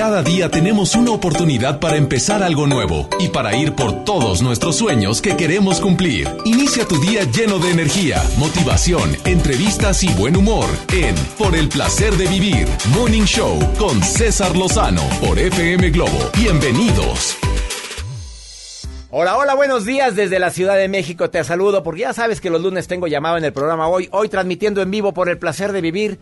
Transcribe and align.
Cada 0.00 0.22
día 0.22 0.48
tenemos 0.48 0.94
una 0.94 1.10
oportunidad 1.10 1.78
para 1.78 1.98
empezar 1.98 2.42
algo 2.42 2.66
nuevo 2.66 3.06
y 3.18 3.28
para 3.28 3.54
ir 3.54 3.74
por 3.74 4.02
todos 4.02 4.40
nuestros 4.40 4.76
sueños 4.76 5.20
que 5.20 5.36
queremos 5.36 5.78
cumplir. 5.78 6.26
Inicia 6.46 6.88
tu 6.88 6.98
día 6.98 7.24
lleno 7.24 7.58
de 7.58 7.70
energía, 7.70 8.22
motivación, 8.38 9.14
entrevistas 9.26 10.02
y 10.02 10.10
buen 10.14 10.38
humor 10.38 10.64
en 10.94 11.14
Por 11.36 11.54
el 11.54 11.68
placer 11.68 12.14
de 12.14 12.28
vivir, 12.28 12.66
Morning 12.94 13.24
Show 13.24 13.58
con 13.78 14.02
César 14.02 14.56
Lozano 14.56 15.02
por 15.20 15.38
FM 15.38 15.90
Globo. 15.90 16.30
Bienvenidos. 16.34 17.36
Hola, 19.10 19.36
hola, 19.36 19.54
buenos 19.54 19.84
días 19.84 20.16
desde 20.16 20.38
la 20.38 20.48
Ciudad 20.48 20.76
de 20.76 20.88
México. 20.88 21.28
Te 21.28 21.44
saludo 21.44 21.82
porque 21.82 22.00
ya 22.00 22.14
sabes 22.14 22.40
que 22.40 22.48
los 22.48 22.62
lunes 22.62 22.88
tengo 22.88 23.06
llamado 23.06 23.36
en 23.36 23.44
el 23.44 23.52
programa 23.52 23.86
hoy, 23.88 24.08
hoy 24.12 24.30
transmitiendo 24.30 24.80
en 24.80 24.90
vivo 24.90 25.12
por 25.12 25.28
el 25.28 25.36
placer 25.36 25.72
de 25.72 25.82
vivir. 25.82 26.18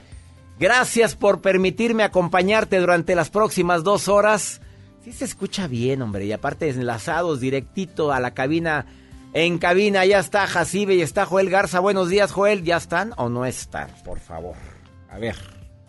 Gracias 0.58 1.14
por 1.14 1.40
permitirme 1.40 2.02
acompañarte 2.02 2.78
durante 2.78 3.14
las 3.14 3.30
próximas 3.30 3.84
dos 3.84 4.08
horas. 4.08 4.60
Sí 5.04 5.12
se 5.12 5.24
escucha 5.24 5.68
bien, 5.68 6.02
hombre, 6.02 6.26
y 6.26 6.32
aparte 6.32 6.68
enlazados 6.68 7.40
directito 7.40 8.12
a 8.12 8.18
la 8.18 8.34
cabina. 8.34 8.86
En 9.34 9.58
cabina 9.58 10.04
ya 10.04 10.18
está 10.18 10.46
Jacibe 10.46 10.96
y 10.96 11.02
está 11.02 11.26
Joel 11.26 11.50
Garza. 11.50 11.80
Buenos 11.80 12.08
días, 12.08 12.32
Joel. 12.32 12.64
¿Ya 12.64 12.76
están 12.76 13.12
o 13.16 13.28
no 13.28 13.44
están? 13.44 13.88
Por 14.04 14.18
favor. 14.18 14.56
A 15.10 15.18
ver. 15.18 15.36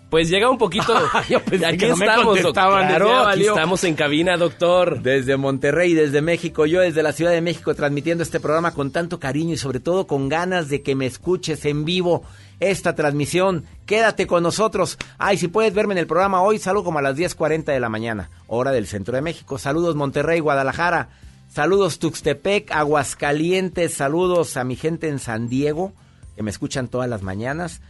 Pues 0.10 0.30
llega 0.30 0.50
un 0.50 0.58
poquito. 0.58 0.94
Yo 1.30 1.40
pensé 1.42 1.66
aquí 1.66 1.78
que 1.78 1.88
no 1.88 1.98
me 1.98 2.06
estamos, 2.06 2.40
Claro, 2.40 3.08
ya 3.08 3.30
aquí 3.30 3.46
estamos 3.46 3.84
en 3.84 3.96
cabina, 3.96 4.38
doctor. 4.38 5.02
Desde 5.02 5.38
Monterrey, 5.38 5.94
desde 5.94 6.22
México, 6.22 6.66
yo 6.66 6.82
desde 6.82 7.04
la 7.04 7.12
Ciudad 7.12 7.32
de 7.32 7.42
México 7.42 7.76
transmitiendo 7.76 8.24
este 8.24 8.40
programa 8.40 8.74
con 8.74 8.92
tanto 8.92 9.20
cariño 9.20 9.54
y 9.54 9.58
sobre 9.58 9.80
todo 9.80 10.08
con 10.08 10.28
ganas 10.28 10.68
de 10.70 10.82
que 10.82 10.96
me 10.96 11.06
escuches 11.06 11.64
en 11.66 11.86
vivo 11.86 12.24
esta 12.60 12.96
transmisión. 12.96 13.66
Quédate 13.86 14.28
con 14.28 14.44
nosotros. 14.44 14.98
Ay, 15.18 15.38
si 15.38 15.48
puedes 15.48 15.74
verme 15.74 15.94
en 15.94 16.00
el 16.00 16.08
programa 16.08 16.42
hoy, 16.42 16.60
salgo 16.60 16.84
como 16.84 17.00
a 17.00 17.02
las 17.02 17.18
10.40 17.18 17.66
de 17.66 17.80
la 17.80 17.90
mañana, 17.90 18.30
hora 18.48 18.72
del 18.72 18.88
centro 18.88 19.16
de 19.16 19.22
México. 19.22 19.58
Saludos 19.58 19.96
Monterrey, 19.96 20.40
Guadalajara. 20.40 21.10
Saludos 21.52 22.00
Tuxtepec, 22.00 22.72
Aguascalientes. 22.72 23.94
Saludos 23.94 24.58
a 24.58 24.64
mi 24.64 24.76
gente 24.76 25.10
en 25.10 25.20
San 25.20 25.50
Diego, 25.50 25.94
que 26.36 26.44
me 26.44 26.52
escuchan 26.52 26.88
todas 26.88 27.10
las 27.10 27.24
mañanas. 27.24 27.82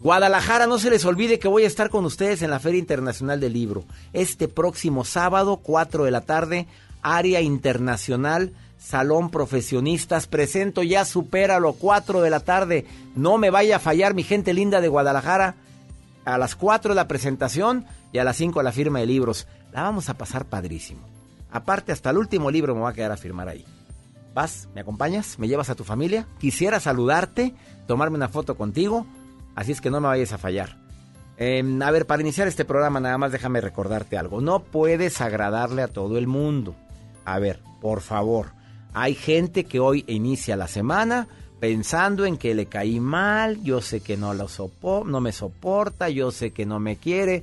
Guadalajara, 0.00 0.66
no 0.66 0.78
se 0.78 0.90
les 0.90 1.04
olvide 1.06 1.38
que 1.38 1.48
voy 1.48 1.64
a 1.64 1.66
estar 1.66 1.88
con 1.88 2.04
ustedes 2.04 2.42
en 2.42 2.50
la 2.50 2.60
Feria 2.60 2.78
Internacional 2.78 3.40
del 3.40 3.54
Libro. 3.54 3.84
Este 4.12 4.46
próximo 4.46 5.04
sábado, 5.04 5.60
4 5.62 6.04
de 6.04 6.10
la 6.10 6.20
tarde, 6.20 6.66
área 7.00 7.40
internacional, 7.40 8.52
Salón 8.78 9.30
Profesionistas. 9.30 10.26
Presento 10.26 10.82
ya, 10.82 11.04
supéralo, 11.04 11.74
4 11.74 12.20
de 12.20 12.30
la 12.30 12.40
tarde. 12.40 12.86
No 13.14 13.38
me 13.38 13.50
vaya 13.50 13.76
a 13.76 13.80
fallar, 13.80 14.14
mi 14.14 14.22
gente 14.22 14.54
linda 14.54 14.80
de 14.80 14.88
Guadalajara. 14.88 15.54
A 16.24 16.38
las 16.38 16.56
4 16.56 16.94
la 16.94 17.08
presentación 17.08 17.86
y 18.12 18.18
a 18.18 18.24
las 18.24 18.36
5 18.36 18.62
la 18.62 18.72
firma 18.72 19.00
de 19.00 19.06
libros. 19.06 19.46
La 19.72 19.82
vamos 19.82 20.08
a 20.08 20.14
pasar 20.14 20.44
padrísimo. 20.44 21.00
Aparte, 21.50 21.92
hasta 21.92 22.10
el 22.10 22.18
último 22.18 22.50
libro 22.50 22.74
me 22.74 22.80
voy 22.80 22.90
a 22.90 22.94
quedar 22.94 23.12
a 23.12 23.16
firmar 23.16 23.48
ahí. 23.48 23.64
¿Vas? 24.34 24.68
¿Me 24.74 24.82
acompañas? 24.82 25.38
¿Me 25.38 25.48
llevas 25.48 25.70
a 25.70 25.74
tu 25.74 25.84
familia? 25.84 26.26
Quisiera 26.38 26.80
saludarte, 26.80 27.54
tomarme 27.86 28.16
una 28.16 28.28
foto 28.28 28.56
contigo. 28.56 29.06
Así 29.54 29.72
es 29.72 29.80
que 29.80 29.90
no 29.90 30.00
me 30.00 30.08
vayas 30.08 30.32
a 30.32 30.38
fallar. 30.38 30.76
Eh, 31.38 31.62
a 31.82 31.90
ver, 31.90 32.06
para 32.06 32.22
iniciar 32.22 32.48
este 32.48 32.64
programa 32.64 33.00
nada 33.00 33.18
más 33.18 33.32
déjame 33.32 33.60
recordarte 33.60 34.18
algo. 34.18 34.40
No 34.40 34.60
puedes 34.60 35.20
agradarle 35.20 35.82
a 35.82 35.88
todo 35.88 36.18
el 36.18 36.26
mundo. 36.26 36.74
A 37.24 37.38
ver, 37.38 37.60
por 37.80 38.00
favor. 38.00 38.55
Hay 38.98 39.14
gente 39.14 39.64
que 39.64 39.78
hoy 39.78 40.04
inicia 40.06 40.56
la 40.56 40.68
semana 40.68 41.28
pensando 41.60 42.24
en 42.24 42.38
que 42.38 42.54
le 42.54 42.64
caí 42.64 42.98
mal, 42.98 43.62
yo 43.62 43.82
sé 43.82 44.00
que 44.00 44.16
no, 44.16 44.32
lo 44.32 44.48
sopo 44.48 45.04
no 45.04 45.20
me 45.20 45.32
soporta, 45.32 46.08
yo 46.08 46.30
sé 46.30 46.52
que 46.52 46.64
no 46.64 46.80
me 46.80 46.96
quiere. 46.96 47.42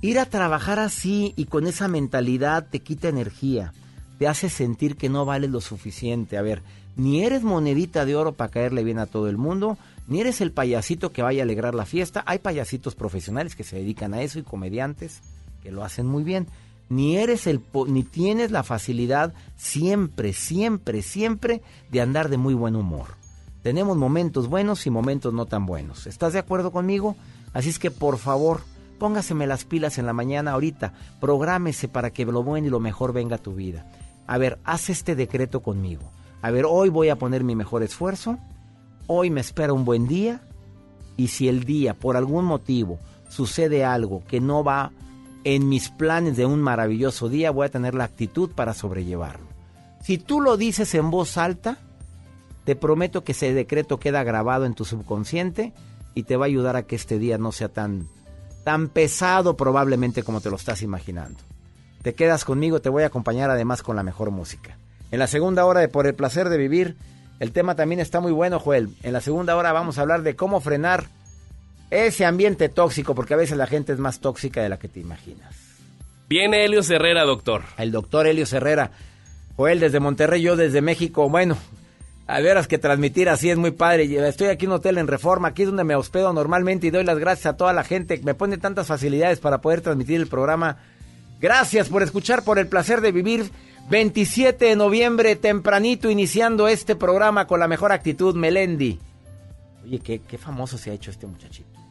Ir 0.00 0.18
a 0.18 0.24
trabajar 0.24 0.78
así 0.78 1.34
y 1.36 1.44
con 1.44 1.66
esa 1.66 1.88
mentalidad 1.88 2.68
te 2.70 2.80
quita 2.80 3.10
energía, 3.10 3.74
te 4.18 4.28
hace 4.28 4.48
sentir 4.48 4.96
que 4.96 5.10
no 5.10 5.26
vales 5.26 5.50
lo 5.50 5.60
suficiente. 5.60 6.38
A 6.38 6.42
ver, 6.42 6.62
ni 6.96 7.22
eres 7.22 7.42
monedita 7.42 8.06
de 8.06 8.16
oro 8.16 8.32
para 8.32 8.50
caerle 8.50 8.82
bien 8.82 8.98
a 8.98 9.04
todo 9.04 9.28
el 9.28 9.36
mundo, 9.36 9.76
ni 10.08 10.22
eres 10.22 10.40
el 10.40 10.52
payasito 10.52 11.12
que 11.12 11.20
vaya 11.20 11.42
a 11.42 11.44
alegrar 11.44 11.74
la 11.74 11.84
fiesta. 11.84 12.22
Hay 12.24 12.38
payasitos 12.38 12.94
profesionales 12.94 13.56
que 13.56 13.64
se 13.64 13.76
dedican 13.76 14.14
a 14.14 14.22
eso 14.22 14.38
y 14.38 14.42
comediantes 14.42 15.20
que 15.62 15.70
lo 15.70 15.84
hacen 15.84 16.06
muy 16.06 16.24
bien. 16.24 16.46
Ni 16.88 17.16
eres 17.16 17.46
el 17.46 17.62
ni 17.88 18.02
tienes 18.02 18.50
la 18.50 18.62
facilidad 18.62 19.32
siempre, 19.56 20.32
siempre, 20.32 21.02
siempre 21.02 21.62
de 21.90 22.00
andar 22.00 22.28
de 22.28 22.36
muy 22.36 22.54
buen 22.54 22.76
humor. 22.76 23.16
Tenemos 23.62 23.96
momentos 23.96 24.48
buenos 24.48 24.86
y 24.86 24.90
momentos 24.90 25.32
no 25.32 25.46
tan 25.46 25.64
buenos. 25.64 26.06
¿Estás 26.06 26.34
de 26.34 26.38
acuerdo 26.38 26.70
conmigo? 26.70 27.16
Así 27.54 27.70
es 27.70 27.78
que 27.78 27.90
por 27.90 28.18
favor, 28.18 28.60
póngaseme 28.98 29.46
las 29.46 29.64
pilas 29.64 29.96
en 29.96 30.06
la 30.06 30.12
mañana 30.12 30.52
ahorita, 30.52 30.92
prográmese 31.20 31.88
para 31.88 32.10
que 32.10 32.26
lo 32.26 32.42
bueno 32.42 32.66
y 32.66 32.70
lo 32.70 32.80
mejor 32.80 33.12
venga 33.12 33.36
a 33.36 33.42
tu 33.42 33.54
vida. 33.54 33.90
A 34.26 34.36
ver, 34.36 34.58
haz 34.64 34.90
este 34.90 35.14
decreto 35.14 35.62
conmigo. 35.62 36.02
A 36.42 36.50
ver, 36.50 36.66
hoy 36.68 36.90
voy 36.90 37.08
a 37.08 37.16
poner 37.16 37.42
mi 37.42 37.56
mejor 37.56 37.82
esfuerzo, 37.82 38.38
hoy 39.06 39.30
me 39.30 39.40
espera 39.40 39.72
un 39.72 39.86
buen 39.86 40.06
día 40.06 40.42
y 41.16 41.28
si 41.28 41.48
el 41.48 41.64
día 41.64 41.94
por 41.94 42.18
algún 42.18 42.44
motivo 42.44 42.98
sucede 43.28 43.84
algo 43.84 44.22
que 44.26 44.40
no 44.40 44.62
va 44.62 44.92
en 45.44 45.68
mis 45.68 45.90
planes 45.90 46.36
de 46.36 46.46
un 46.46 46.60
maravilloso 46.60 47.28
día, 47.28 47.50
voy 47.50 47.66
a 47.66 47.70
tener 47.70 47.94
la 47.94 48.04
actitud 48.04 48.50
para 48.50 48.74
sobrellevarlo. 48.74 49.46
Si 50.02 50.18
tú 50.18 50.40
lo 50.40 50.56
dices 50.56 50.94
en 50.94 51.10
voz 51.10 51.36
alta, 51.38 51.78
te 52.64 52.76
prometo 52.76 53.24
que 53.24 53.32
ese 53.32 53.52
decreto 53.52 53.98
queda 53.98 54.24
grabado 54.24 54.64
en 54.64 54.74
tu 54.74 54.84
subconsciente 54.84 55.72
y 56.14 56.22
te 56.24 56.36
va 56.36 56.46
a 56.46 56.48
ayudar 56.48 56.76
a 56.76 56.84
que 56.84 56.96
este 56.96 57.18
día 57.18 57.38
no 57.38 57.52
sea 57.52 57.68
tan, 57.68 58.08
tan 58.64 58.88
pesado 58.88 59.56
probablemente 59.56 60.22
como 60.22 60.40
te 60.40 60.50
lo 60.50 60.56
estás 60.56 60.82
imaginando. 60.82 61.40
Te 62.02 62.14
quedas 62.14 62.44
conmigo, 62.44 62.80
te 62.80 62.88
voy 62.88 63.02
a 63.02 63.06
acompañar 63.06 63.50
además 63.50 63.82
con 63.82 63.96
la 63.96 64.02
mejor 64.02 64.30
música. 64.30 64.78
En 65.10 65.18
la 65.18 65.26
segunda 65.26 65.64
hora 65.64 65.80
de 65.80 65.88
Por 65.88 66.06
el 66.06 66.14
placer 66.14 66.48
de 66.48 66.58
vivir, 66.58 66.96
el 67.40 67.52
tema 67.52 67.74
también 67.74 68.00
está 68.00 68.20
muy 68.20 68.32
bueno, 68.32 68.58
Joel. 68.58 68.94
En 69.02 69.12
la 69.12 69.20
segunda 69.20 69.56
hora 69.56 69.72
vamos 69.72 69.98
a 69.98 70.02
hablar 70.02 70.22
de 70.22 70.36
cómo 70.36 70.60
frenar 70.60 71.06
ese 71.94 72.24
ambiente 72.24 72.68
tóxico, 72.68 73.14
porque 73.14 73.34
a 73.34 73.38
veces 73.38 73.56
la 73.56 73.66
gente 73.66 73.92
es 73.92 73.98
más 73.98 74.20
tóxica 74.20 74.62
de 74.62 74.68
la 74.68 74.78
que 74.78 74.88
te 74.88 75.00
imaginas. 75.00 75.54
Viene 76.28 76.64
Helios 76.64 76.90
Herrera, 76.90 77.24
doctor. 77.24 77.62
El 77.76 77.92
doctor 77.92 78.26
Helio 78.26 78.46
Herrera. 78.50 78.90
Joel 79.56 79.80
desde 79.80 80.00
Monterrey, 80.00 80.42
yo 80.42 80.56
desde 80.56 80.80
México. 80.80 81.28
Bueno, 81.28 81.56
a 82.26 82.40
veras 82.40 82.66
que 82.66 82.78
transmitir 82.78 83.28
así 83.28 83.50
es 83.50 83.58
muy 83.58 83.70
padre. 83.70 84.04
Estoy 84.26 84.48
aquí 84.48 84.64
en 84.64 84.72
un 84.72 84.78
hotel 84.78 84.98
en 84.98 85.06
Reforma, 85.06 85.48
aquí 85.48 85.62
es 85.62 85.68
donde 85.68 85.84
me 85.84 85.94
hospedo 85.94 86.32
normalmente 86.32 86.86
y 86.86 86.90
doy 86.90 87.04
las 87.04 87.18
gracias 87.18 87.46
a 87.46 87.56
toda 87.56 87.72
la 87.72 87.84
gente 87.84 88.18
que 88.18 88.24
me 88.24 88.34
pone 88.34 88.58
tantas 88.58 88.86
facilidades 88.86 89.38
para 89.38 89.60
poder 89.60 89.82
transmitir 89.82 90.20
el 90.20 90.26
programa. 90.26 90.78
Gracias 91.40 91.88
por 91.88 92.02
escuchar, 92.02 92.42
por 92.42 92.58
el 92.58 92.66
placer 92.66 93.00
de 93.00 93.12
vivir. 93.12 93.50
27 93.90 94.64
de 94.64 94.76
noviembre, 94.76 95.36
tempranito, 95.36 96.08
iniciando 96.08 96.68
este 96.68 96.96
programa 96.96 97.46
con 97.46 97.60
la 97.60 97.68
mejor 97.68 97.92
actitud, 97.92 98.34
Melendi. 98.34 98.98
Oye, 99.84 99.98
qué, 99.98 100.22
qué 100.26 100.38
famoso 100.38 100.78
se 100.78 100.90
ha 100.90 100.94
hecho 100.94 101.10
este 101.10 101.26
muchachito. 101.26 101.83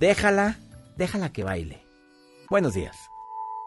Déjala, 0.00 0.56
déjala 0.96 1.28
que 1.30 1.44
baile. 1.44 1.84
Buenos 2.48 2.72
días. 2.72 3.09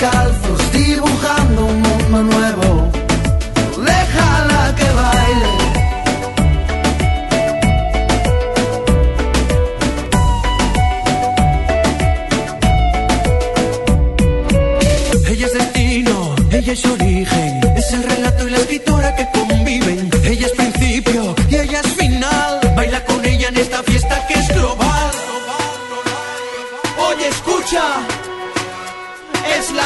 descalzos, 0.00 0.72
dibujando 0.72 1.66
un 1.66 1.82
mundo 1.82 2.22
nuevo. 2.22 2.90
Déjala 3.84 4.74
que 4.76 4.88
baile. 5.00 5.52
Ella 15.28 15.46
es 15.46 15.52
destino, 15.52 16.34
ella 16.50 16.72
es 16.72 16.84
origen. 16.86 17.60
Es 17.76 17.92
el 17.92 18.02
relato 18.02 18.48
y 18.48 18.50
la 18.50 18.58
escritora 18.58 19.14
que 19.16 19.28
conviven. 19.38 20.09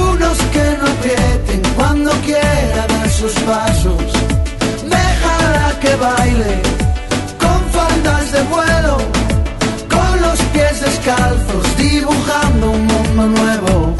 unos 0.00 0.38
que 0.54 0.64
no 0.80 0.86
aprieten 0.94 1.62
cuando 1.76 2.10
quiera 2.22 2.86
dar 2.88 3.08
sus 3.10 3.32
pasos. 3.50 4.04
Déjala 4.96 5.78
que 5.80 5.94
baile 5.96 6.62
con 7.38 7.60
faldas 7.76 8.32
de 8.32 8.42
vuelo, 8.54 8.96
con 9.94 10.20
los 10.22 10.38
pies 10.52 10.80
descalzos, 10.80 11.76
dibujando 11.76 12.70
un 12.70 12.86
mundo 12.86 13.26
nuevo. 13.38 13.94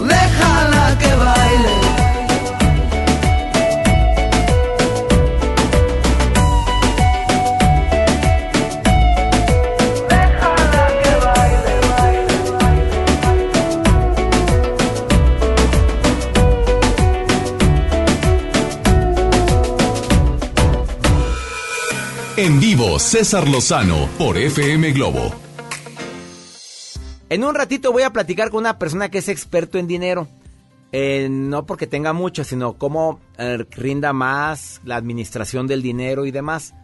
Déjala 0.00 0.96
que 0.98 1.14
baile. 1.24 1.77
En 22.40 22.60
vivo, 22.60 23.00
César 23.00 23.48
Lozano 23.48 24.08
por 24.16 24.38
FM 24.38 24.92
Globo. 24.92 25.34
En 27.28 27.42
un 27.42 27.52
ratito 27.52 27.90
voy 27.90 28.04
a 28.04 28.12
platicar 28.12 28.50
con 28.50 28.60
una 28.60 28.78
persona 28.78 29.08
que 29.08 29.18
es 29.18 29.28
experto 29.28 29.76
en 29.76 29.88
dinero. 29.88 30.28
Eh, 30.92 31.26
no 31.28 31.66
porque 31.66 31.88
tenga 31.88 32.12
mucho, 32.12 32.44
sino 32.44 32.74
cómo 32.74 33.18
eh, 33.38 33.66
rinda 33.72 34.12
más 34.12 34.80
la 34.84 34.94
administración 34.94 35.66
del 35.66 35.82
dinero 35.82 36.26
y 36.26 36.30
demás. 36.30 36.74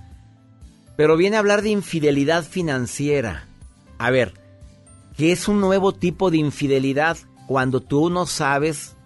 Pero 0.96 1.16
viene 1.16 1.36
a 1.36 1.38
hablar 1.38 1.62
de 1.62 1.68
infidelidad 1.68 2.42
financiera. 2.42 3.46
A 3.96 4.10
ver, 4.10 4.34
¿qué 5.16 5.30
es 5.30 5.46
un 5.46 5.60
nuevo 5.60 5.92
tipo 5.92 6.32
de 6.32 6.38
infidelidad 6.38 7.16
cuando 7.46 7.80
tú 7.80 8.10
no 8.10 8.26
sabes 8.26 8.96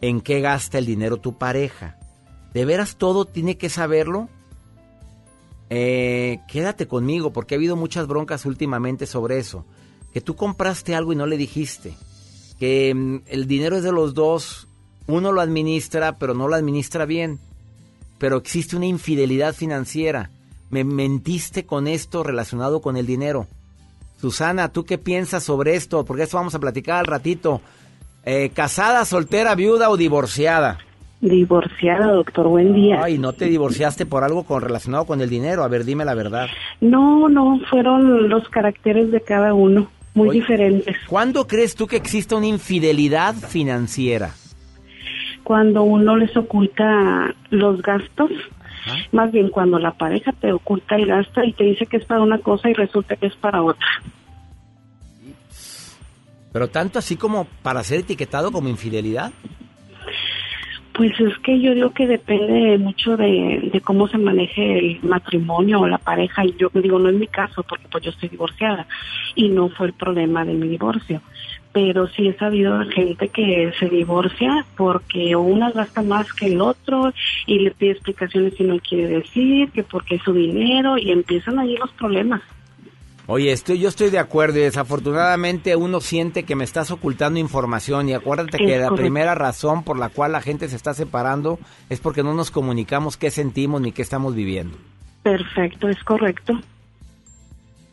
en 0.00 0.20
qué 0.20 0.40
gasta 0.40 0.78
el 0.78 0.86
dinero 0.86 1.18
tu 1.18 1.38
pareja? 1.38 2.00
¿De 2.52 2.64
veras 2.64 2.96
todo 2.96 3.26
tiene 3.26 3.56
que 3.56 3.68
saberlo? 3.68 4.28
Eh, 5.70 6.40
quédate 6.48 6.86
conmigo 6.86 7.32
porque 7.32 7.54
ha 7.54 7.58
habido 7.58 7.76
muchas 7.76 8.06
broncas 8.06 8.46
últimamente 8.46 9.06
sobre 9.06 9.38
eso. 9.38 9.64
Que 10.12 10.20
tú 10.20 10.36
compraste 10.36 10.94
algo 10.94 11.12
y 11.12 11.16
no 11.16 11.26
le 11.26 11.36
dijiste. 11.36 11.96
Que 12.58 12.94
mm, 12.94 13.22
el 13.26 13.46
dinero 13.46 13.76
es 13.76 13.82
de 13.82 13.92
los 13.92 14.14
dos. 14.14 14.68
Uno 15.06 15.32
lo 15.32 15.40
administra, 15.40 16.18
pero 16.18 16.34
no 16.34 16.48
lo 16.48 16.54
administra 16.54 17.04
bien. 17.04 17.38
Pero 18.18 18.36
existe 18.36 18.76
una 18.76 18.86
infidelidad 18.86 19.54
financiera. 19.54 20.30
Me 20.70 20.84
mentiste 20.84 21.66
con 21.66 21.86
esto 21.86 22.22
relacionado 22.22 22.80
con 22.80 22.96
el 22.96 23.06
dinero. 23.06 23.46
Susana, 24.20 24.72
¿tú 24.72 24.84
qué 24.84 24.96
piensas 24.96 25.44
sobre 25.44 25.74
esto? 25.74 26.04
Porque 26.04 26.22
eso 26.22 26.36
vamos 26.36 26.54
a 26.54 26.58
platicar 26.58 26.98
al 26.98 27.06
ratito. 27.06 27.60
Eh, 28.24 28.50
¿Casada, 28.54 29.04
soltera, 29.04 29.54
viuda 29.54 29.90
o 29.90 29.96
divorciada? 29.96 30.78
Divorciada, 31.24 32.12
doctor, 32.12 32.48
buen 32.48 32.74
día. 32.74 33.00
Ay, 33.02 33.16
¿no 33.16 33.32
te 33.32 33.46
divorciaste 33.46 34.04
por 34.04 34.24
algo 34.24 34.44
con, 34.44 34.60
relacionado 34.60 35.06
con 35.06 35.22
el 35.22 35.30
dinero? 35.30 35.64
A 35.64 35.68
ver, 35.68 35.86
dime 35.86 36.04
la 36.04 36.12
verdad. 36.12 36.48
No, 36.82 37.30
no, 37.30 37.60
fueron 37.70 38.28
los 38.28 38.46
caracteres 38.50 39.10
de 39.10 39.22
cada 39.22 39.54
uno, 39.54 39.90
muy 40.12 40.28
Oye. 40.28 40.40
diferentes. 40.40 40.94
¿Cuándo 41.08 41.46
crees 41.46 41.76
tú 41.76 41.86
que 41.86 41.96
existe 41.96 42.34
una 42.34 42.46
infidelidad 42.46 43.34
financiera? 43.36 44.34
Cuando 45.44 45.82
uno 45.82 46.14
les 46.18 46.36
oculta 46.36 47.34
los 47.48 47.80
gastos, 47.80 48.30
más 49.10 49.32
bien 49.32 49.48
cuando 49.48 49.78
la 49.78 49.92
pareja 49.92 50.30
te 50.32 50.52
oculta 50.52 50.96
el 50.96 51.06
gasto 51.06 51.42
y 51.42 51.54
te 51.54 51.64
dice 51.64 51.86
que 51.86 51.96
es 51.96 52.04
para 52.04 52.20
una 52.20 52.36
cosa 52.36 52.68
y 52.68 52.74
resulta 52.74 53.16
que 53.16 53.28
es 53.28 53.36
para 53.36 53.62
otra. 53.62 53.86
Pero 56.52 56.68
tanto 56.68 56.98
así 56.98 57.16
como 57.16 57.46
para 57.62 57.82
ser 57.82 58.00
etiquetado 58.00 58.52
como 58.52 58.68
infidelidad. 58.68 59.32
Pues 60.94 61.18
es 61.18 61.36
que 61.38 61.60
yo 61.60 61.74
digo 61.74 61.90
que 61.90 62.06
depende 62.06 62.78
mucho 62.78 63.16
de, 63.16 63.68
de 63.72 63.80
cómo 63.80 64.06
se 64.06 64.16
maneje 64.16 64.78
el 64.78 65.00
matrimonio 65.02 65.80
o 65.80 65.88
la 65.88 65.98
pareja. 65.98 66.44
Y 66.44 66.54
yo 66.56 66.70
digo, 66.72 67.00
no 67.00 67.08
es 67.08 67.16
mi 67.16 67.26
caso, 67.26 67.64
porque 67.64 67.88
pues 67.90 68.04
yo 68.04 68.10
estoy 68.10 68.28
divorciada 68.28 68.86
y 69.34 69.48
no 69.48 69.68
fue 69.70 69.88
el 69.88 69.92
problema 69.92 70.44
de 70.44 70.54
mi 70.54 70.68
divorcio. 70.68 71.20
Pero 71.72 72.06
sí 72.06 72.28
he 72.28 72.34
sabido 72.34 72.78
de 72.78 72.92
gente 72.92 73.28
que 73.28 73.72
se 73.80 73.88
divorcia 73.88 74.64
porque 74.76 75.34
una 75.34 75.72
gasta 75.72 76.00
más 76.02 76.32
que 76.32 76.46
el 76.46 76.60
otro 76.60 77.12
y 77.46 77.58
le 77.58 77.72
pide 77.72 77.90
explicaciones 77.90 78.54
y 78.60 78.62
no 78.62 78.78
quiere 78.78 79.08
decir, 79.08 79.72
que 79.72 79.82
porque 79.82 80.14
es 80.14 80.22
su 80.22 80.32
dinero 80.32 80.96
y 80.96 81.10
empiezan 81.10 81.58
allí 81.58 81.76
los 81.76 81.90
problemas. 81.94 82.40
Oye, 83.26 83.52
estoy, 83.52 83.78
yo 83.78 83.88
estoy 83.88 84.10
de 84.10 84.18
acuerdo 84.18 84.58
y 84.58 84.62
desafortunadamente 84.62 85.76
uno 85.76 86.00
siente 86.02 86.42
que 86.42 86.56
me 86.56 86.64
estás 86.64 86.90
ocultando 86.90 87.38
información 87.40 88.08
y 88.08 88.12
acuérdate 88.12 88.58
Es 88.62 88.66
que 88.70 88.78
la 88.78 88.90
primera 88.94 89.34
razón 89.34 89.82
por 89.82 89.98
la 89.98 90.10
cual 90.10 90.32
la 90.32 90.42
gente 90.42 90.68
se 90.68 90.76
está 90.76 90.92
separando 90.92 91.58
es 91.88 92.00
porque 92.00 92.22
no 92.22 92.34
nos 92.34 92.50
comunicamos 92.50 93.16
qué 93.16 93.30
sentimos 93.30 93.80
ni 93.80 93.92
qué 93.92 94.02
estamos 94.02 94.34
viviendo. 94.34 94.76
Perfecto, 95.22 95.88
es 95.88 96.02
correcto. 96.04 96.60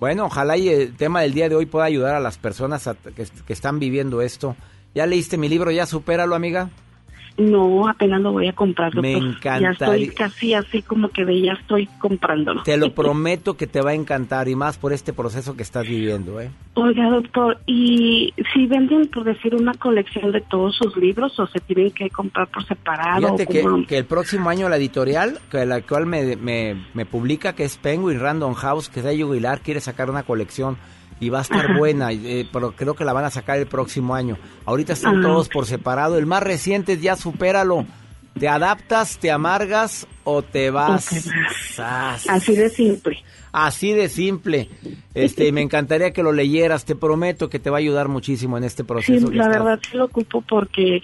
Bueno, 0.02 0.26
ojalá 0.26 0.58
y 0.58 0.68
el 0.68 0.96
tema 0.98 1.22
del 1.22 1.34
día 1.34 1.48
de 1.48 1.56
hoy 1.56 1.66
pueda 1.66 1.86
ayudar 1.86 2.16
a 2.16 2.20
las 2.20 2.38
personas 2.38 2.88
a- 2.88 2.96
que, 2.96 3.26
que 3.46 3.54
están 3.54 3.80
viviendo 3.80 4.22
esto. 4.22 4.58
¿Ya 4.94 5.06
leíste 5.06 5.38
mi 5.38 5.48
libro? 5.48 5.72
¿Ya 5.72 5.86
supéralo, 5.86 6.36
amiga? 6.36 6.70
No, 7.42 7.88
apenas 7.88 8.22
lo 8.22 8.32
voy 8.32 8.48
a 8.48 8.54
comprar. 8.54 8.94
Me 8.96 9.14
doctor. 9.14 9.30
encantaría. 9.30 9.62
Ya 9.62 9.72
estoy 9.72 10.08
casi 10.10 10.54
así 10.54 10.82
como 10.82 11.10
que 11.10 11.26
de 11.26 11.42
ya 11.42 11.54
estoy 11.54 11.88
comprándolo. 12.00 12.64
Te 12.64 12.78
lo 12.78 12.94
prometo 12.94 13.56
que 13.56 13.68
te 13.68 13.82
va 13.82 13.92
a 13.92 13.94
encantar 13.94 14.48
y 14.48 14.56
más 14.56 14.78
por 14.78 14.94
este 14.94 15.14
proceso 15.14 15.56
que 15.56 15.64
estás 15.64 15.88
viviendo, 15.88 16.40
¿eh? 16.40 16.52
Oiga, 16.76 17.10
doctor, 17.10 17.60
¿y 17.66 18.34
si 18.54 18.66
venden, 18.68 19.08
por 19.08 19.24
decir, 19.24 19.56
una 19.56 19.74
colección 19.74 20.32
de 20.32 20.42
todos 20.42 20.76
sus 20.76 20.96
libros 20.96 21.38
o 21.40 21.48
se 21.48 21.60
tienen 21.60 21.92
que 21.92 22.10
comprar 22.10 22.48
por 22.48 22.66
separado? 22.66 23.22
Fíjate 23.22 23.48
que, 23.48 23.86
que 23.88 23.98
el 23.98 24.06
próximo 24.06 24.50
año 24.50 24.70
la 24.70 24.78
editorial, 24.78 25.40
que 25.50 25.66
la 25.66 25.82
cual 25.82 26.06
me, 26.06 26.36
me, 26.38 26.76
me 26.94 27.06
publica, 27.06 27.54
que 27.54 27.64
es 27.64 27.78
Penguin 27.78 28.20
Random 28.20 28.54
House, 28.54 28.90
que 28.90 29.00
es 29.00 29.06
de 29.06 29.12
Aguilar, 29.12 29.62
quiere 29.62 29.82
sacar 29.82 30.10
una 30.10 30.24
colección 30.24 30.78
y 31.22 31.30
va 31.30 31.40
a 31.40 31.42
estar 31.44 31.66
Ajá. 31.66 31.78
buena, 31.78 32.12
eh, 32.12 32.46
pero 32.52 32.74
creo 32.74 32.96
que 32.96 33.06
la 33.06 33.14
van 33.14 33.24
a 33.24 33.30
sacar 33.30 33.58
el 33.60 33.68
próximo 33.68 34.16
año. 34.16 34.38
Ahorita 34.66 34.92
están 34.94 35.20
Ajá. 35.20 35.28
todos 35.30 35.48
por 35.48 35.66
separado. 35.66 36.18
El 36.18 36.26
más 36.26 36.44
reciente 36.44 36.94
es 36.94 37.02
ya 37.02 37.16
supéralo. 37.16 37.86
¿Te 38.38 38.48
adaptas, 38.48 39.18
te 39.18 39.30
amargas 39.30 40.08
o 40.24 40.42
te 40.42 40.72
vas? 40.72 41.10
Así 42.28 42.56
de 42.56 42.70
simple. 42.70 43.24
Así 43.54 43.92
de 43.92 44.08
simple. 44.08 44.70
Este, 45.14 45.52
me 45.52 45.62
encantaría 45.62 46.12
que 46.14 46.24
lo 46.24 46.32
leyeras. 46.32 46.86
Te 46.86 46.96
prometo 46.96 47.50
que 47.50 47.60
te 47.60 47.70
va 47.70 47.78
a 47.78 47.80
ayudar 47.80 48.08
muchísimo 48.08 48.58
en 48.58 48.64
este 48.64 48.84
Sí, 48.84 48.88
proceso. 48.88 49.30
que 49.30 49.36
la 49.36 49.44
estás- 49.44 49.58
verdad 49.64 49.80
sí 49.92 49.98
lo 49.98 50.06
ocupo 50.06 50.42
porque 50.42 51.02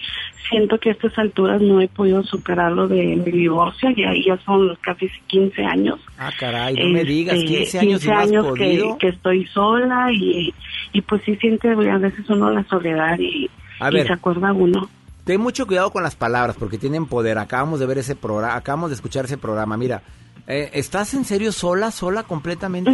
siento 0.48 0.78
que 0.78 0.88
a 0.88 0.92
estas 0.92 1.18
alturas 1.18 1.60
no 1.60 1.80
he 1.82 1.88
podido 1.88 2.22
superarlo 2.24 2.88
de 2.88 3.16
mi 3.16 3.30
divorcio. 3.30 3.90
Ya, 3.90 4.12
ya 4.26 4.38
son 4.44 4.76
casi 4.80 5.08
15 5.26 5.62
años. 5.62 6.00
Ah, 6.18 6.30
caray, 6.38 6.74
no 6.74 6.88
me 6.88 7.04
digas, 7.04 7.36
Este, 7.36 7.46
15 7.46 7.78
años 7.80 8.02
y 8.02 8.06
15 8.06 8.10
no 8.10 8.18
has 8.18 8.28
años 8.28 8.44
que, 8.44 8.64
podido. 8.64 8.98
que 8.98 9.08
estoy 9.08 9.46
sola 9.48 10.10
y, 10.12 10.54
y 10.94 11.00
pues 11.02 11.20
sí 11.26 11.36
siente 11.36 11.68
a 11.68 11.74
veces 11.98 12.28
uno 12.30 12.50
la 12.50 12.64
soledad 12.64 13.18
y, 13.18 13.50
A 13.78 13.90
y 13.90 13.94
ver. 13.94 14.06
se 14.06 14.12
acuerda 14.14 14.52
uno. 14.54 14.88
Ten 15.24 15.42
mucho 15.42 15.66
cuidado 15.66 15.90
con 15.90 16.02
las 16.02 16.16
palabras 16.16 16.56
porque 16.58 16.78
tienen 16.78 17.04
poder. 17.04 17.36
Acabamos 17.36 17.78
de 17.78 17.84
ver 17.84 17.98
ese 17.98 18.16
programa, 18.16 18.56
acabamos 18.56 18.88
de 18.88 18.94
escuchar 18.94 19.26
ese 19.26 19.36
programa. 19.36 19.76
Mira, 19.76 20.00
eh, 20.48 20.70
¿estás 20.72 21.14
en 21.14 21.24
serio 21.24 21.52
sola, 21.52 21.90
sola 21.92 22.24
completamente? 22.24 22.90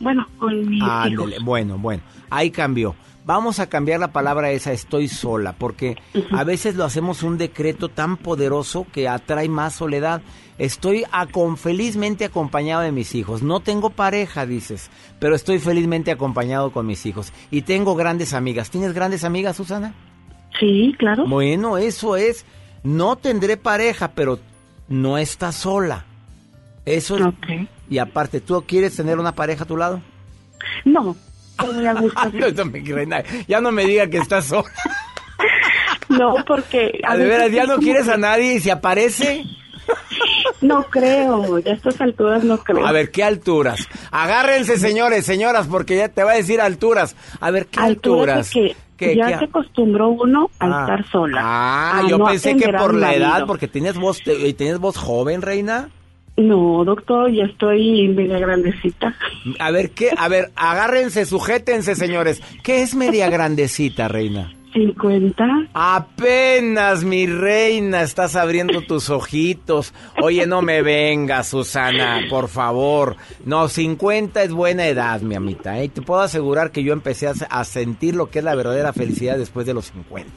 Bueno, 0.00 0.26
con 0.38 0.72
hijos. 0.72 0.88
bueno, 1.42 1.78
bueno, 1.78 2.02
ahí 2.30 2.50
cambió. 2.52 2.94
Vamos 3.24 3.58
a 3.58 3.68
cambiar 3.68 4.00
la 4.00 4.12
palabra 4.12 4.50
esa, 4.52 4.72
estoy 4.72 5.06
sola, 5.08 5.52
porque 5.58 5.96
a 6.32 6.44
veces 6.44 6.76
lo 6.76 6.84
hacemos 6.84 7.22
un 7.22 7.36
decreto 7.36 7.88
tan 7.90 8.16
poderoso 8.16 8.86
que 8.90 9.06
atrae 9.06 9.48
más 9.50 9.74
soledad. 9.74 10.22
Estoy 10.56 11.04
acon- 11.12 11.56
felizmente 11.58 12.24
acompañado 12.24 12.82
de 12.82 12.90
mis 12.92 13.14
hijos. 13.14 13.42
No 13.42 13.60
tengo 13.60 13.90
pareja, 13.90 14.46
dices, 14.46 14.90
pero 15.20 15.34
estoy 15.34 15.58
felizmente 15.58 16.10
acompañado 16.10 16.72
con 16.72 16.86
mis 16.86 17.04
hijos. 17.04 17.32
Y 17.50 17.62
tengo 17.62 17.94
grandes 17.96 18.32
amigas. 18.32 18.70
¿Tienes 18.70 18.94
grandes 18.94 19.24
amigas, 19.24 19.56
Susana? 19.56 19.92
Sí, 20.58 20.94
claro. 20.98 21.26
Bueno, 21.26 21.76
eso 21.76 22.16
es. 22.16 22.46
No 22.82 23.16
tendré 23.16 23.56
pareja, 23.58 24.12
pero 24.14 24.38
no 24.88 25.18
estás 25.18 25.54
sola. 25.56 26.06
Eso 26.94 27.16
es. 27.16 27.24
Y 27.90 27.98
aparte, 27.98 28.40
¿tú 28.40 28.62
quieres 28.66 28.94
tener 28.96 29.18
una 29.18 29.32
pareja 29.32 29.64
a 29.64 29.66
tu 29.66 29.76
lado? 29.76 30.00
No, 30.84 31.16
estoy 31.58 31.86
a 31.86 31.94
gusto. 32.00 32.20
Ya 33.46 33.60
no 33.60 33.72
me 33.72 33.84
diga 33.84 34.06
que 34.08 34.18
estás 34.18 34.46
sola. 34.46 34.68
No, 36.08 36.34
porque... 36.46 37.00
A 37.06 37.16
de 37.16 37.24
veces 37.24 37.38
veras, 37.38 37.52
ya 37.52 37.66
no 37.66 37.78
quieres 37.80 38.06
que- 38.06 38.12
a 38.12 38.16
nadie 38.16 38.54
y 38.54 38.60
si 38.60 38.70
aparece. 38.70 39.44
No 40.60 40.82
creo, 40.84 41.58
ya 41.60 41.72
a 41.72 41.74
estas 41.74 42.00
alturas 42.00 42.42
no 42.44 42.58
creo. 42.58 42.86
A 42.86 42.92
ver, 42.92 43.10
¿qué 43.10 43.22
alturas? 43.24 43.88
Agárrense, 44.10 44.78
señores, 44.78 45.24
señoras, 45.24 45.66
porque 45.66 45.96
ya 45.96 46.08
te 46.08 46.24
va 46.24 46.32
a 46.32 46.36
decir 46.36 46.60
alturas. 46.60 47.14
A 47.40 47.50
ver, 47.50 47.66
¿qué 47.66 47.78
alturas? 47.80 48.48
Alturas 48.48 48.52
de 48.54 48.76
que 48.96 49.10
¿Qué- 49.10 49.16
ya 49.16 49.26
qué- 49.28 49.38
se 49.38 49.44
acostumbró 49.44 50.08
uno 50.08 50.50
a 50.58 50.66
Ah. 50.66 50.80
estar 50.80 51.06
sola. 51.10 51.40
Ah, 51.42 52.00
a 52.00 52.08
yo 52.08 52.18
no 52.18 52.24
pensé 52.26 52.56
que 52.56 52.66
a 52.66 52.78
por 52.78 52.94
la 52.94 53.14
edad, 53.14 53.46
porque 53.46 53.68
tienes 53.68 53.96
voz, 53.96 54.18
tienes 54.56 54.78
voz 54.78 54.96
joven, 54.96 55.40
reina. 55.42 55.90
No, 56.38 56.84
doctor, 56.84 57.32
ya 57.32 57.46
estoy 57.46 58.06
media 58.08 58.38
grandecita. 58.38 59.12
A 59.58 59.72
ver, 59.72 59.90
¿qué? 59.90 60.10
A 60.16 60.28
ver, 60.28 60.52
agárrense, 60.54 61.26
sujétense, 61.26 61.96
señores. 61.96 62.40
¿Qué 62.62 62.82
es 62.82 62.94
media 62.94 63.28
grandecita, 63.28 64.06
reina? 64.06 64.54
50. 64.72 65.44
Apenas, 65.74 67.02
mi 67.02 67.26
reina, 67.26 68.02
estás 68.02 68.36
abriendo 68.36 68.82
tus 68.82 69.10
ojitos. 69.10 69.92
Oye, 70.22 70.46
no 70.46 70.62
me 70.62 70.82
vengas, 70.82 71.48
Susana, 71.48 72.20
por 72.30 72.46
favor. 72.46 73.16
No, 73.44 73.68
50 73.68 74.44
es 74.44 74.52
buena 74.52 74.86
edad, 74.86 75.20
mi 75.22 75.34
amita. 75.34 75.80
¿eh? 75.80 75.88
Te 75.88 76.02
puedo 76.02 76.20
asegurar 76.20 76.70
que 76.70 76.84
yo 76.84 76.92
empecé 76.92 77.26
a, 77.26 77.32
a 77.50 77.64
sentir 77.64 78.14
lo 78.14 78.30
que 78.30 78.38
es 78.38 78.44
la 78.44 78.54
verdadera 78.54 78.92
felicidad 78.92 79.38
después 79.38 79.66
de 79.66 79.74
los 79.74 79.86
50. 79.86 80.30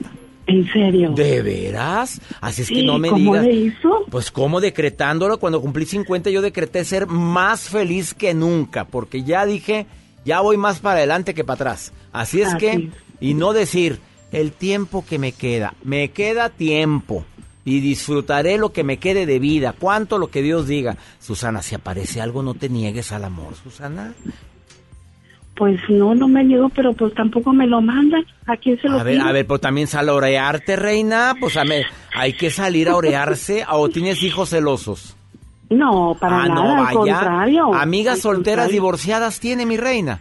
¿En 0.48 0.72
serio? 0.72 1.12
¿De 1.12 1.42
veras? 1.42 2.20
Así 2.42 2.64
es 2.64 2.70
que 2.70 2.76
Sí, 2.76 2.86
no 2.86 2.98
me 2.98 3.10
¿cómo 3.10 3.34
digas. 3.34 3.46
le 3.46 3.54
hizo? 3.54 4.06
Pues 4.10 4.32
como 4.32 4.60
decretándolo, 4.60 5.40
cuando 5.40 5.62
cumplí 5.62 5.86
50 5.86 6.30
yo 6.30 6.42
decreté 6.42 6.84
ser 6.84 7.08
más 7.08 7.70
feliz 7.70 8.14
que 8.14 8.34
nunca, 8.34 8.86
porque 8.86 9.24
ya 9.24 9.46
dije, 9.46 9.86
ya 10.26 10.42
voy 10.42 10.58
más 10.58 10.80
para 10.80 10.98
adelante 10.98 11.34
que 11.34 11.44
para 11.44 11.56
atrás. 11.56 11.94
Así 12.12 12.42
es 12.42 12.48
Así 12.50 12.58
que, 12.58 12.90
y 13.20 13.34
no 13.36 13.54
decir, 13.54 14.00
el 14.32 14.52
tiempo 14.52 15.06
que 15.08 15.20
me 15.20 15.32
queda, 15.32 15.74
me 15.84 16.10
queda 16.10 16.50
tiempo. 16.50 17.26
Y 17.64 17.80
disfrutaré 17.80 18.58
lo 18.58 18.74
que 18.74 18.84
me 18.84 18.98
quede 18.98 19.28
de 19.28 19.38
vida, 19.38 19.76
cuánto 19.78 20.18
lo 20.18 20.32
que 20.32 20.42
Dios 20.42 20.68
diga. 20.68 20.98
Susana, 21.20 21.62
si 21.62 21.76
aparece 21.76 22.20
algo, 22.20 22.42
no 22.42 22.56
te 22.56 22.70
niegues 22.70 23.12
al 23.12 23.24
amor, 23.24 23.54
Susana. 23.62 24.16
Pues 25.62 25.80
no, 25.90 26.16
no 26.16 26.28
me 26.28 26.44
llegó, 26.44 26.70
pero 26.70 26.92
pues 26.94 27.14
tampoco 27.14 27.54
me 27.54 27.68
lo 27.68 27.84
mandan. 27.84 28.26
¿A 28.48 28.58
quién 28.58 28.82
se 28.82 28.90
lo 28.90 29.00
A 29.00 29.04
ver, 29.04 29.18
pido? 29.18 29.28
a 29.28 29.32
ver, 29.32 29.46
pues 29.46 29.62
también 29.62 29.86
sal 29.86 30.10
a 30.10 30.16
orearte, 30.16 30.76
reina. 30.76 31.36
Pues 31.40 31.56
a 31.56 31.64
ver, 31.64 31.86
hay 32.16 32.34
que 32.34 32.50
salir 32.50 32.90
a 32.90 32.96
orearse. 32.96 33.64
¿O 33.70 33.88
tienes 33.88 34.24
hijos 34.24 34.50
celosos? 34.50 35.16
No, 35.70 36.18
para 36.20 36.46
ah, 36.46 36.48
nada, 36.48 36.56
no, 36.56 36.88
al 36.88 36.94
contrario. 36.96 37.76
Amigas 37.76 38.16
Al 38.16 38.22
solteras 38.22 38.56
contrario. 38.66 38.72
divorciadas 38.72 39.40
tiene 39.40 39.68
mi 39.68 39.78
reina. 39.78 40.20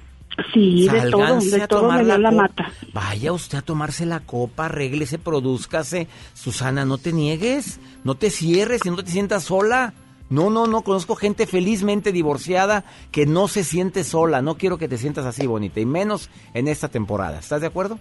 Sí, 0.53 0.87
de 0.87 1.11
todo, 1.11 1.41
de 1.41 1.63
a 1.63 1.67
todo 1.67 1.81
tomar 1.81 2.01
me 2.01 2.05
dio 2.05 2.19
la 2.19 2.31
mata. 2.33 2.71
Vaya 2.93 3.33
usted 3.33 3.57
a 3.57 3.63
tomarse 3.63 4.05
la 4.05 4.21
copa, 4.21 4.67
arréglese, 4.67 5.19
produzcase. 5.19 6.07
Susana, 6.35 6.85
no 6.85 6.99
te 6.99 7.15
niegues, 7.15 7.81
no 8.05 8.15
te 8.15 8.29
cierres 8.29 8.83
y 8.85 8.91
no 8.91 8.97
te 9.03 9.11
sientas 9.11 9.45
sola. 9.45 9.95
No, 10.31 10.49
no, 10.49 10.67
no, 10.67 10.83
conozco 10.83 11.17
gente 11.17 11.47
felizmente 11.47 12.13
divorciada 12.13 12.85
que 13.11 13.27
no 13.27 13.49
se 13.49 13.65
siente 13.65 14.05
sola. 14.05 14.41
No 14.43 14.55
quiero 14.57 14.79
que 14.79 14.89
te 14.89 14.97
sientas 14.97 15.27
así, 15.27 15.47
bonita, 15.47 15.81
y 15.81 15.87
menos 15.87 16.31
en 16.55 16.69
esta 16.69 16.89
temporada. 16.89 17.39
¿Estás 17.41 17.61
de 17.61 17.67
acuerdo? 17.67 17.99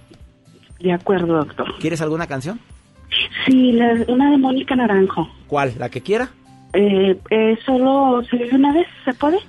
De 0.80 0.94
acuerdo, 0.94 1.38
doctor. 1.38 1.68
¿Quieres 1.80 2.02
alguna 2.02 2.28
canción? 2.28 2.60
Sí, 3.46 3.72
la- 3.74 4.06
una 4.08 4.30
de 4.32 4.38
Mónica 4.38 4.76
Naranjo. 4.76 5.28
¿Cuál? 5.48 5.74
¿La 5.80 5.90
que 5.90 6.02
quiera? 6.02 6.30
Eh, 6.74 7.20
eh, 7.32 7.58
solo 7.66 8.22
se 8.30 8.38
vive 8.38 8.56
una 8.56 8.74
vez, 8.74 8.88
¿se 9.04 9.14
puede? 9.14 9.40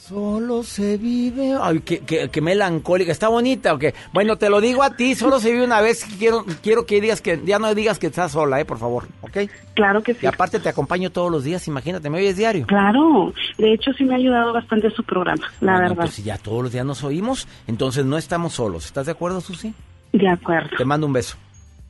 Solo 0.00 0.62
se 0.62 0.96
vive. 0.96 1.54
Ay, 1.60 1.80
qué, 1.80 1.98
qué- 1.98 2.30
qué 2.30 2.40
melancólica. 2.40 3.10
Está 3.12 3.28
bonita, 3.28 3.74
¿o 3.74 3.78
qué? 3.78 3.94
Bueno, 4.12 4.36
te 4.36 4.48
lo 4.48 4.60
digo 4.60 4.82
a 4.82 4.94
ti. 4.96 5.14
Solo 5.16 5.38
se 5.40 5.50
vive 5.50 5.64
una 5.64 5.80
vez. 5.82 6.06
Quiero, 6.18 6.44
quiero 6.62 6.86
que 6.86 7.00
digas 7.00 7.20
que 7.20 7.38
ya 7.44 7.58
no 7.58 7.74
digas 7.74 7.98
que 7.98 8.06
estás 8.06 8.32
sola, 8.32 8.60
¿eh? 8.60 8.64
Por 8.64 8.78
favor, 8.78 9.08
¿ok? 9.22 9.36
Claro 9.74 10.02
que 10.02 10.14
sí. 10.14 10.20
Y 10.22 10.26
aparte 10.26 10.60
te 10.60 10.68
acompaño 10.68 11.10
todos 11.10 11.30
los 11.32 11.42
días. 11.44 11.66
Imagínate, 11.68 12.08
me 12.08 12.18
oyes 12.18 12.36
diario. 12.36 12.64
Claro, 12.66 13.34
de 13.58 13.72
hecho 13.74 13.92
sí 13.92 14.04
me 14.04 14.14
ha 14.14 14.16
ayudado 14.18 14.52
bastante 14.54 14.88
su 14.90 15.02
programa, 15.02 15.46
la 15.60 15.72
Bueno, 15.72 15.88
verdad. 15.90 16.02
Pues 16.04 16.14
si 16.14 16.22
ya 16.22 16.38
todos 16.38 16.62
los 16.62 16.72
días 16.72 16.86
nos 16.86 17.02
oímos, 17.04 17.46
entonces 17.66 18.06
no 18.06 18.16
estamos 18.16 18.54
solos. 18.54 18.86
¿Estás 18.86 19.04
de 19.06 19.12
acuerdo, 19.12 19.40
Susi? 19.42 19.74
De 20.12 20.28
acuerdo. 20.28 20.70
Te 20.78 20.84
mando 20.84 21.06
un 21.08 21.12
beso. 21.12 21.36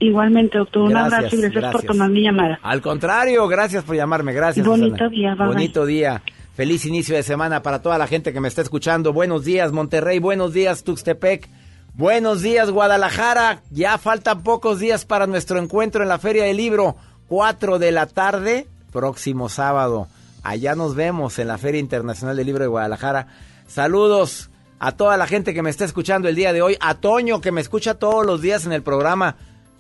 Igualmente, 0.01 0.59
doctor, 0.59 0.85
un 0.85 0.89
Gracias, 0.91 1.13
abrazo 1.15 1.37
y 1.37 1.41
gracias, 1.51 1.73
por 1.73 1.83
tomar 1.83 2.09
mi 2.09 2.23
llamada. 2.23 2.59
Al 2.63 2.81
contrario, 2.81 3.47
gracias 3.49 3.85
por 3.85 3.95
llamarme. 3.97 4.33
Gracias. 4.33 4.67
Bonito 4.67 4.89
Susana. 4.97 5.11
día, 5.11 5.35
bye, 5.35 5.39
bye. 5.39 5.47
Bonito 5.55 5.87
día. 5.87 6.23
Feliz 6.59 6.85
inicio 6.87 7.15
de 7.15 7.23
semana 7.23 7.63
para 7.63 7.83
toda 7.83 7.99
la 7.99 8.09
gente 8.09 8.33
que 8.33 8.41
me 8.41 8.49
está 8.49 8.63
escuchando. 8.63 9.13
Buenos 9.13 9.45
días, 9.45 9.71
Monterrey. 9.71 10.19
Buenos 10.19 10.53
días, 10.53 10.83
Tuxtepec. 10.83 11.49
Buenos 11.95 12.43
días, 12.43 12.73
Guadalajara. 12.73 13.63
Ya 13.71 13.97
faltan 13.97 14.43
pocos 14.43 14.81
días 14.81 15.05
para 15.05 15.29
nuestro 15.29 15.61
encuentro 15.61 16.03
en 16.03 16.09
la 16.09 16.19
Feria 16.19 16.43
del 16.43 16.57
Libro. 16.57 16.97
4 17.29 17.79
de 17.79 17.93
la 17.93 18.07
tarde, 18.07 18.67
próximo 18.93 19.49
sábado. 19.49 20.09
Allá 20.43 20.75
nos 20.75 20.97
vemos 20.97 21.39
en 21.39 21.47
la 21.47 21.59
Feria 21.59 21.79
Internacional 21.79 22.37
del 22.37 22.47
Libro 22.47 22.65
de 22.65 22.69
Guadalajara. 22.71 23.29
Saludos 23.69 24.51
a 24.81 24.91
toda 24.91 25.17
la 25.17 25.29
gente 25.29 25.55
que 25.55 25.63
me 25.63 25.71
está 25.71 25.85
escuchando 25.85 26.29
el 26.29 26.35
día 26.35 26.53
de 26.53 26.61
hoy. 26.61 26.77
A 26.81 26.97
Toño, 26.97 27.41
que 27.41 27.53
me 27.53 27.61
escucha 27.61 27.95
todos 27.95 28.27
los 28.27 28.43
días 28.43 28.67
en 28.67 28.73
el 28.73 28.83
programa. 28.83 29.37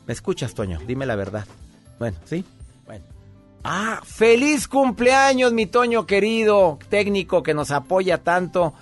¿Me 0.07 0.13
escuchas, 0.13 0.55
Toño? 0.55 0.79
Dime 0.87 1.07
la 1.07 1.17
verdad. 1.17 1.45
Bueno, 1.99 2.19
¿sí? 2.25 2.45
Ah, 3.71 4.01
feliz 4.03 4.67
cumpleaños, 4.67 5.53
mi 5.53 5.67
Toño 5.67 6.07
querido, 6.07 6.79
técnico 6.89 7.43
que 7.43 7.53
nos 7.55 7.71
apoya 7.71 8.19
tanto. 8.23 8.73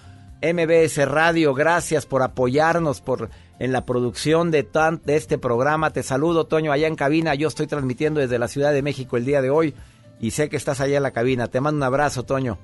MBS 0.43 1.09
Radio, 1.09 1.55
gracias 1.55 2.07
por 2.07 2.23
apoyarnos 2.23 3.01
por 3.01 3.31
en 3.59 3.73
la 3.73 3.85
producción 3.85 4.51
de, 4.51 4.63
tan- 4.63 5.01
de 5.05 5.17
este 5.17 5.39
programa. 5.39 5.91
Te 5.91 6.03
saludo, 6.05 6.47
Toño, 6.47 6.71
allá 6.71 6.87
en 6.87 6.95
cabina. 6.95 7.35
Yo 7.35 7.49
estoy 7.49 7.67
transmitiendo 7.67 8.21
desde 8.21 8.39
la 8.39 8.47
Ciudad 8.47 8.73
de 8.73 8.83
México 8.83 9.17
el 9.17 9.25
día 9.25 9.43
de 9.43 9.51
hoy 9.51 9.75
y 10.21 10.31
sé 10.33 10.49
que 10.49 10.57
estás 10.57 10.81
allá 10.81 10.99
en 10.99 11.03
la 11.03 11.11
cabina. 11.11 11.49
Te 11.49 11.61
mando 11.61 11.79
un 11.79 11.83
abrazo, 11.83 12.23
Toño. 12.23 12.59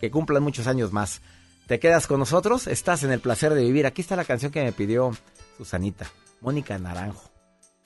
Que 0.00 0.10
cumplan 0.12 0.42
muchos 0.44 0.66
años 0.68 0.92
más. 0.92 1.22
¿Te 1.66 1.80
quedas 1.80 2.06
con 2.06 2.20
nosotros? 2.20 2.66
Estás 2.68 3.02
en 3.02 3.10
el 3.10 3.20
placer 3.20 3.52
de 3.54 3.62
vivir. 3.62 3.86
Aquí 3.86 4.02
está 4.02 4.14
la 4.16 4.24
canción 4.26 4.52
que 4.52 4.62
me 4.62 4.72
pidió 4.72 5.10
Susanita, 5.56 6.06
Mónica 6.40 6.78
Naranjo. 6.78 7.24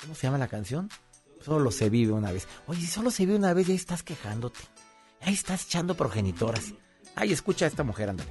¿Cómo 0.02 0.14
se 0.14 0.26
llama 0.26 0.38
la 0.38 0.48
canción? 0.48 0.90
Solo 1.40 1.70
se 1.70 1.88
vive 1.90 2.12
una 2.12 2.32
vez. 2.32 2.46
Oye, 2.66 2.80
si 2.80 2.86
solo 2.86 3.10
se 3.10 3.24
vive 3.24 3.38
una 3.38 3.54
vez, 3.54 3.66
ya 3.68 3.74
estás 3.74 4.02
quejándote. 4.02 4.60
Ahí 5.20 5.34
estás 5.34 5.64
echando 5.64 5.94
progenitoras. 5.94 6.74
Ay, 7.14 7.32
escucha 7.32 7.64
a 7.64 7.68
esta 7.68 7.82
mujer, 7.82 8.10
ándale. 8.10 8.30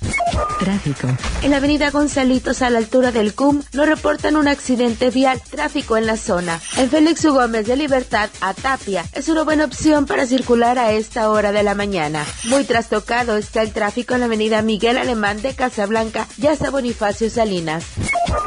Tráfico. 0.61 1.07
En 1.41 1.49
la 1.49 1.57
avenida 1.57 1.89
Gonzalitos 1.89 2.61
a 2.61 2.69
la 2.69 2.77
altura 2.77 3.11
del 3.11 3.33
CUM 3.33 3.63
no 3.73 3.83
reportan 3.83 4.35
un 4.35 4.47
accidente 4.47 5.09
vial, 5.09 5.41
tráfico 5.49 5.97
en 5.97 6.05
la 6.05 6.17
zona. 6.17 6.61
En 6.77 6.87
Félix 6.87 7.25
U. 7.25 7.33
Gómez 7.33 7.65
de 7.65 7.75
Libertad 7.75 8.29
a 8.41 8.53
Tapia 8.53 9.03
es 9.13 9.27
una 9.27 9.41
buena 9.41 9.65
opción 9.65 10.05
para 10.05 10.27
circular 10.27 10.77
a 10.77 10.91
esta 10.91 11.31
hora 11.31 11.51
de 11.51 11.63
la 11.63 11.73
mañana. 11.73 12.23
Muy 12.43 12.63
trastocado 12.63 13.37
está 13.37 13.63
el 13.63 13.73
tráfico 13.73 14.13
en 14.13 14.19
la 14.19 14.27
avenida 14.27 14.61
Miguel 14.61 14.99
Alemán 14.99 15.41
de 15.41 15.55
Casablanca 15.55 16.27
y 16.37 16.45
hasta 16.45 16.69
Bonifacio 16.69 17.31
Salinas. 17.31 17.83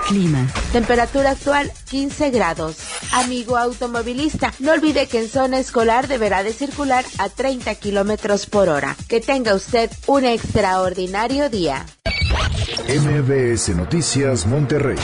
Clima. 0.07 0.47
Temperatura 0.73 1.31
actual 1.31 1.73
15 1.91 2.31
grados. 2.31 2.77
Amigo 3.13 3.57
automovilista, 3.57 4.53
no 4.61 4.71
olvide 4.71 5.09
que 5.09 5.19
en 5.19 5.29
zona 5.29 5.59
escolar 5.59 6.07
deberá 6.07 6.45
de 6.45 6.53
circular 6.53 7.05
a 7.19 7.29
30 7.29 7.75
kilómetros 7.75 8.47
por 8.47 8.69
hora. 8.69 8.97
Que 9.09 9.21
tenga 9.21 9.55
usted 9.55 9.91
un 10.07 10.25
extraordinario 10.25 11.49
día. 11.49 11.87
MBS 12.89 13.77
Noticias 13.77 14.47
Monterrey 14.47 14.97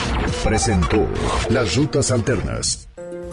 presentó 0.43 1.07
Las 1.49 1.75
Rutas 1.75 2.11
Alternas. 2.11 2.87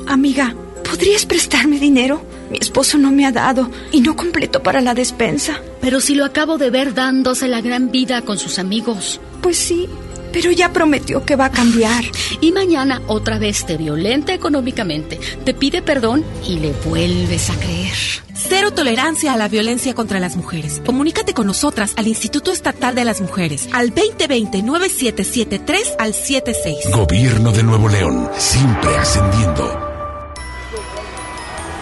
Amiga, 0.06 0.54
¿podrías 0.88 1.26
prestarme 1.26 1.78
dinero? 1.78 2.22
Mi 2.50 2.58
esposo 2.58 2.96
no 2.96 3.10
me 3.10 3.26
ha 3.26 3.32
dado 3.32 3.70
y 3.92 4.00
no 4.00 4.16
completo 4.16 4.62
para 4.62 4.80
la 4.80 4.94
despensa. 4.94 5.60
Pero 5.80 6.00
si 6.00 6.14
lo 6.14 6.24
acabo 6.24 6.58
de 6.58 6.70
ver 6.70 6.94
dándose 6.94 7.48
la 7.48 7.60
gran 7.60 7.90
vida 7.90 8.22
con 8.22 8.38
sus 8.38 8.58
amigos. 8.58 9.20
Pues 9.42 9.58
sí, 9.58 9.88
pero 10.32 10.50
ya 10.50 10.72
prometió 10.72 11.24
que 11.24 11.36
va 11.36 11.44
a 11.46 11.52
cambiar. 11.52 12.04
Y 12.40 12.50
mañana 12.52 13.02
otra 13.06 13.38
vez 13.38 13.64
te 13.66 13.76
violenta 13.76 14.32
económicamente, 14.34 15.20
te 15.44 15.54
pide 15.54 15.82
perdón 15.82 16.24
y 16.46 16.58
le 16.58 16.72
vuelves 16.84 17.50
a 17.50 17.54
creer. 17.54 17.94
Cero 18.34 18.72
tolerancia 18.72 19.32
a 19.32 19.36
la 19.36 19.48
violencia 19.48 19.94
contra 19.94 20.20
las 20.20 20.36
mujeres. 20.36 20.80
Comunícate 20.86 21.34
con 21.34 21.48
nosotras 21.48 21.94
al 21.96 22.06
Instituto 22.06 22.52
Estatal 22.52 22.94
de 22.94 23.04
las 23.04 23.20
Mujeres 23.20 23.68
al 23.72 23.92
2020-9773 23.94 25.96
al 25.98 26.14
76. 26.14 26.92
Gobierno 26.92 27.50
de 27.52 27.64
Nuevo 27.64 27.88
León, 27.88 28.30
siempre 28.36 28.96
ascendiendo. 28.96 29.86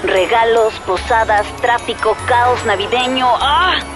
Regalos, 0.02 0.72
posadas, 0.86 1.46
tráfico, 1.60 2.16
caos 2.26 2.64
navideño. 2.64 3.26
¡Ah! 3.40 3.95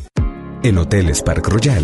En 0.63 0.77
Hoteles 0.77 1.21
Park 1.21 1.49
Royal 1.49 1.83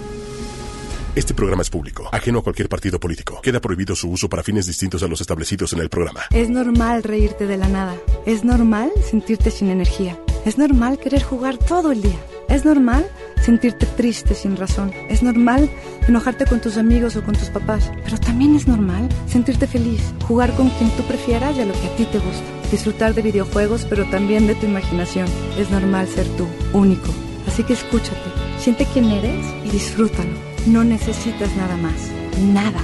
Este 1.13 1.33
programa 1.33 1.61
es 1.61 1.69
público, 1.69 2.07
ajeno 2.09 2.39
a 2.39 2.41
cualquier 2.41 2.69
partido 2.69 2.97
político. 2.97 3.41
Queda 3.41 3.59
prohibido 3.59 3.97
su 3.97 4.09
uso 4.09 4.29
para 4.29 4.43
fines 4.43 4.65
distintos 4.65 5.03
a 5.03 5.09
los 5.09 5.19
establecidos 5.19 5.73
en 5.73 5.79
el 5.79 5.89
programa. 5.89 6.21
Es 6.31 6.49
normal 6.49 7.03
reírte 7.03 7.47
de 7.47 7.57
la 7.57 7.67
nada. 7.67 7.97
Es 8.25 8.45
normal 8.45 8.89
sentirte 9.09 9.51
sin 9.51 9.69
energía. 9.69 10.17
Es 10.45 10.57
normal 10.57 10.99
querer 10.99 11.21
jugar 11.21 11.57
todo 11.57 11.91
el 11.91 12.01
día. 12.01 12.17
Es 12.47 12.63
normal 12.63 13.05
sentirte 13.43 13.87
triste 13.87 14.35
sin 14.35 14.55
razón. 14.55 14.93
Es 15.09 15.21
normal 15.21 15.69
enojarte 16.07 16.45
con 16.45 16.61
tus 16.61 16.77
amigos 16.77 17.17
o 17.17 17.23
con 17.23 17.35
tus 17.35 17.49
papás. 17.49 17.91
Pero 18.05 18.17
también 18.17 18.55
es 18.55 18.65
normal 18.69 19.09
sentirte 19.27 19.67
feliz, 19.67 20.13
jugar 20.29 20.55
con 20.55 20.69
quien 20.69 20.91
tú 20.91 21.03
prefieras 21.03 21.57
y 21.57 21.59
a 21.59 21.65
lo 21.65 21.73
que 21.73 21.87
a 21.87 21.95
ti 21.97 22.05
te 22.05 22.19
gusta. 22.19 22.43
Disfrutar 22.71 23.13
de 23.13 23.21
videojuegos, 23.21 23.85
pero 23.89 24.05
también 24.05 24.47
de 24.47 24.55
tu 24.55 24.65
imaginación. 24.65 25.27
Es 25.57 25.69
normal 25.71 26.07
ser 26.07 26.25
tú, 26.37 26.47
único. 26.71 27.09
Así 27.47 27.63
que 27.63 27.73
escúchate, 27.73 28.15
siente 28.59 28.87
quién 28.93 29.11
eres 29.11 29.45
y 29.65 29.71
disfrútalo. 29.71 30.50
No 30.67 30.83
necesitas 30.83 31.55
nada 31.55 31.75
más. 31.77 32.11
Nada. 32.39 32.79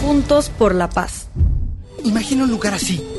Juntos 0.00 0.50
por 0.50 0.74
la 0.74 0.88
paz. 0.88 1.28
Imagina 2.04 2.44
un 2.44 2.50
lugar 2.50 2.74
así, 2.74 3.02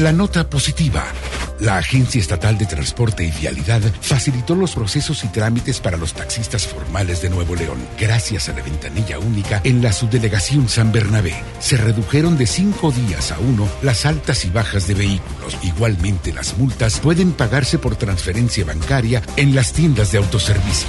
La 0.00 0.10
nota 0.10 0.48
positiva. 0.48 1.04
La 1.60 1.76
Agencia 1.76 2.18
Estatal 2.18 2.56
de 2.56 2.64
Transporte 2.64 3.24
y 3.24 3.30
Vialidad 3.30 3.82
facilitó 4.00 4.54
los 4.54 4.74
procesos 4.74 5.22
y 5.22 5.28
trámites 5.28 5.80
para 5.80 5.98
los 5.98 6.14
taxistas 6.14 6.66
formales 6.66 7.20
de 7.20 7.28
Nuevo 7.28 7.54
León. 7.54 7.76
Gracias 8.00 8.48
a 8.48 8.54
la 8.54 8.62
ventanilla 8.62 9.18
única 9.18 9.60
en 9.64 9.82
la 9.82 9.92
subdelegación 9.92 10.70
San 10.70 10.92
Bernabé, 10.92 11.34
se 11.60 11.76
redujeron 11.76 12.38
de 12.38 12.46
cinco 12.46 12.90
días 12.90 13.32
a 13.32 13.38
uno 13.38 13.68
las 13.82 14.06
altas 14.06 14.46
y 14.46 14.50
bajas 14.50 14.86
de 14.86 14.94
vehículos. 14.94 15.58
Igualmente, 15.62 16.32
las 16.32 16.56
multas 16.56 16.98
pueden 16.98 17.32
pagarse 17.32 17.78
por 17.78 17.96
transferencia 17.96 18.64
bancaria 18.64 19.20
en 19.36 19.54
las 19.54 19.74
tiendas 19.74 20.10
de 20.10 20.18
autoservicio. 20.18 20.88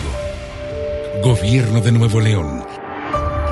Gobierno 1.22 1.82
de 1.82 1.92
Nuevo 1.92 2.22
León 2.22 2.64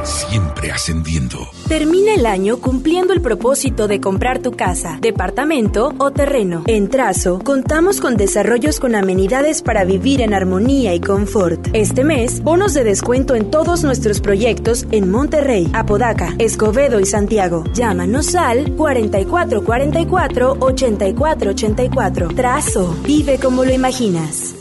siempre 0.03 0.71
ascendiendo. 0.71 1.49
Termina 1.67 2.13
el 2.13 2.25
año 2.25 2.57
cumpliendo 2.57 3.13
el 3.13 3.21
propósito 3.21 3.87
de 3.87 3.99
comprar 3.99 4.39
tu 4.39 4.51
casa, 4.51 4.97
departamento 5.01 5.93
o 5.97 6.11
terreno. 6.11 6.63
En 6.67 6.89
Trazo, 6.89 7.39
contamos 7.39 8.01
con 8.01 8.17
desarrollos 8.17 8.79
con 8.79 8.95
amenidades 8.95 9.61
para 9.61 9.83
vivir 9.83 10.21
en 10.21 10.33
armonía 10.33 10.93
y 10.93 10.99
confort. 10.99 11.67
Este 11.73 12.03
mes, 12.03 12.41
bonos 12.41 12.73
de 12.73 12.83
descuento 12.83 13.35
en 13.35 13.51
todos 13.51 13.83
nuestros 13.83 14.21
proyectos 14.21 14.85
en 14.91 15.09
Monterrey, 15.09 15.69
Apodaca, 15.73 16.35
Escobedo 16.37 16.99
y 16.99 17.05
Santiago. 17.05 17.63
Llámanos 17.73 18.35
al 18.35 18.75
4444 18.75 20.57
8484. 20.59 22.27
Trazo, 22.29 22.95
vive 23.03 23.39
como 23.39 23.63
lo 23.63 23.73
imaginas. 23.73 24.60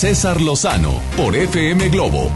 César 0.00 0.40
Lozano 0.40 0.98
por 1.14 1.36
FM 1.36 1.90
Globo. 1.90 2.30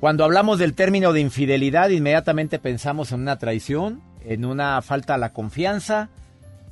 Cuando 0.00 0.24
hablamos 0.24 0.58
del 0.58 0.74
término 0.74 1.12
de 1.12 1.20
infidelidad, 1.20 1.90
inmediatamente 1.90 2.58
pensamos 2.58 3.12
en 3.12 3.20
una 3.20 3.38
traición, 3.38 4.02
en 4.24 4.44
una 4.44 4.82
falta 4.82 5.14
a 5.14 5.18
la 5.18 5.32
confianza, 5.32 6.08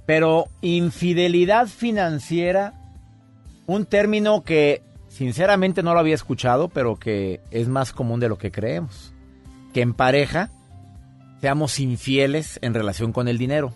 pero 0.07 0.49
infidelidad 0.61 1.69
financiera, 1.69 2.75
un 3.67 3.87
término 3.87 4.43
que 4.43 4.83
sinceramente 5.07 5.85
no 5.85 5.95
lo 5.95 6.01
había 6.01 6.17
escuchado, 6.17 6.69
pero 6.69 6.97
que 6.97 7.43
es 7.53 7.69
más 7.69 7.93
común 7.93 8.19
de 8.19 8.29
lo 8.29 8.39
que 8.39 8.51
creemos. 8.51 9.15
Que 9.73 9.83
en 9.83 9.95
pareja 9.95 10.51
seamos 11.41 11.79
infieles 11.79 12.59
en 12.61 12.75
relación 12.75 13.13
con 13.13 13.29
el 13.29 13.39
dinero. 13.39 13.73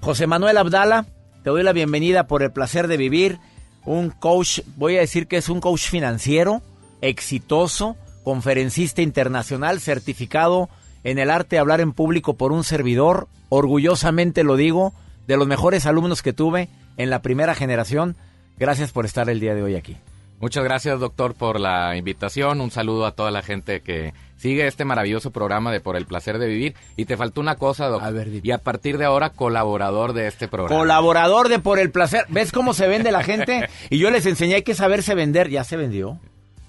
José 0.00 0.26
Manuel 0.26 0.56
Abdala, 0.56 1.06
te 1.46 1.50
doy 1.50 1.62
la 1.62 1.72
bienvenida 1.72 2.26
por 2.26 2.42
el 2.42 2.50
placer 2.50 2.88
de 2.88 2.96
vivir. 2.96 3.38
Un 3.84 4.10
coach, 4.10 4.62
voy 4.74 4.96
a 4.96 5.00
decir 5.00 5.28
que 5.28 5.36
es 5.36 5.48
un 5.48 5.60
coach 5.60 5.88
financiero, 5.88 6.60
exitoso, 7.02 7.96
conferencista 8.24 9.00
internacional, 9.00 9.78
certificado 9.78 10.68
en 11.04 11.20
el 11.20 11.30
arte 11.30 11.54
de 11.54 11.60
hablar 11.60 11.80
en 11.80 11.92
público 11.92 12.34
por 12.34 12.50
un 12.50 12.64
servidor, 12.64 13.28
orgullosamente 13.48 14.42
lo 14.42 14.56
digo, 14.56 14.92
de 15.28 15.36
los 15.36 15.46
mejores 15.46 15.86
alumnos 15.86 16.20
que 16.20 16.32
tuve 16.32 16.68
en 16.96 17.10
la 17.10 17.22
primera 17.22 17.54
generación. 17.54 18.16
Gracias 18.58 18.90
por 18.90 19.04
estar 19.04 19.30
el 19.30 19.38
día 19.38 19.54
de 19.54 19.62
hoy 19.62 19.76
aquí. 19.76 19.96
Muchas 20.40 20.64
gracias, 20.64 20.98
doctor, 20.98 21.34
por 21.34 21.60
la 21.60 21.96
invitación. 21.96 22.60
Un 22.60 22.72
saludo 22.72 23.06
a 23.06 23.12
toda 23.12 23.30
la 23.30 23.42
gente 23.42 23.82
que 23.82 24.14
sigue 24.36 24.66
este 24.66 24.84
maravilloso 24.84 25.30
programa 25.30 25.72
de 25.72 25.80
Por 25.80 25.96
el 25.96 26.06
placer 26.06 26.38
de 26.38 26.46
vivir. 26.46 26.74
Y 26.96 27.04
te 27.04 27.16
faltó 27.16 27.40
una 27.40 27.56
cosa, 27.56 27.86
doctor. 27.88 28.28
y 28.42 28.50
a 28.50 28.58
partir 28.58 28.98
de 28.98 29.04
ahora, 29.04 29.30
colaborador 29.30 30.12
de 30.12 30.26
este 30.26 30.48
programa. 30.48 30.76
Colaborador 30.78 31.48
de 31.48 31.58
Por 31.58 31.78
el 31.78 31.90
placer. 31.90 32.24
¿Ves 32.28 32.52
cómo 32.52 32.74
se 32.74 32.86
vende 32.88 33.12
la 33.12 33.22
gente? 33.22 33.68
Y 33.90 33.98
yo 33.98 34.10
les 34.10 34.26
enseñé 34.26 34.62
que 34.64 34.74
saberse 34.74 35.14
vender. 35.14 35.48
Ya 35.48 35.64
se 35.64 35.76
vendió. 35.76 36.18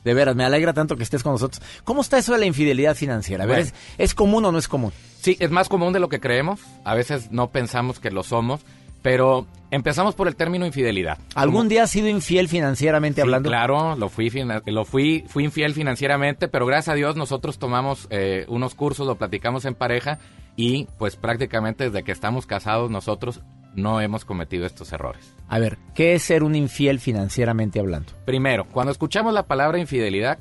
De 0.04 0.14
veras, 0.14 0.36
me 0.36 0.46
alegra 0.46 0.74
tanto 0.74 0.96
que 0.96 1.04
estés 1.04 1.24
con 1.24 1.34
nosotros. 1.34 1.62
¿Cómo 1.84 2.02
está 2.02 2.18
eso 2.18 2.32
de 2.32 2.40
la 2.40 2.46
infidelidad 2.46 2.96
financiera? 2.96 3.44
A 3.44 3.48
ver, 3.48 3.60
¿es, 3.60 3.74
¿es 3.98 4.14
común 4.14 4.46
o 4.46 4.52
no 4.52 4.58
es 4.58 4.68
común? 4.68 4.94
Sí, 5.20 5.36
es 5.40 5.52
más 5.52 5.68
común 5.68 5.92
de 5.92 6.00
lo 6.00 6.08
que 6.08 6.20
creemos. 6.22 6.62
A 6.86 6.96
veces 6.96 7.32
no 7.32 7.50
pensamos 7.50 8.00
que 8.00 8.12
lo 8.12 8.24
somos, 8.24 8.62
pero 9.02 9.48
empezamos 9.72 10.16
por 10.16 10.28
el 10.28 10.36
término 10.36 10.66
infidelidad. 10.66 11.18
¿Algún 11.36 11.68
día 11.70 11.84
has 11.84 11.92
sido 11.92 12.08
infiel 12.08 12.48
financieramente 12.48 13.22
Sí, 13.22 13.22
hablando? 13.22 13.50
Claro, 13.50 13.96
lo 13.96 14.10
fui, 14.10 14.32
lo 14.66 14.86
fui, 14.86 15.24
fui 15.28 15.44
infiel 15.46 15.74
financieramente, 15.74 16.48
pero 16.48 16.66
gracias 16.66 16.94
a 16.94 16.96
Dios 16.96 17.16
nosotros 17.16 17.60
tomamos 17.60 18.08
eh, 18.10 18.46
unos 18.48 18.76
cursos, 18.76 19.08
lo 19.08 19.18
platicamos 19.18 19.66
en 19.66 19.76
pareja 19.76 20.20
y 20.56 20.88
pues 20.98 21.16
prácticamente 21.16 21.86
desde 21.86 22.04
que 22.04 22.12
estamos 22.12 22.46
casados 22.46 22.90
nosotros 22.90 23.42
no 23.76 24.02
hemos 24.02 24.26
cometido 24.26 24.66
estos 24.66 24.92
errores. 24.92 25.34
A 25.48 25.60
ver, 25.60 25.78
¿qué 25.94 26.16
es 26.16 26.24
ser 26.24 26.44
un 26.44 26.56
infiel 26.56 27.00
financieramente 27.00 27.80
hablando? 27.80 28.12
Primero, 28.26 28.66
cuando 28.66 28.92
escuchamos 28.92 29.34
la 29.34 29.44
palabra 29.44 29.78
infidelidad, 29.78 30.40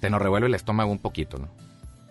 se 0.00 0.10
nos 0.10 0.22
revuelve 0.22 0.48
el 0.48 0.54
estómago 0.54 0.90
un 0.90 0.98
poquito, 0.98 1.38
¿no? 1.38 1.48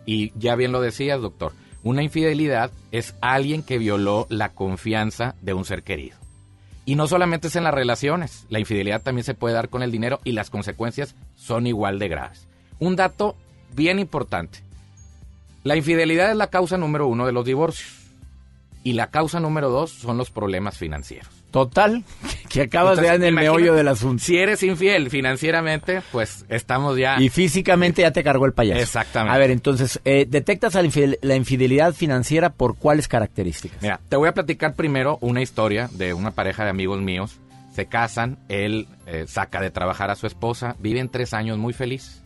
Y 0.06 0.32
ya 0.38 0.56
bien 0.56 0.72
lo 0.72 0.80
decías, 0.80 1.20
doctor, 1.20 1.54
una 1.84 2.04
infidelidad 2.04 2.72
es 2.91 3.15
alguien 3.22 3.63
que 3.63 3.78
violó 3.78 4.28
la 4.30 4.50
confianza 4.50 5.36
de 5.41 5.54
un 5.54 5.65
ser 5.65 5.84
querido. 5.84 6.17
Y 6.86 6.96
no 6.96 7.08
solamente 7.08 7.48
es 7.48 7.56
en 7.56 7.63
las 7.63 7.74
relaciones, 7.74 8.46
la 8.50 8.60
infidelidad 8.60 9.02
también 9.02 9.24
se 9.24 9.34
puede 9.34 9.56
dar 9.56 9.70
con 9.70 9.84
el 9.84 9.91
dinero 9.91 10.20
y 10.24 10.32
las 10.32 10.50
consecuencias 10.50 11.15
son 11.36 11.67
igual 11.67 12.00
de 12.00 12.08
graves. 12.08 12.48
Un 12.80 12.96
dato 12.96 13.36
bien 13.74 14.00
importante. 14.00 14.60
La 15.63 15.76
infidelidad 15.76 16.32
es 16.32 16.38
la 16.38 16.48
causa 16.48 16.78
número 16.78 17.08
uno 17.08 17.26
de 17.26 17.32
los 17.32 17.46
divorcios. 17.46 17.98
Y 18.84 18.94
la 18.94 19.12
causa 19.12 19.39
número 19.39 19.70
dos 19.70 19.91
son 19.91 20.17
los 20.17 20.32
problemas 20.32 20.78
financieros. 20.78 21.40
Total, 21.52 22.04
que 22.50 22.62
acabas 22.64 23.00
de 23.00 23.08
dar 23.08 23.16
en 23.18 23.24
el 23.24 23.36
meollo 23.36 23.74
del 23.74 23.88
asunto. 23.90 24.24
Si 24.24 24.38
eres 24.38 24.64
infiel 24.64 25.10
financieramente, 25.10 26.02
pues 26.12 26.46
estamos 26.50 26.98
ya... 26.98 27.22
Y 27.22 27.30
físicamente 27.30 28.02
ya 28.02 28.12
te 28.12 28.24
cargó 28.24 28.46
el 28.46 28.54
payaso. 28.54 28.80
Exactamente. 28.82 29.36
A 29.36 29.38
ver, 29.38 29.52
entonces, 29.52 30.00
eh, 30.06 30.26
¿detectas 30.28 30.74
la 30.76 30.84
infidel- 30.84 31.20
la 31.22 31.36
infidelidad 31.36 31.94
financiera 31.94 32.50
por 32.52 32.78
cuáles 32.78 33.08
características? 33.08 33.82
Mira, 33.82 34.00
te 34.10 34.16
voy 34.16 34.30
a 34.30 34.34
platicar 34.34 34.76
primero 34.76 35.18
una 35.22 35.42
historia 35.42 35.90
de 35.92 36.14
una 36.14 36.32
pareja 36.32 36.64
de 36.64 36.70
amigos 36.70 37.02
míos. 37.02 37.40
Se 37.74 37.86
casan, 37.86 38.38
él 38.50 38.88
eh, 39.06 39.26
saca 39.28 39.62
de 39.62 39.72
trabajar 39.72 40.10
a 40.12 40.16
su 40.16 40.28
esposa, 40.28 40.76
viven 40.80 41.10
tres 41.10 41.34
años 41.34 41.58
muy 41.58 41.74
feliz. 41.74 42.22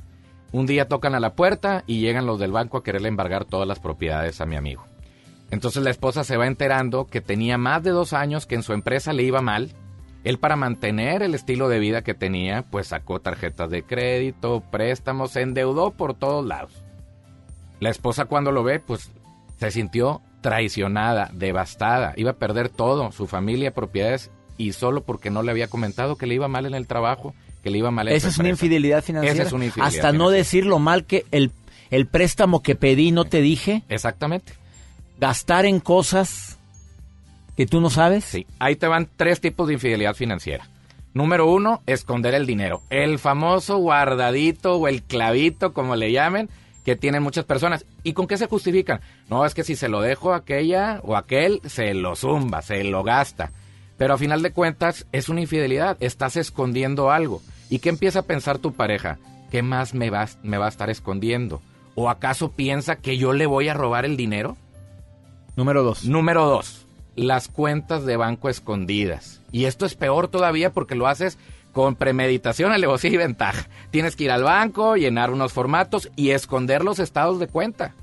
Un 0.51 0.65
día 0.65 0.87
tocan 0.87 1.15
a 1.15 1.19
la 1.19 1.33
puerta 1.35 1.83
y 1.85 1.99
llegan 1.99 2.25
los 2.25 2.39
del 2.39 2.51
banco 2.51 2.77
a 2.77 2.83
quererle 2.83 3.09
embargar 3.09 3.45
todas 3.45 3.67
las 3.67 3.79
propiedades 3.79 4.39
a 4.41 4.45
mi 4.45 4.55
amigo. 4.55 4.85
Entonces 5.55 5.81
la 5.83 5.89
esposa 5.89 6.25
se 6.25 6.35
va 6.35 6.47
enterando 6.47 7.07
que 7.07 7.21
tenía 7.21 7.57
más 7.57 7.81
de 7.81 7.91
dos 7.91 8.11
años 8.11 8.45
que 8.45 8.55
en 8.55 8.63
su 8.63 8.73
empresa 8.73 9.13
le 9.13 9.23
iba 9.23 9.41
mal. 9.41 9.71
Él 10.25 10.37
para 10.37 10.57
mantener 10.57 11.23
el 11.23 11.33
estilo 11.33 11.69
de 11.69 11.79
vida 11.79 12.01
que 12.01 12.13
tenía, 12.13 12.63
pues 12.63 12.87
sacó 12.87 13.21
tarjetas 13.21 13.69
de 13.69 13.83
crédito, 13.83 14.61
préstamos, 14.69 15.31
se 15.31 15.41
endeudó 15.41 15.91
por 15.91 16.13
todos 16.13 16.45
lados. 16.45 16.73
La 17.79 17.89
esposa 17.89 18.25
cuando 18.25 18.51
lo 18.51 18.63
ve, 18.63 18.79
pues 18.79 19.11
se 19.57 19.71
sintió 19.71 20.21
traicionada, 20.41 21.29
devastada, 21.31 22.13
iba 22.17 22.31
a 22.31 22.35
perder 22.35 22.67
todo, 22.67 23.13
su 23.13 23.25
familia, 23.25 23.73
propiedades, 23.73 24.31
y 24.57 24.73
solo 24.73 25.03
porque 25.03 25.29
no 25.29 25.41
le 25.41 25.51
había 25.51 25.69
comentado 25.69 26.17
que 26.17 26.27
le 26.27 26.35
iba 26.35 26.49
mal 26.49 26.65
en 26.65 26.73
el 26.73 26.85
trabajo, 26.85 27.33
que 27.63 27.69
le 27.69 27.77
iba 27.77 27.91
mal 27.91 28.09
en 28.09 28.15
Esa 28.15 28.27
es 28.27 28.37
una 28.39 28.49
infidelidad 28.49 29.01
financiera. 29.03 29.33
Esa 29.33 29.43
es 29.43 29.53
una 29.53 29.65
infidelidad 29.65 30.05
Hasta 30.05 30.11
no 30.11 30.31
decir 30.31 30.65
lo 30.65 30.79
mal 30.79 31.05
que 31.05 31.25
el, 31.31 31.51
el 31.91 32.07
préstamo 32.07 32.61
que 32.61 32.75
pedí 32.75 33.11
no 33.11 33.23
te 33.23 33.39
dije. 33.39 33.83
Exactamente. 33.87 34.64
Gastar 35.19 35.65
en 35.65 35.79
cosas 35.79 36.59
que 37.55 37.65
tú 37.65 37.81
no 37.81 37.89
sabes. 37.89 38.25
Sí, 38.25 38.45
ahí 38.59 38.75
te 38.75 38.87
van 38.87 39.09
tres 39.15 39.39
tipos 39.39 39.67
de 39.67 39.73
infidelidad 39.73 40.13
financiera. 40.13 40.67
Número 41.13 41.49
uno, 41.49 41.81
esconder 41.85 42.35
el 42.35 42.45
dinero. 42.45 42.81
El 42.89 43.19
famoso 43.19 43.77
guardadito 43.77 44.75
o 44.75 44.87
el 44.89 45.01
clavito, 45.03 45.71
como 45.71 45.95
le 45.95 46.11
llamen, 46.11 46.49
que 46.83 46.97
tienen 46.97 47.23
muchas 47.23 47.45
personas. 47.45 47.85
¿Y 48.03 48.11
con 48.11 48.27
qué 48.27 48.35
se 48.35 48.47
justifican? 48.47 48.99
No, 49.29 49.45
es 49.45 49.53
que 49.53 49.63
si 49.63 49.77
se 49.77 49.87
lo 49.87 50.01
dejo 50.01 50.33
a 50.33 50.37
aquella 50.37 50.99
o 51.03 51.15
aquel, 51.15 51.61
se 51.65 51.93
lo 51.93 52.17
zumba, 52.17 52.61
se 52.61 52.83
lo 52.83 53.03
gasta. 53.03 53.51
Pero 53.97 54.13
a 54.13 54.17
final 54.17 54.41
de 54.41 54.51
cuentas, 54.51 55.07
es 55.13 55.29
una 55.29 55.39
infidelidad. 55.39 55.95
Estás 56.01 56.35
escondiendo 56.35 57.11
algo. 57.11 57.41
¿Y 57.69 57.79
qué 57.79 57.89
empieza 57.89 58.19
a 58.19 58.23
pensar 58.23 58.59
tu 58.59 58.73
pareja? 58.73 59.17
¿Qué 59.51 59.61
más 59.61 59.93
me 59.93 60.09
va, 60.09 60.27
me 60.43 60.57
va 60.57 60.65
a 60.65 60.69
estar 60.69 60.89
escondiendo? 60.89 61.61
¿O 61.95 62.09
acaso 62.09 62.51
piensa 62.51 62.97
que 62.97 63.17
yo 63.17 63.31
le 63.31 63.45
voy 63.45 63.69
a 63.69 63.73
robar 63.73 64.03
el 64.03 64.17
dinero? 64.17 64.57
Número 65.55 65.83
dos. 65.83 66.05
Número 66.05 66.45
dos, 66.45 66.85
las 67.15 67.47
cuentas 67.47 68.05
de 68.05 68.17
banco 68.17 68.49
escondidas. 68.49 69.41
Y 69.51 69.65
esto 69.65 69.85
es 69.85 69.95
peor 69.95 70.27
todavía 70.27 70.73
porque 70.73 70.95
lo 70.95 71.07
haces 71.07 71.37
con 71.71 71.95
premeditación, 71.95 72.71
alevosía 72.71 73.11
y 73.11 73.17
ventaja. 73.17 73.67
Tienes 73.89 74.15
que 74.15 74.25
ir 74.25 74.31
al 74.31 74.43
banco, 74.43 74.95
llenar 74.95 75.31
unos 75.31 75.53
formatos 75.53 76.09
y 76.15 76.31
esconder 76.31 76.83
los 76.83 76.99
estados 76.99 77.39
de 77.39 77.47
cuenta. 77.47 77.95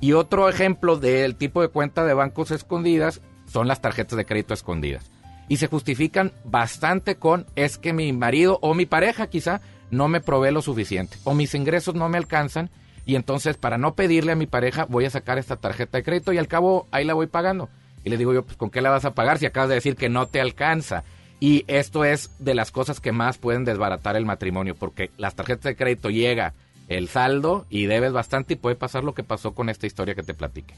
Y 0.00 0.12
otro 0.12 0.48
ejemplo 0.48 0.96
del 0.96 1.36
tipo 1.36 1.60
de 1.60 1.68
cuenta 1.68 2.04
de 2.04 2.14
bancos 2.14 2.50
escondidas 2.50 3.20
son 3.46 3.68
las 3.68 3.80
tarjetas 3.80 4.16
de 4.16 4.24
crédito 4.24 4.54
escondidas. 4.54 5.10
Y 5.48 5.58
se 5.58 5.66
justifican 5.66 6.32
bastante 6.44 7.16
con 7.16 7.46
es 7.54 7.76
que 7.76 7.92
mi 7.92 8.12
marido 8.14 8.58
o 8.62 8.74
mi 8.74 8.86
pareja 8.86 9.26
quizá 9.26 9.60
no 9.90 10.08
me 10.08 10.22
provee 10.22 10.52
lo 10.52 10.62
suficiente 10.62 11.18
o 11.24 11.34
mis 11.34 11.54
ingresos 11.54 11.94
no 11.94 12.08
me 12.08 12.16
alcanzan 12.16 12.70
y 13.06 13.16
entonces 13.16 13.56
para 13.56 13.78
no 13.78 13.94
pedirle 13.94 14.32
a 14.32 14.36
mi 14.36 14.46
pareja 14.46 14.86
voy 14.86 15.04
a 15.04 15.10
sacar 15.10 15.38
esta 15.38 15.56
tarjeta 15.56 15.98
de 15.98 16.04
crédito 16.04 16.32
y 16.32 16.38
al 16.38 16.48
cabo 16.48 16.86
ahí 16.90 17.04
la 17.04 17.14
voy 17.14 17.26
pagando. 17.26 17.68
Y 18.04 18.10
le 18.10 18.16
digo 18.16 18.34
yo, 18.34 18.44
pues 18.44 18.56
¿con 18.56 18.70
qué 18.70 18.82
la 18.82 18.90
vas 18.90 19.04
a 19.04 19.14
pagar 19.14 19.38
si 19.38 19.46
acabas 19.46 19.68
de 19.68 19.76
decir 19.76 19.96
que 19.96 20.08
no 20.08 20.26
te 20.26 20.40
alcanza? 20.40 21.04
Y 21.40 21.64
esto 21.66 22.04
es 22.04 22.30
de 22.38 22.54
las 22.54 22.70
cosas 22.70 23.00
que 23.00 23.12
más 23.12 23.38
pueden 23.38 23.64
desbaratar 23.64 24.16
el 24.16 24.24
matrimonio 24.24 24.74
porque 24.74 25.10
las 25.16 25.34
tarjetas 25.34 25.64
de 25.64 25.76
crédito 25.76 26.10
llega 26.10 26.54
el 26.88 27.08
saldo 27.08 27.66
y 27.70 27.86
debes 27.86 28.12
bastante 28.12 28.54
y 28.54 28.56
puede 28.56 28.76
pasar 28.76 29.04
lo 29.04 29.14
que 29.14 29.24
pasó 29.24 29.52
con 29.52 29.68
esta 29.68 29.86
historia 29.86 30.14
que 30.14 30.22
te 30.22 30.34
platiqué. 30.34 30.74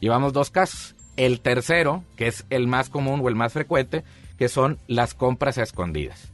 Llevamos 0.00 0.32
dos 0.32 0.50
casos. 0.50 0.94
El 1.16 1.40
tercero, 1.40 2.04
que 2.16 2.28
es 2.28 2.46
el 2.50 2.66
más 2.66 2.88
común 2.88 3.20
o 3.22 3.28
el 3.28 3.34
más 3.34 3.52
frecuente, 3.52 4.04
que 4.38 4.48
son 4.48 4.78
las 4.86 5.12
compras 5.12 5.58
escondidas. 5.58 6.29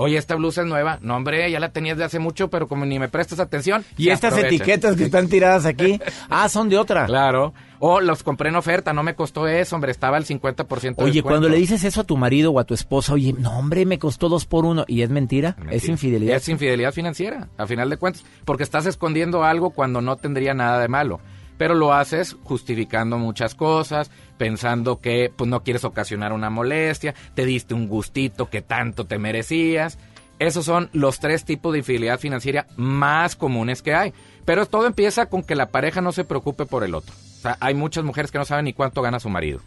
Oye, 0.00 0.16
esta 0.16 0.36
blusa 0.36 0.60
es 0.62 0.68
nueva. 0.68 1.00
No, 1.02 1.16
hombre, 1.16 1.50
ya 1.50 1.58
la 1.58 1.70
tenías 1.70 1.98
de 1.98 2.04
hace 2.04 2.20
mucho, 2.20 2.48
pero 2.50 2.68
como 2.68 2.86
ni 2.86 3.00
me 3.00 3.08
prestas 3.08 3.40
atención. 3.40 3.84
Y 3.96 4.10
estas 4.10 4.38
etiquetas 4.38 4.94
que 4.94 5.02
están 5.02 5.26
tiradas 5.28 5.66
aquí, 5.66 6.00
ah, 6.30 6.48
son 6.48 6.68
de 6.68 6.78
otra. 6.78 7.06
Claro. 7.06 7.52
O 7.80 8.00
los 8.00 8.22
compré 8.22 8.48
en 8.50 8.54
oferta, 8.54 8.92
no 8.92 9.02
me 9.02 9.16
costó 9.16 9.48
eso, 9.48 9.74
hombre, 9.74 9.90
estaba 9.90 10.16
al 10.16 10.24
50% 10.24 10.66
de 10.66 11.02
Oye, 11.02 11.12
descuento. 11.14 11.22
cuando 11.22 11.48
le 11.48 11.56
dices 11.56 11.82
eso 11.82 12.02
a 12.02 12.04
tu 12.04 12.16
marido 12.16 12.52
o 12.52 12.60
a 12.60 12.64
tu 12.64 12.74
esposa, 12.74 13.12
oye, 13.14 13.32
no, 13.36 13.58
hombre, 13.58 13.86
me 13.86 13.98
costó 13.98 14.28
dos 14.28 14.46
por 14.46 14.64
uno. 14.64 14.84
¿Y 14.86 15.02
es 15.02 15.10
mentira? 15.10 15.56
¿Es 15.58 15.66
Mentira. 15.66 15.92
infidelidad? 15.92 16.36
Es 16.36 16.48
infidelidad 16.48 16.92
financiera, 16.92 17.48
a 17.58 17.66
final 17.66 17.90
de 17.90 17.96
cuentas, 17.96 18.24
porque 18.44 18.62
estás 18.62 18.86
escondiendo 18.86 19.42
algo 19.42 19.70
cuando 19.70 20.00
no 20.00 20.14
tendría 20.14 20.54
nada 20.54 20.78
de 20.80 20.86
malo. 20.86 21.18
Pero 21.58 21.74
lo 21.74 21.92
haces 21.92 22.36
justificando 22.44 23.18
muchas 23.18 23.54
cosas, 23.54 24.10
pensando 24.38 25.00
que 25.00 25.30
pues 25.34 25.50
no 25.50 25.62
quieres 25.62 25.84
ocasionar 25.84 26.32
una 26.32 26.48
molestia, 26.50 27.14
te 27.34 27.44
diste 27.44 27.74
un 27.74 27.88
gustito 27.88 28.48
que 28.48 28.62
tanto 28.62 29.04
te 29.04 29.18
merecías. 29.18 29.98
Esos 30.38 30.64
son 30.64 30.88
los 30.92 31.18
tres 31.18 31.44
tipos 31.44 31.72
de 31.72 31.80
infidelidad 31.80 32.20
financiera 32.20 32.66
más 32.76 33.34
comunes 33.34 33.82
que 33.82 33.92
hay. 33.94 34.14
Pero 34.44 34.64
todo 34.66 34.86
empieza 34.86 35.26
con 35.26 35.42
que 35.42 35.56
la 35.56 35.66
pareja 35.66 36.00
no 36.00 36.12
se 36.12 36.24
preocupe 36.24 36.64
por 36.64 36.84
el 36.84 36.94
otro. 36.94 37.12
O 37.12 37.40
sea, 37.42 37.56
hay 37.60 37.74
muchas 37.74 38.04
mujeres 38.04 38.30
que 38.30 38.38
no 38.38 38.44
saben 38.44 38.64
ni 38.64 38.72
cuánto 38.72 39.02
gana 39.02 39.18
su 39.20 39.28
marido. 39.28 39.60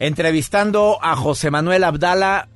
Entrevistando 0.00 0.98
a 1.02 1.14
José 1.16 1.50
Manuel 1.50 1.84
Abdala, 1.84 2.48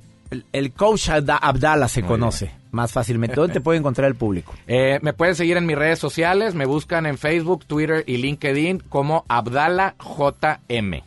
el, 0.51 0.71
coach 0.73 1.09
Abda- 1.09 1.39
Abdala 1.41 1.87
se 1.87 2.01
Muy 2.01 2.09
conoce 2.09 2.51
más 2.71 2.91
fácilmente. 2.91 3.35
¿Dónde 3.35 3.53
te 3.53 3.61
puede 3.61 3.79
encontrar 3.79 4.07
el 4.07 4.15
público? 4.15 4.53
Eh, 4.67 4.99
me 5.01 5.13
pueden 5.13 5.35
seguir 5.35 5.57
en 5.57 5.65
mis 5.65 5.77
redes 5.77 5.99
sociales, 5.99 6.55
me 6.55 6.65
buscan 6.65 7.05
en 7.05 7.17
Facebook, 7.17 7.65
Twitter 7.65 8.03
y 8.07 8.17
LinkedIn 8.17 8.79
como 8.89 9.25
Abdala 9.27 9.95
JM. 9.99 11.01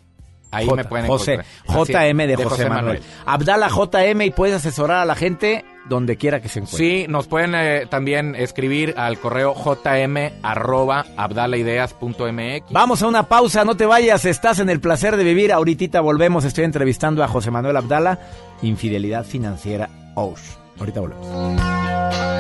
Ahí 0.51 0.67
J- 0.67 0.77
me 0.77 0.85
pueden 0.85 1.07
José, 1.07 1.41
encontrar. 1.67 2.05
JM 2.07 2.21
es, 2.21 2.29
de, 2.39 2.45
José, 2.45 2.69
Manuel. 2.69 3.01
Abdala 3.27 3.69
JM 3.69 4.23
y 4.23 4.31
puedes 4.31 4.55
asesorar 4.55 4.99
a 4.99 5.05
la 5.05 5.15
gente 5.17 5.65
donde 5.89 6.17
quiera 6.17 6.41
que 6.41 6.49
se 6.49 6.61
encuentre. 6.61 6.79
Sí, 6.79 7.07
nos 7.09 7.27
pueden 7.27 7.55
eh, 7.57 7.87
también 7.91 8.35
escribir 8.37 8.95
al 8.97 9.19
correo 9.19 9.53
jm 9.55 10.31
arroba 10.43 11.05
abdalaideas.mx. 11.17 12.71
Vamos 12.71 13.03
a 13.03 13.09
una 13.09 13.25
pausa, 13.25 13.65
no 13.65 13.77
te 13.77 13.87
vayas, 13.87 14.25
estás 14.27 14.61
en 14.61 14.71
el 14.71 14.81
placer 14.81 15.17
de 15.17 15.25
vivir. 15.25 15.53
Ahorita 15.53 16.01
volvemos, 16.01 16.45
estoy 16.45 16.65
entrevistando 16.65 17.25
a 17.25 17.29
José 17.29 17.51
Manuel 17.51 17.77
Abdala, 17.77 18.21
infidelidad 18.63 19.25
financiera 19.25 19.89
OSH. 20.15 20.64
Ahorita 20.79 21.01
volvemos. 21.01 22.34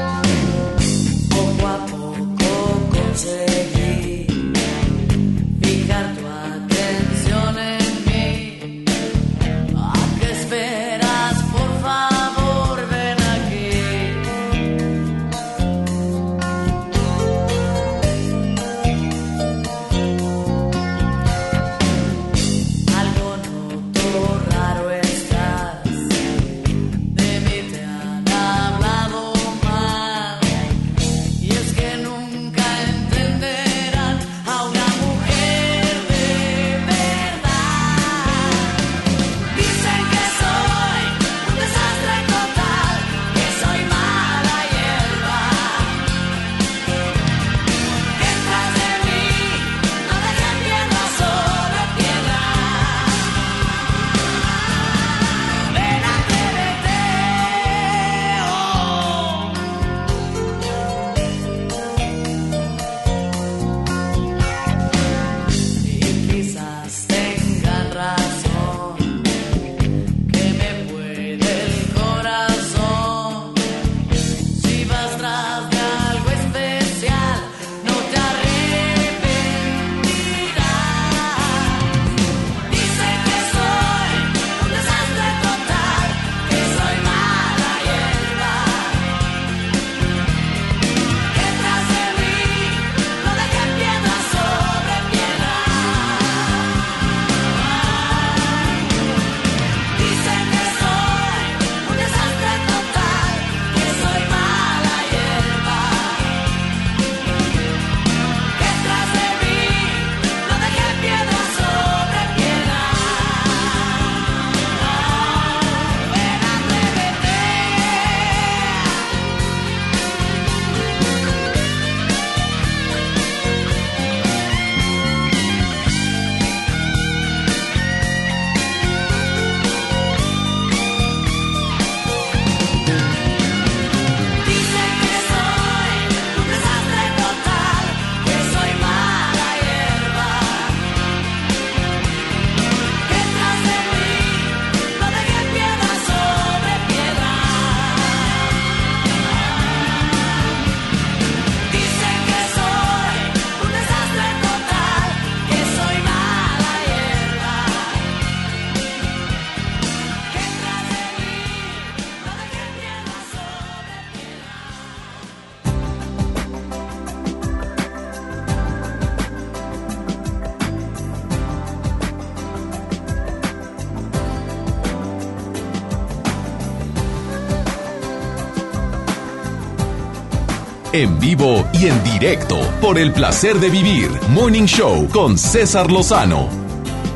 en 180.94 181.18
vivo 181.18 181.68
y 181.72 181.86
en 181.88 182.04
directo 182.04 182.56
por 182.80 183.00
el 183.00 183.12
placer 183.12 183.58
de 183.58 183.68
vivir 183.68 184.08
Morning 184.28 184.66
Show 184.66 185.08
con 185.08 185.36
César 185.36 185.90
Lozano. 185.90 186.48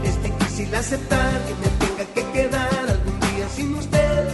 Este 0.03 0.26
es 0.26 0.39
difícil 0.41 0.74
aceptar 0.74 1.41
que 1.47 1.55
me 1.55 1.87
tenga 1.87 2.12
que 2.12 2.33
quedar 2.33 2.89
algún 2.89 3.20
día 3.20 3.49
sin 3.55 3.76
usted. 3.76 4.29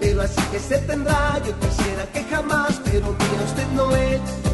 Pero 0.00 0.22
así 0.22 0.40
que 0.50 0.58
se 0.60 0.78
tendrá, 0.78 1.38
yo 1.46 1.52
quisiera 1.60 2.06
que 2.10 2.24
jamás, 2.34 2.80
pero 2.86 3.14
mira 3.18 3.44
usted 3.44 3.66
no 3.74 3.94
es. 3.96 4.47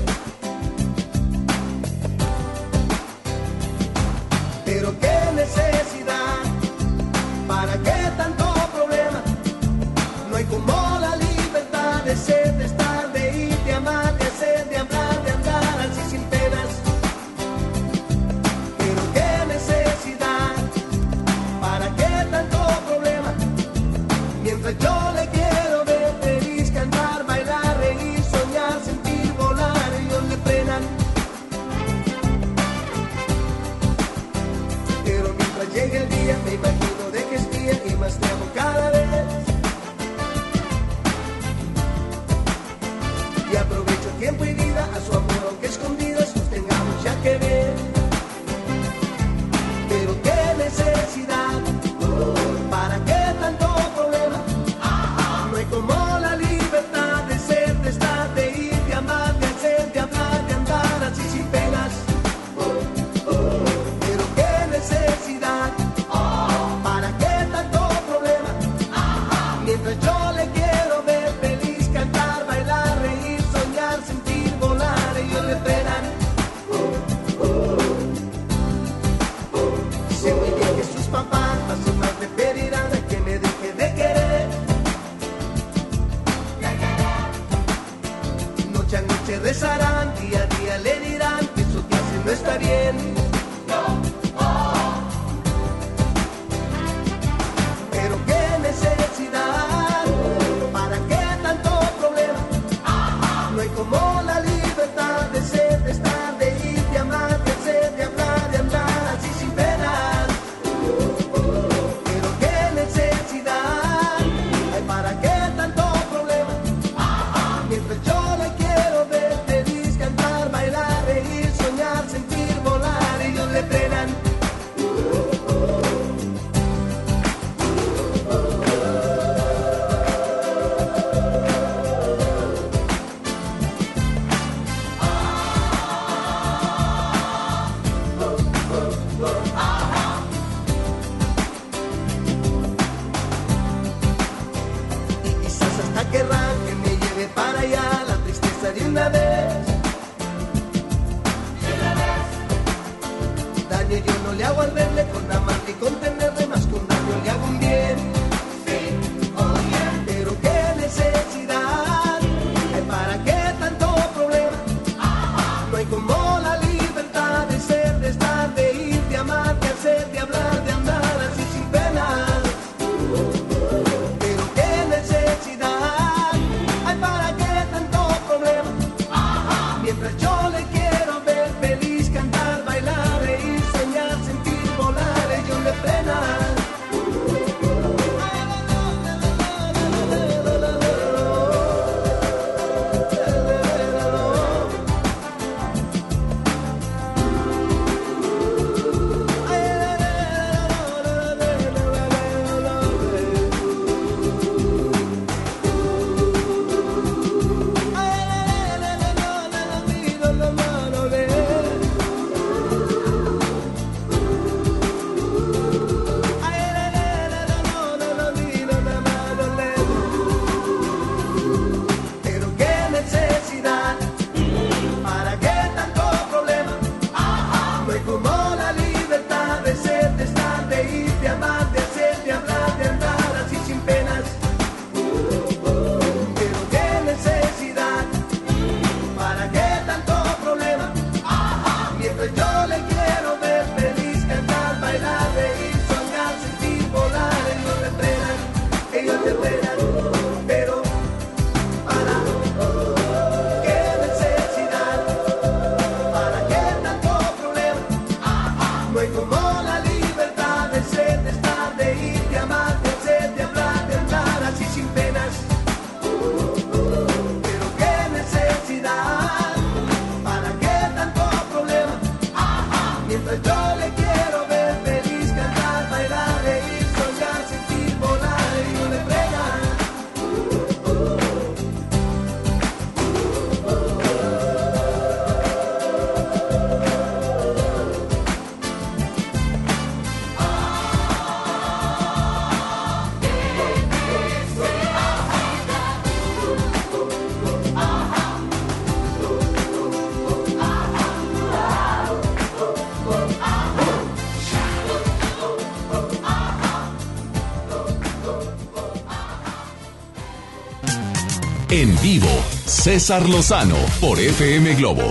César 312.85 313.27
Lozano 313.27 313.79
por 313.99 314.21
FM 314.21 314.75
Globo. 314.75 315.09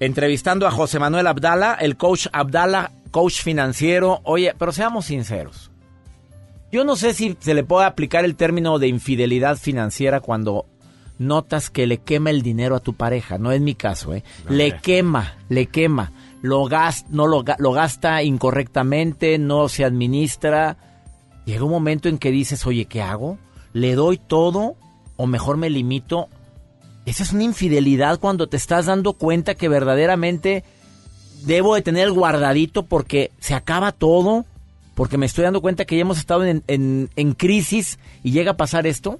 Entrevistando 0.00 0.66
a 0.66 0.70
José 0.70 0.98
Manuel 0.98 1.26
Abdala, 1.26 1.78
el 1.80 1.96
coach 1.96 2.26
Abdala, 2.30 2.90
coach 3.10 3.40
financiero. 3.40 4.20
Oye, 4.24 4.52
pero 4.58 4.70
seamos 4.70 5.06
sinceros. 5.06 5.70
Yo 6.70 6.84
no 6.84 6.94
sé 6.94 7.14
si 7.14 7.38
se 7.40 7.54
le 7.54 7.64
puede 7.64 7.86
aplicar 7.86 8.26
el 8.26 8.36
término 8.36 8.78
de 8.78 8.88
infidelidad 8.88 9.56
financiera 9.56 10.20
cuando 10.20 10.66
notas 11.16 11.70
que 11.70 11.86
le 11.86 11.96
quema 11.96 12.28
el 12.28 12.42
dinero 12.42 12.76
a 12.76 12.80
tu 12.80 12.92
pareja. 12.92 13.38
No 13.38 13.50
es 13.50 13.62
mi 13.62 13.74
caso, 13.74 14.12
¿eh? 14.12 14.24
Le 14.50 14.76
quema, 14.76 15.38
le 15.48 15.68
quema. 15.68 16.12
Lo, 16.42 16.66
gasta, 16.66 17.08
no 17.10 17.26
lo, 17.26 17.44
lo 17.56 17.72
gasta 17.72 18.22
incorrectamente, 18.22 19.38
no 19.38 19.70
se 19.70 19.86
administra. 19.86 20.76
Llega 21.46 21.64
un 21.64 21.70
momento 21.70 22.10
en 22.10 22.18
que 22.18 22.30
dices, 22.30 22.66
oye, 22.66 22.84
¿qué 22.84 23.00
hago? 23.00 23.38
¿Le 23.72 23.94
doy 23.94 24.18
todo 24.18 24.76
o 25.18 25.26
mejor 25.26 25.58
me 25.58 25.68
limito? 25.68 26.28
Esa 27.04 27.22
es 27.24 27.32
una 27.34 27.44
infidelidad 27.44 28.18
cuando 28.18 28.46
te 28.48 28.56
estás 28.56 28.86
dando 28.86 29.12
cuenta 29.12 29.54
que 29.54 29.68
verdaderamente 29.68 30.64
debo 31.44 31.74
de 31.74 31.82
tener 31.82 32.04
el 32.06 32.12
guardadito 32.12 32.84
porque 32.86 33.30
se 33.38 33.54
acaba 33.54 33.92
todo, 33.92 34.44
porque 34.94 35.18
me 35.18 35.26
estoy 35.26 35.44
dando 35.44 35.60
cuenta 35.60 35.84
que 35.84 35.96
ya 35.96 36.02
hemos 36.02 36.18
estado 36.18 36.44
en, 36.44 36.62
en- 36.66 37.10
en 37.16 37.32
crisis 37.34 37.98
y 38.22 38.30
llega 38.32 38.52
a 38.52 38.56
pasar 38.56 38.86
esto. 38.86 39.18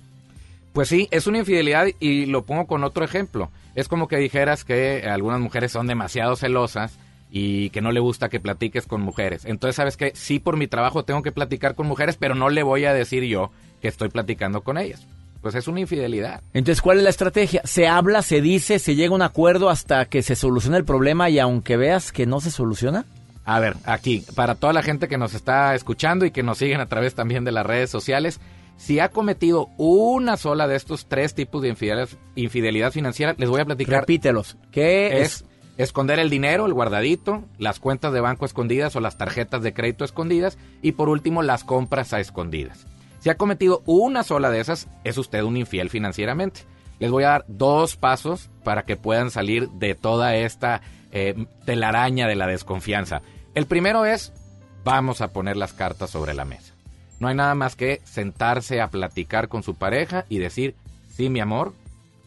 Pues 0.73 0.89
sí, 0.89 1.09
es 1.11 1.27
una 1.27 1.39
infidelidad 1.39 1.87
y 2.01 2.27
lo 2.27 2.45
pongo 2.45 2.67
con 2.67 2.85
otro 2.85 3.05
ejemplo. 3.05 3.51
Es 3.75 3.89
como 3.89 4.07
que 4.09 4.17
dijeras 4.17 4.65
que 4.65 5.05
algunas 5.09 5.41
mujeres 5.41 5.73
son 5.73 5.87
demasiado 5.87 6.37
celosas 6.37 6.99
y 7.31 7.71
que 7.71 7.81
no 7.81 7.93
le 7.93 8.01
gusta 8.01 8.29
que 8.29 8.41
platiques 8.41 8.87
con 8.87 9.01
mujeres. 9.03 9.45
Entonces, 9.45 9.77
¿sabes 9.77 9.97
que 9.97 10.13
Sí, 10.15 10.39
por 10.39 10.57
mi 10.57 10.67
trabajo 10.67 11.05
tengo 11.05 11.23
que 11.23 11.33
platicar 11.33 11.75
con 11.75 11.87
mujeres, 11.87 12.17
pero 12.19 12.35
no 12.35 12.49
le 12.51 12.63
voy 12.63 12.85
a 12.85 12.93
decir 12.93 13.23
yo 13.25 13.51
que 13.81 13.89
estoy 13.89 14.09
platicando 14.09 14.61
con 14.63 14.79
ellas. 14.79 15.07
Pues 15.41 15.55
es 15.55 15.69
una 15.69 15.81
infidelidad. 15.81 16.43
Entonces, 16.53 16.83
¿cuál 16.83 16.99
es 16.99 17.05
la 17.05 17.11
estrategia? 17.11 17.63
Se 17.65 17.87
habla, 17.87 18.23
se 18.23 18.41
dice, 18.41 18.79
se 18.79 18.97
llega 18.97 19.13
a 19.13 19.15
un 19.15 19.23
acuerdo 19.23 19.69
hasta 19.69 20.05
que 20.07 20.23
se 20.23 20.35
soluciona 20.35 20.77
el 20.77 20.85
problema 20.85 21.31
y 21.31 21.39
aunque 21.39 21.77
veas 21.77 22.13
que 22.13 22.27
no 22.27 22.41
se 22.41 22.51
soluciona. 22.51 23.05
A 23.45 23.61
ver, 23.61 23.77
aquí, 23.85 24.25
para 24.35 24.57
toda 24.57 24.73
la 24.73 24.83
gente 24.83 25.09
que 25.09 25.17
nos 25.17 25.35
está 25.35 25.75
escuchando 25.75 26.27
y 26.27 26.33
que 26.33 26.43
nos 26.43 26.59
siguen 26.59 26.81
a 26.81 26.87
través 26.87 27.15
también 27.15 27.45
de 27.45 27.53
las 27.53 27.65
redes 27.65 27.89
sociales, 27.89 28.41
si 28.77 29.01
ha 29.01 29.09
cometido 29.09 29.69
una 29.77 30.37
sola 30.37 30.69
de 30.69 30.77
estos 30.77 31.07
tres 31.07 31.35
tipos 31.35 31.63
de 31.63 31.69
infidelidad, 31.69 32.09
infidelidad 32.35 32.93
financiera, 32.93 33.35
les 33.39 33.49
voy 33.49 33.61
a 33.61 33.65
platicar. 33.65 34.01
Repítelos. 34.01 34.57
¿Qué 34.71 35.23
es? 35.23 35.45
Esconder 35.79 36.19
el 36.19 36.29
dinero, 36.29 36.67
el 36.67 36.75
guardadito, 36.75 37.45
las 37.57 37.79
cuentas 37.79 38.13
de 38.13 38.21
banco 38.21 38.45
escondidas 38.45 38.97
o 38.97 39.01
las 39.01 39.17
tarjetas 39.17 39.63
de 39.63 39.73
crédito 39.73 40.05
escondidas 40.05 40.59
y 40.83 40.93
por 40.93 41.09
último 41.09 41.43
las 41.43 41.65
compras 41.65 42.13
a 42.13 42.21
escondidas. 42.21 42.87
Si 43.21 43.31
ha 43.31 43.37
cometido 43.37 43.83
una 43.87 44.23
sola 44.23 44.51
de 44.51 44.61
esas, 44.61 44.89
es 45.05 45.19
usted 45.19 45.43
un 45.43 45.57
infiel 45.57 45.91
financieramente. 45.91 46.63
Les 46.99 47.11
voy 47.11 47.25
a 47.25 47.31
dar 47.31 47.45
dos 47.49 47.97
pasos 47.97 48.51
para 48.65 48.83
que 48.83 48.97
puedan 48.97 49.31
salir 49.31 49.69
de 49.71 49.95
toda 49.95 50.35
esta 50.37 50.83
eh, 51.13 51.47
telaraña 51.65 52.27
de 52.27 52.37
la 52.37 52.47
desconfianza. 52.47 53.23
El 53.55 53.67
primero 53.67 54.05
es, 54.05 54.33
vamos 54.85 55.21
a 55.21 55.33
poner 55.33 55.57
las 55.57 55.73
cartas 55.73 56.11
sobre 56.11 56.35
la 56.35 56.45
mesa. 56.45 56.75
No 57.21 57.29
hay 57.29 57.35
nada 57.35 57.55
más 57.55 57.77
que 57.77 58.01
sentarse 58.05 58.81
a 58.81 58.89
platicar 58.89 59.49
con 59.49 59.63
su 59.63 59.75
pareja 59.75 60.25
y 60.29 60.39
decir, 60.39 60.75
sí, 61.09 61.29
mi 61.31 61.41
amor, 61.41 61.75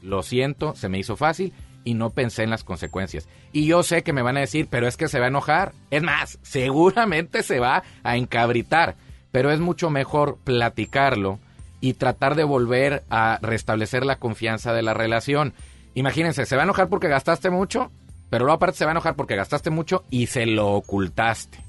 lo 0.02 0.24
siento, 0.24 0.76
se 0.76 0.90
me 0.90 1.00
hizo 1.00 1.16
fácil 1.16 1.54
y 1.84 1.94
no 1.94 2.10
pensé 2.10 2.44
en 2.44 2.50
las 2.50 2.64
consecuencias. 2.64 3.28
Y 3.54 3.66
yo 3.66 3.84
sé 3.84 4.04
que 4.04 4.14
me 4.14 4.22
van 4.22 4.38
a 4.38 4.42
decir, 4.42 4.68
pero 4.70 4.88
es 4.88 4.98
que 4.98 5.08
se 5.08 5.20
va 5.20 5.26
a 5.26 5.30
enojar. 5.30 5.74
Es 5.90 6.04
más, 6.04 6.40
seguramente 6.42 7.44
se 7.44 7.60
va 7.60 7.84
a 8.04 8.18
encabritar, 8.18 8.96
pero 9.32 9.52
es 9.52 9.60
mucho 9.60 9.90
mejor 9.90 10.38
platicarlo 10.44 11.40
y 11.80 11.94
tratar 11.94 12.36
de 12.36 12.44
volver 12.44 13.04
a 13.10 13.40
restablecer 13.42 14.06
la 14.06 14.18
confianza 14.18 14.74
de 14.74 14.84
la 14.84 14.94
relación. 14.94 15.54
Imagínense, 15.96 16.46
se 16.46 16.56
va 16.56 16.62
a 16.62 16.66
enojar 16.66 16.90
porque 16.90 17.08
gastaste 17.08 17.50
mucho, 17.50 17.92
pero 18.30 18.46
luego 18.46 18.56
aparte 18.56 18.78
se 18.78 18.86
va 18.86 18.92
a 18.92 18.94
enojar 18.94 19.16
porque 19.16 19.36
gastaste 19.36 19.72
mucho 19.72 20.04
y 20.10 20.28
se 20.28 20.46
lo 20.46 20.70
ocultaste. 20.70 21.60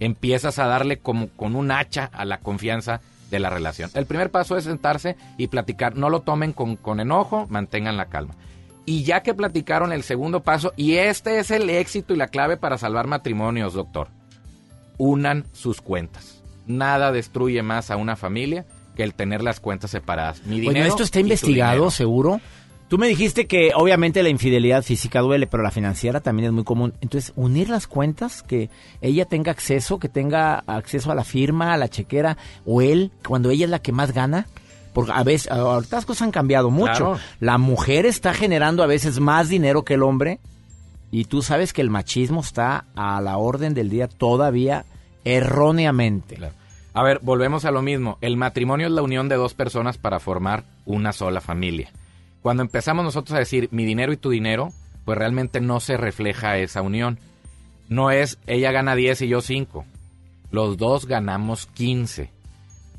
Empiezas 0.00 0.58
a 0.58 0.66
darle 0.66 0.98
como 0.98 1.28
con 1.28 1.56
un 1.56 1.70
hacha 1.70 2.10
a 2.12 2.24
la 2.24 2.38
confianza 2.38 3.00
de 3.30 3.40
la 3.40 3.50
relación. 3.50 3.90
El 3.94 4.06
primer 4.06 4.30
paso 4.30 4.56
es 4.56 4.64
sentarse 4.64 5.16
y 5.38 5.46
platicar. 5.46 5.96
No 5.96 6.10
lo 6.10 6.20
tomen 6.20 6.52
con, 6.52 6.76
con 6.76 7.00
enojo, 7.00 7.46
mantengan 7.48 7.96
la 7.96 8.06
calma. 8.06 8.34
Y 8.86 9.04
ya 9.04 9.22
que 9.22 9.32
platicaron 9.32 9.92
el 9.92 10.02
segundo 10.02 10.42
paso, 10.42 10.72
y 10.76 10.96
este 10.96 11.38
es 11.38 11.50
el 11.50 11.70
éxito 11.70 12.12
y 12.12 12.18
la 12.18 12.28
clave 12.28 12.58
para 12.58 12.76
salvar 12.76 13.06
matrimonios, 13.06 13.72
doctor, 13.72 14.08
unan 14.98 15.46
sus 15.52 15.80
cuentas. 15.80 16.43
Nada 16.66 17.12
destruye 17.12 17.62
más 17.62 17.90
a 17.90 17.96
una 17.96 18.16
familia 18.16 18.64
que 18.96 19.02
el 19.02 19.14
tener 19.14 19.42
las 19.42 19.60
cuentas 19.60 19.90
separadas. 19.90 20.42
Mi 20.44 20.60
dinero 20.60 20.72
Bueno, 20.72 20.86
esto 20.86 21.02
está 21.02 21.20
investigado, 21.20 21.90
seguro. 21.90 22.40
Tú 22.88 22.98
me 22.98 23.08
dijiste 23.08 23.46
que 23.46 23.72
obviamente 23.74 24.22
la 24.22 24.28
infidelidad 24.28 24.82
física 24.82 25.20
duele, 25.20 25.46
pero 25.46 25.62
la 25.62 25.70
financiera 25.70 26.20
también 26.20 26.46
es 26.46 26.52
muy 26.52 26.64
común. 26.64 26.94
Entonces, 27.00 27.32
unir 27.34 27.70
las 27.70 27.86
cuentas, 27.86 28.42
que 28.42 28.68
ella 29.00 29.24
tenga 29.24 29.50
acceso, 29.50 29.98
que 29.98 30.08
tenga 30.08 30.62
acceso 30.66 31.10
a 31.10 31.14
la 31.14 31.24
firma, 31.24 31.72
a 31.72 31.76
la 31.76 31.88
chequera, 31.88 32.36
o 32.66 32.82
él, 32.82 33.10
cuando 33.26 33.50
ella 33.50 33.64
es 33.64 33.70
la 33.70 33.80
que 33.80 33.92
más 33.92 34.12
gana. 34.12 34.46
Porque 34.92 35.12
a 35.12 35.24
veces, 35.24 35.50
ahorita 35.50 35.96
las 35.96 36.06
cosas 36.06 36.22
han 36.22 36.30
cambiado 36.30 36.70
mucho. 36.70 36.94
Claro. 36.94 37.18
La 37.40 37.58
mujer 37.58 38.06
está 38.06 38.32
generando 38.32 38.82
a 38.82 38.86
veces 38.86 39.18
más 39.18 39.48
dinero 39.48 39.84
que 39.84 39.94
el 39.94 40.02
hombre. 40.02 40.38
Y 41.10 41.24
tú 41.24 41.42
sabes 41.42 41.72
que 41.72 41.80
el 41.80 41.90
machismo 41.90 42.42
está 42.42 42.84
a 42.94 43.20
la 43.20 43.38
orden 43.38 43.72
del 43.74 43.88
día 43.88 44.08
todavía 44.08 44.84
erróneamente. 45.24 46.38
A 46.92 47.02
ver, 47.02 47.18
volvemos 47.22 47.64
a 47.64 47.70
lo 47.70 47.82
mismo. 47.82 48.18
El 48.20 48.36
matrimonio 48.36 48.86
es 48.86 48.92
la 48.92 49.02
unión 49.02 49.28
de 49.28 49.36
dos 49.36 49.54
personas 49.54 49.98
para 49.98 50.20
formar 50.20 50.64
una 50.84 51.12
sola 51.12 51.40
familia. 51.40 51.90
Cuando 52.42 52.62
empezamos 52.62 53.04
nosotros 53.04 53.34
a 53.34 53.38
decir 53.40 53.68
mi 53.72 53.84
dinero 53.84 54.12
y 54.12 54.16
tu 54.16 54.30
dinero, 54.30 54.72
pues 55.04 55.18
realmente 55.18 55.60
no 55.60 55.80
se 55.80 55.96
refleja 55.96 56.58
esa 56.58 56.82
unión. 56.82 57.18
No 57.88 58.10
es 58.10 58.38
ella 58.46 58.70
gana 58.70 58.94
10 58.94 59.22
y 59.22 59.28
yo 59.28 59.40
5. 59.40 59.84
Los 60.50 60.76
dos 60.76 61.06
ganamos 61.06 61.66
15. 61.66 62.30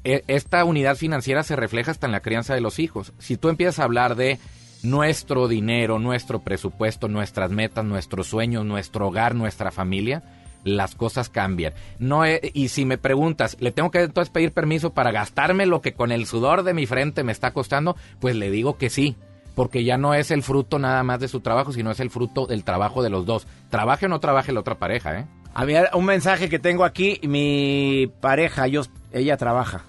E- 0.04 0.24
Esta 0.28 0.66
unidad 0.66 0.98
financiera 0.98 1.44
se 1.44 1.56
refleja 1.56 1.92
hasta 1.92 2.06
en 2.06 2.12
la 2.12 2.20
crianza 2.20 2.54
de 2.54 2.62
los 2.62 2.80
hijos. 2.80 3.14
Si 3.18 3.38
tú 3.38 3.50
empiezas 3.50 3.80
a 3.80 3.84
hablar 3.86 4.16
de 4.16 4.40
nuestro 4.84 5.48
dinero, 5.48 6.00
nuestro 6.00 6.40
presupuesto, 6.40 7.08
nuestras 7.08 7.50
metas, 7.50 7.86
nuestros 7.86 8.28
sueños, 8.28 8.66
nuestro 8.66 9.08
hogar, 9.08 9.34
nuestra 9.36 9.72
familia, 9.72 10.22
las 10.66 10.96
cosas 10.96 11.30
cambian. 11.30 11.74
No 12.00 12.24
y 12.26 12.68
si 12.68 12.84
me 12.84 12.98
preguntas, 12.98 13.56
¿le 13.62 13.72
tengo 13.72 13.92
que 13.92 14.02
entonces 14.02 14.32
pedir 14.32 14.52
permiso 14.52 14.94
para 14.94 15.12
gastarme 15.12 15.66
lo 15.66 15.80
que 15.80 15.94
con 15.94 16.12
el 16.12 16.26
sudor 16.26 16.64
de 16.64 16.74
mi 16.74 16.86
frente 16.86 17.24
me 17.24 17.32
está 17.32 17.54
costando? 17.54 17.96
Pues 18.20 18.36
le 18.36 18.52
digo 18.52 18.78
que 18.78 18.90
sí, 18.90 19.16
porque 19.56 19.86
ya 19.86 19.98
no 19.98 20.14
es 20.14 20.32
el 20.32 20.44
fruto 20.44 20.80
nada 20.80 21.02
más 21.04 21.22
de 21.22 21.30
su 21.30 21.40
trabajo, 21.40 21.72
sino 21.72 21.92
es 21.92 22.00
el 22.02 22.10
fruto 22.10 22.48
del 22.48 22.66
trabajo 22.66 23.02
de 23.02 23.10
los 23.10 23.26
dos. 23.26 23.48
Trabaje 23.70 24.08
o 24.08 24.10
no 24.10 24.20
trabaje 24.20 24.52
la 24.52 24.60
otra 24.60 24.76
pareja, 24.76 25.20
¿eh? 25.20 25.26
A 25.54 25.64
ver, 25.64 25.90
un 25.94 26.04
mensaje 26.04 26.50
que 26.50 26.60
tengo 26.60 26.84
aquí, 26.84 27.22
mi 27.24 28.12
pareja, 28.20 28.68
yo, 28.68 28.82
ella 29.14 29.38
trabaja 29.38 29.86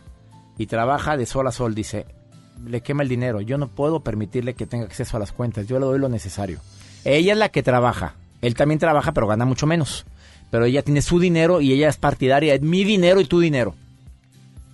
y 0.56 0.66
trabaja 0.66 1.16
de 1.16 1.26
sol 1.26 1.48
a 1.48 1.50
sol, 1.50 1.74
dice, 1.74 2.06
le 2.64 2.82
quema 2.82 3.02
el 3.02 3.08
dinero, 3.08 3.40
yo 3.40 3.58
no 3.58 3.66
puedo 3.66 4.00
permitirle 4.00 4.54
que 4.54 4.66
tenga 4.66 4.84
acceso 4.84 5.16
a 5.16 5.20
las 5.20 5.32
cuentas, 5.32 5.66
yo 5.66 5.80
le 5.80 5.86
doy 5.86 5.98
lo 5.98 6.08
necesario. 6.08 6.60
Ella 7.04 7.32
es 7.32 7.38
la 7.38 7.48
que 7.48 7.64
trabaja, 7.64 8.14
él 8.42 8.54
también 8.54 8.78
trabaja, 8.78 9.10
pero 9.12 9.26
gana 9.26 9.44
mucho 9.44 9.66
menos. 9.66 10.06
Pero 10.50 10.64
ella 10.64 10.82
tiene 10.82 11.02
su 11.02 11.18
dinero 11.18 11.60
y 11.60 11.72
ella 11.72 11.88
es 11.88 11.96
partidaria, 11.96 12.54
es 12.54 12.62
mi 12.62 12.84
dinero 12.84 13.20
y 13.20 13.24
tu 13.24 13.40
dinero. 13.40 13.74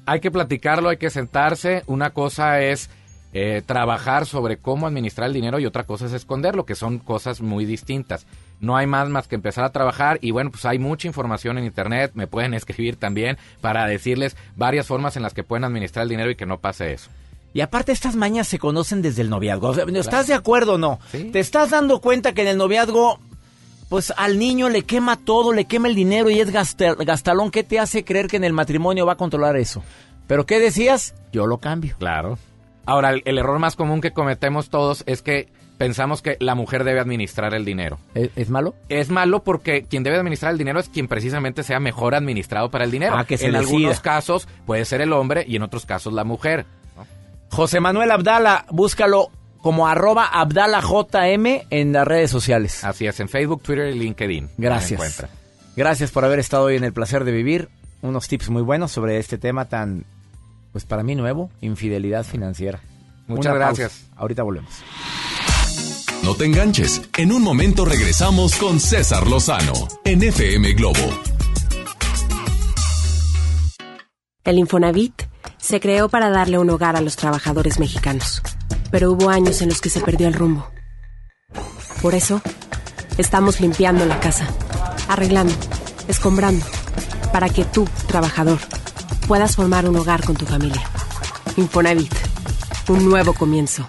Hay 0.06 0.20
que 0.20 0.30
platicarlo, 0.30 0.88
hay 0.88 0.96
que 0.96 1.10
sentarse. 1.10 1.82
Una 1.86 2.10
cosa 2.10 2.60
es 2.60 2.90
eh, 3.34 3.62
trabajar 3.64 4.26
sobre 4.26 4.58
cómo 4.58 4.86
administrar 4.86 5.28
el 5.28 5.32
dinero 5.32 5.58
y 5.58 5.64
otra 5.64 5.84
cosa 5.84 6.04
es 6.04 6.12
esconderlo, 6.12 6.66
que 6.66 6.74
son 6.74 6.98
cosas 6.98 7.40
muy 7.40 7.64
distintas. 7.64 8.26
No 8.60 8.76
hay 8.76 8.86
más 8.86 9.08
más 9.08 9.26
que 9.26 9.36
empezar 9.36 9.64
a 9.64 9.72
trabajar 9.72 10.18
y 10.20 10.32
bueno, 10.32 10.50
pues 10.50 10.66
hay 10.66 10.78
mucha 10.78 11.08
información 11.08 11.56
en 11.56 11.64
internet, 11.64 12.12
me 12.14 12.26
pueden 12.26 12.52
escribir 12.54 12.96
también 12.96 13.38
para 13.62 13.86
decirles 13.86 14.36
varias 14.56 14.86
formas 14.86 15.16
en 15.16 15.22
las 15.22 15.32
que 15.32 15.44
pueden 15.44 15.64
administrar 15.64 16.02
el 16.02 16.10
dinero 16.10 16.30
y 16.30 16.36
que 16.36 16.44
no 16.44 16.58
pase 16.60 16.92
eso. 16.92 17.10
Y 17.54 17.60
aparte 17.60 17.92
estas 17.92 18.16
mañas 18.16 18.48
se 18.48 18.58
conocen 18.58 19.00
desde 19.00 19.22
el 19.22 19.30
noviazgo. 19.30 19.68
O 19.68 19.74
sea, 19.74 19.84
¿Estás 19.84 20.26
de 20.26 20.34
acuerdo 20.34 20.74
o 20.74 20.78
no? 20.78 21.00
¿Te 21.10 21.40
estás 21.40 21.70
dando 21.70 22.00
cuenta 22.00 22.32
que 22.32 22.42
en 22.42 22.48
el 22.48 22.56
noviazgo, 22.56 23.18
pues 23.92 24.10
al 24.16 24.38
niño 24.38 24.70
le 24.70 24.84
quema 24.84 25.18
todo, 25.18 25.52
le 25.52 25.66
quema 25.66 25.86
el 25.86 25.94
dinero 25.94 26.30
y 26.30 26.40
es 26.40 26.50
gasta- 26.50 26.94
gastalón? 26.94 27.50
¿Qué 27.50 27.62
te 27.62 27.78
hace 27.78 28.04
creer 28.06 28.26
que 28.26 28.38
en 28.38 28.44
el 28.44 28.54
matrimonio 28.54 29.04
va 29.04 29.12
a 29.12 29.16
controlar 29.16 29.54
eso? 29.58 29.82
¿Pero 30.26 30.46
qué 30.46 30.58
decías? 30.60 31.14
Yo 31.30 31.46
lo 31.46 31.58
cambio. 31.58 31.94
Claro. 31.98 32.38
Ahora, 32.86 33.10
el, 33.10 33.20
el 33.26 33.36
error 33.36 33.58
más 33.58 33.76
común 33.76 34.00
que 34.00 34.12
cometemos 34.12 34.70
todos 34.70 35.04
es 35.04 35.20
que 35.20 35.50
pensamos 35.76 36.22
que 36.22 36.38
la 36.40 36.54
mujer 36.54 36.84
debe 36.84 37.00
administrar 37.00 37.52
el 37.52 37.66
dinero. 37.66 37.98
¿Es, 38.14 38.30
es 38.34 38.48
malo? 38.48 38.74
Es 38.88 39.10
malo 39.10 39.42
porque 39.42 39.82
quien 39.82 40.04
debe 40.04 40.16
administrar 40.16 40.52
el 40.52 40.58
dinero 40.58 40.80
es 40.80 40.88
quien 40.88 41.06
precisamente 41.06 41.62
sea 41.62 41.78
mejor 41.78 42.14
administrado 42.14 42.70
para 42.70 42.84
el 42.84 42.90
dinero. 42.90 43.14
Ah, 43.18 43.26
que 43.26 43.36
se 43.36 43.44
en 43.48 43.52
decida. 43.52 43.66
algunos 43.66 44.00
casos 44.00 44.48
puede 44.64 44.86
ser 44.86 45.02
el 45.02 45.12
hombre 45.12 45.44
y 45.46 45.56
en 45.56 45.62
otros 45.64 45.84
casos 45.84 46.14
la 46.14 46.24
mujer. 46.24 46.64
José 47.50 47.78
Manuel 47.80 48.10
Abdala, 48.10 48.64
búscalo 48.70 49.30
como 49.62 49.86
arroba 49.86 50.26
AbdalaJM 50.26 51.66
en 51.70 51.92
las 51.92 52.06
redes 52.06 52.30
sociales. 52.30 52.84
Así 52.84 53.06
es, 53.06 53.18
en 53.20 53.28
Facebook, 53.28 53.62
Twitter 53.62 53.88
y 53.94 53.98
LinkedIn. 53.98 54.50
Gracias. 54.58 55.24
Gracias 55.76 56.10
por 56.10 56.24
haber 56.24 56.40
estado 56.40 56.64
hoy 56.64 56.76
en 56.76 56.84
el 56.84 56.92
placer 56.92 57.24
de 57.24 57.32
vivir. 57.32 57.68
Unos 58.02 58.28
tips 58.28 58.50
muy 58.50 58.62
buenos 58.62 58.90
sobre 58.92 59.18
este 59.18 59.38
tema 59.38 59.66
tan, 59.66 60.04
pues 60.72 60.84
para 60.84 61.02
mí 61.02 61.14
nuevo, 61.14 61.50
infidelidad 61.60 62.24
financiera. 62.24 62.80
Muchas 63.28 63.52
Una 63.52 63.54
gracias. 63.54 63.92
pausa. 63.92 64.14
Ahorita 64.20 64.42
volvemos. 64.42 64.72
No 66.24 66.34
te 66.34 66.44
enganches. 66.44 67.02
En 67.16 67.32
un 67.32 67.42
momento 67.42 67.84
regresamos 67.84 68.56
con 68.56 68.80
César 68.80 69.26
Lozano 69.28 69.72
en 70.04 70.22
FM 70.22 70.72
Globo. 70.74 70.98
El 74.44 74.58
Infonavit 74.58 75.22
se 75.58 75.78
creó 75.78 76.08
para 76.08 76.30
darle 76.30 76.58
un 76.58 76.68
hogar 76.70 76.96
a 76.96 77.00
los 77.00 77.14
trabajadores 77.16 77.78
mexicanos, 77.78 78.42
pero 78.92 79.10
hubo 79.10 79.30
años 79.30 79.60
en 79.62 79.70
los 79.70 79.80
que 79.80 79.90
se 79.90 80.00
perdió 80.00 80.28
el 80.28 80.34
rumbo. 80.34 80.68
Por 82.00 82.14
eso, 82.14 82.40
estamos 83.18 83.58
limpiando 83.58 84.04
la 84.06 84.20
casa, 84.20 84.46
arreglando, 85.08 85.54
escombrando, 86.06 86.64
para 87.32 87.48
que 87.48 87.64
tú, 87.64 87.88
trabajador, 88.06 88.58
puedas 89.26 89.56
formar 89.56 89.88
un 89.88 89.96
hogar 89.96 90.24
con 90.24 90.36
tu 90.36 90.46
familia. 90.46 90.82
Infonavit, 91.56 92.14
un 92.88 93.08
nuevo 93.08 93.32
comienzo. 93.32 93.88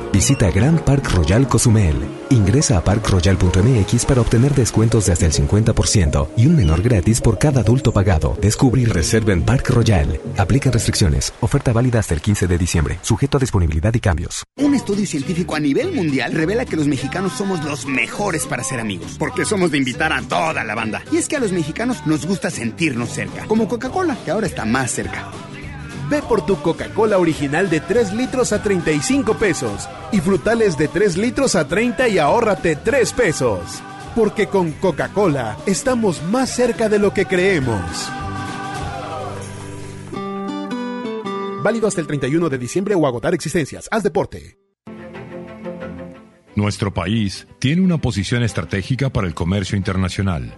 Visita 0.11 0.51
Grand 0.51 0.81
Park 0.81 1.09
Royal 1.13 1.47
Cozumel. 1.47 1.95
Ingresa 2.29 2.77
a 2.77 2.83
parkroyal.mx 2.83 4.05
para 4.05 4.21
obtener 4.21 4.53
descuentos 4.53 5.05
de 5.05 5.13
hasta 5.13 5.25
el 5.25 5.31
50% 5.31 6.29
y 6.35 6.47
un 6.47 6.57
menor 6.57 6.81
gratis 6.81 7.21
por 7.21 7.39
cada 7.39 7.61
adulto 7.61 7.93
pagado. 7.93 8.37
Descubre 8.41 8.81
y 8.81 8.85
reserva 8.85 9.31
en 9.31 9.43
Park 9.43 9.69
Royal. 9.69 10.19
Aplican 10.37 10.73
restricciones. 10.73 11.33
Oferta 11.39 11.71
válida 11.71 11.99
hasta 11.99 12.13
el 12.13 12.21
15 12.21 12.47
de 12.47 12.57
diciembre. 12.57 12.99
Sujeto 13.01 13.37
a 13.37 13.39
disponibilidad 13.39 13.93
y 13.93 14.01
cambios. 14.01 14.43
Un 14.57 14.75
estudio 14.75 15.05
científico 15.05 15.55
a 15.55 15.59
nivel 15.59 15.93
mundial 15.93 16.33
revela 16.33 16.65
que 16.65 16.75
los 16.75 16.87
mexicanos 16.87 17.31
somos 17.33 17.63
los 17.63 17.85
mejores 17.85 18.45
para 18.45 18.63
ser 18.63 18.81
amigos, 18.81 19.15
porque 19.17 19.45
somos 19.45 19.71
de 19.71 19.77
invitar 19.77 20.11
a 20.11 20.21
toda 20.21 20.63
la 20.65 20.75
banda. 20.75 21.03
Y 21.11 21.17
es 21.17 21.29
que 21.29 21.37
a 21.37 21.39
los 21.39 21.53
mexicanos 21.53 22.05
nos 22.05 22.25
gusta 22.25 22.49
sentirnos 22.49 23.09
cerca, 23.09 23.45
como 23.45 23.69
Coca-Cola, 23.69 24.17
que 24.25 24.31
ahora 24.31 24.47
está 24.47 24.65
más 24.65 24.91
cerca. 24.91 25.31
Ve 26.11 26.21
por 26.21 26.45
tu 26.45 26.61
Coca-Cola 26.61 27.17
original 27.17 27.69
de 27.69 27.79
3 27.79 28.11
litros 28.11 28.51
a 28.51 28.61
35 28.61 29.35
pesos 29.35 29.87
y 30.11 30.19
frutales 30.19 30.77
de 30.77 30.89
3 30.89 31.15
litros 31.15 31.55
a 31.55 31.69
30 31.69 32.09
y 32.09 32.17
ahórrate 32.17 32.75
3 32.75 33.13
pesos. 33.13 33.81
Porque 34.13 34.47
con 34.47 34.73
Coca-Cola 34.73 35.57
estamos 35.65 36.21
más 36.23 36.49
cerca 36.53 36.89
de 36.89 36.99
lo 36.99 37.13
que 37.13 37.25
creemos. 37.25 37.79
Válido 41.63 41.87
hasta 41.87 42.01
el 42.01 42.07
31 42.07 42.49
de 42.49 42.57
diciembre 42.57 42.93
o 42.93 43.07
agotar 43.07 43.33
existencias. 43.33 43.87
Haz 43.89 44.03
deporte. 44.03 44.57
Nuestro 46.57 46.93
país 46.93 47.47
tiene 47.59 47.83
una 47.83 47.99
posición 47.99 48.43
estratégica 48.43 49.09
para 49.11 49.27
el 49.27 49.33
comercio 49.33 49.77
internacional. 49.77 50.57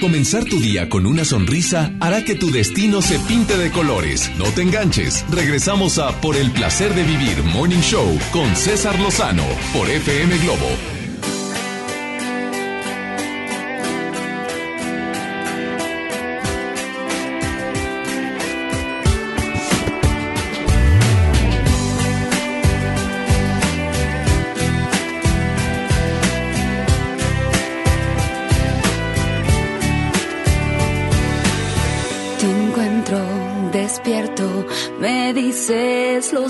Comenzar 0.00 0.44
tu 0.44 0.60
día 0.60 0.88
con 0.88 1.06
una 1.06 1.24
sonrisa 1.24 1.92
hará 2.00 2.22
que 2.22 2.34
tu 2.34 2.50
destino 2.50 3.00
se 3.00 3.18
pinte 3.20 3.56
de 3.56 3.70
colores. 3.70 4.30
No 4.36 4.44
te 4.44 4.62
enganches. 4.62 5.24
Regresamos 5.30 5.98
a 5.98 6.20
Por 6.20 6.36
el 6.36 6.50
placer 6.52 6.94
de 6.94 7.02
vivir 7.02 7.42
Morning 7.42 7.80
Show 7.80 8.18
con 8.30 8.54
César 8.54 8.98
Lozano 9.00 9.44
por 9.72 9.88
FM 9.88 10.36
Globo. 10.38 10.95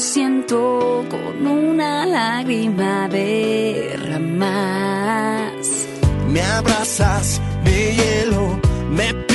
Siento 0.00 1.04
con 1.08 1.46
una 1.46 2.04
lágrima 2.06 3.08
derramas. 3.08 4.46
Me 6.28 6.42
abrazas, 6.42 7.40
me 7.64 7.94
hielo, 7.94 8.60
me 8.90 9.25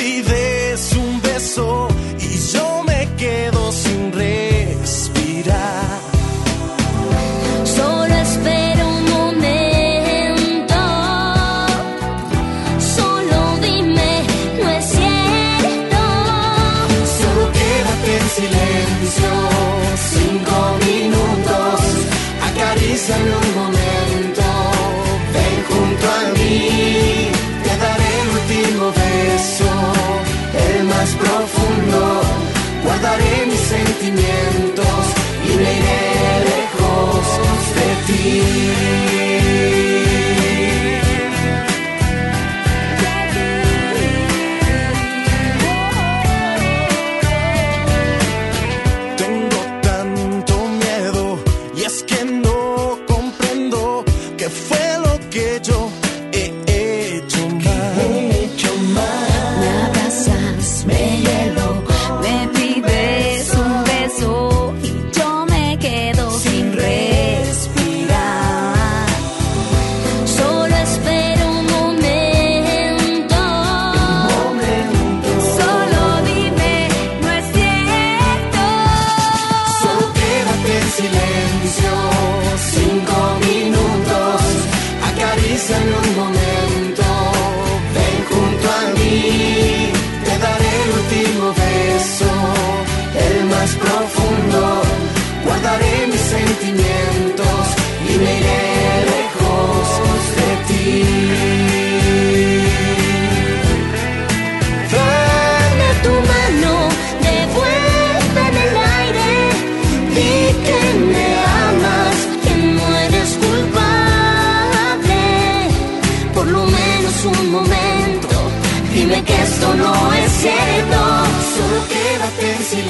de 38.18 39.20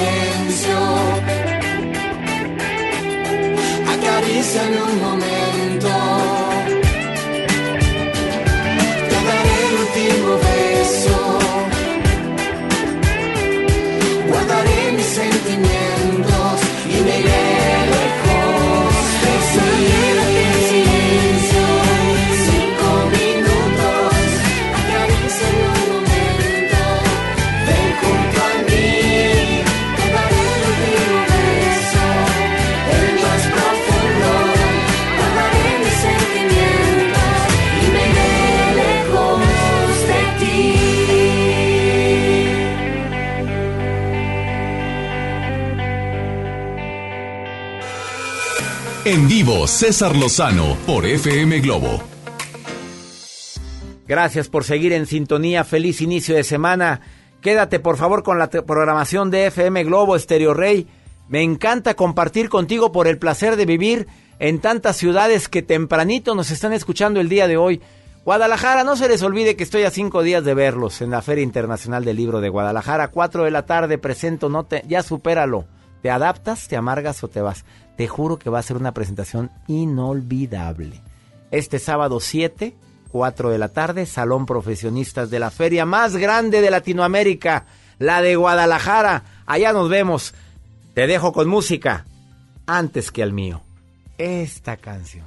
silencio. 0.02 0.78
Acaríciame 3.92 4.82
un 4.82 5.00
momento. 5.00 5.61
César 49.66 50.16
Lozano 50.16 50.76
por 50.86 51.06
FM 51.06 51.60
Globo. 51.60 52.02
Gracias 54.06 54.48
por 54.48 54.64
seguir 54.64 54.92
en 54.92 55.06
sintonía. 55.06 55.64
Feliz 55.64 56.00
inicio 56.00 56.34
de 56.34 56.44
semana. 56.44 57.00
Quédate 57.40 57.80
por 57.80 57.96
favor 57.96 58.22
con 58.22 58.38
la 58.38 58.48
programación 58.48 59.30
de 59.30 59.46
FM 59.46 59.84
Globo 59.84 60.16
Estéreo 60.16 60.54
Rey. 60.54 60.86
Me 61.28 61.42
encanta 61.42 61.94
compartir 61.94 62.48
contigo 62.48 62.92
por 62.92 63.06
el 63.06 63.18
placer 63.18 63.56
de 63.56 63.66
vivir 63.66 64.06
en 64.38 64.60
tantas 64.60 64.96
ciudades 64.96 65.48
que 65.48 65.62
tempranito 65.62 66.34
nos 66.34 66.50
están 66.50 66.72
escuchando 66.72 67.20
el 67.20 67.28
día 67.28 67.48
de 67.48 67.56
hoy. 67.56 67.80
Guadalajara, 68.24 68.84
no 68.84 68.96
se 68.96 69.08
les 69.08 69.22
olvide 69.22 69.56
que 69.56 69.64
estoy 69.64 69.82
a 69.82 69.90
cinco 69.90 70.22
días 70.22 70.44
de 70.44 70.54
verlos 70.54 71.00
en 71.00 71.10
la 71.10 71.22
Feria 71.22 71.42
Internacional 71.42 72.04
del 72.04 72.16
Libro 72.16 72.40
de 72.40 72.48
Guadalajara. 72.48 73.08
Cuatro 73.08 73.44
de 73.44 73.50
la 73.50 73.66
tarde 73.66 73.98
presento, 73.98 74.48
no 74.48 74.64
te, 74.64 74.84
ya 74.86 75.02
supéralo. 75.02 75.66
¿Te 76.02 76.10
adaptas, 76.10 76.68
te 76.68 76.76
amargas 76.76 77.22
o 77.24 77.28
te 77.28 77.40
vas? 77.40 77.64
Te 77.96 78.08
juro 78.08 78.38
que 78.38 78.50
va 78.50 78.58
a 78.58 78.62
ser 78.62 78.76
una 78.76 78.92
presentación 78.92 79.50
inolvidable. 79.68 81.00
Este 81.50 81.78
sábado 81.78 82.20
7, 82.20 82.74
4 83.10 83.50
de 83.50 83.58
la 83.58 83.68
tarde, 83.68 84.06
Salón 84.06 84.46
Profesionistas 84.46 85.30
de 85.30 85.38
la 85.38 85.50
feria 85.50 85.84
más 85.84 86.16
grande 86.16 86.60
de 86.60 86.70
Latinoamérica, 86.70 87.66
la 87.98 88.22
de 88.22 88.36
Guadalajara. 88.36 89.24
Allá 89.46 89.72
nos 89.72 89.88
vemos. 89.88 90.34
Te 90.94 91.06
dejo 91.06 91.32
con 91.32 91.48
música 91.48 92.06
antes 92.66 93.10
que 93.10 93.22
al 93.22 93.32
mío. 93.32 93.62
Esta 94.18 94.76
canción. 94.76 95.26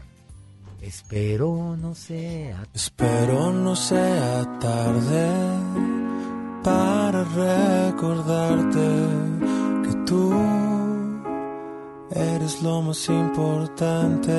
Espero 0.82 1.76
no 1.78 1.96
sea. 1.96 2.64
Espero 2.74 3.52
no 3.52 3.76
sea 3.76 4.60
tarde 4.60 5.32
para 6.64 7.24
recordarte 7.24 8.88
que 9.84 9.96
tú 10.06 10.55
eres 12.16 12.62
lo 12.62 12.82
más 12.82 13.10
importante. 13.10 14.34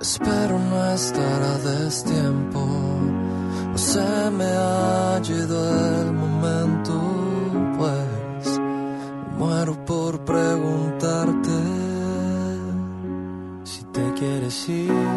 Espero 0.00 0.58
no 0.58 0.92
estar 0.92 1.42
a 1.42 1.58
destiempo, 1.58 2.64
no 3.70 3.76
se 3.78 4.30
me 4.30 4.44
ha 4.44 5.20
ido 5.22 6.00
el 6.00 6.12
momento, 6.12 6.92
pues 7.76 8.60
muero 9.38 9.84
por 9.84 10.24
preguntarte 10.24 11.58
si 13.64 13.84
te 13.84 14.12
quieres 14.14 14.68
ir 14.68 15.09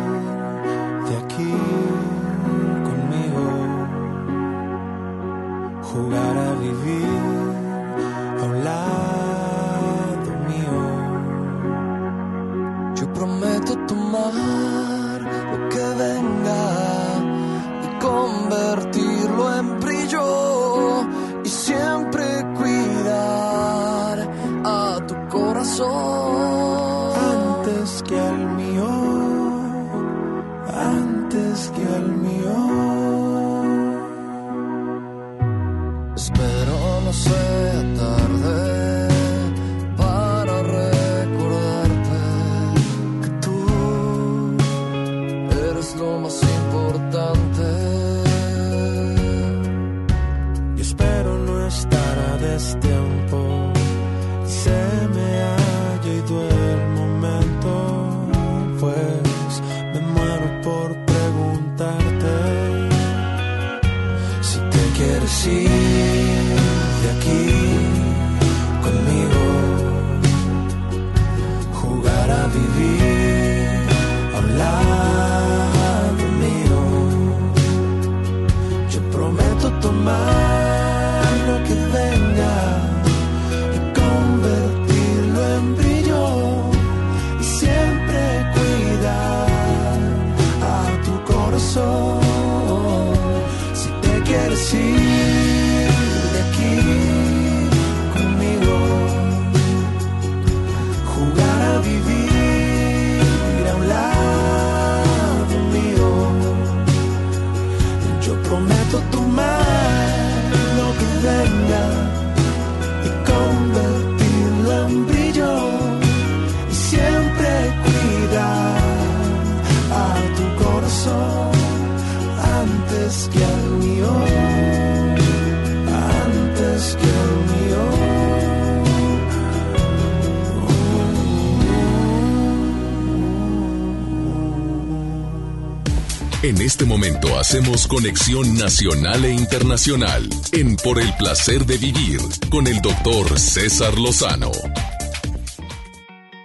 este 136.64 136.86
momento 136.86 137.38
hacemos 137.38 137.88
conexión 137.88 138.58
nacional 138.58 139.26
e 139.26 139.34
internacional 139.34 140.30
en 140.54 140.78
Por 140.78 141.00
el 141.02 141.14
placer 141.18 141.66
de 141.66 141.78
vivir 141.78 142.22
con 142.50 142.68
el 142.68 142.82
doctor 142.82 143.38
César 143.38 144.00
Lozano. 144.00 144.52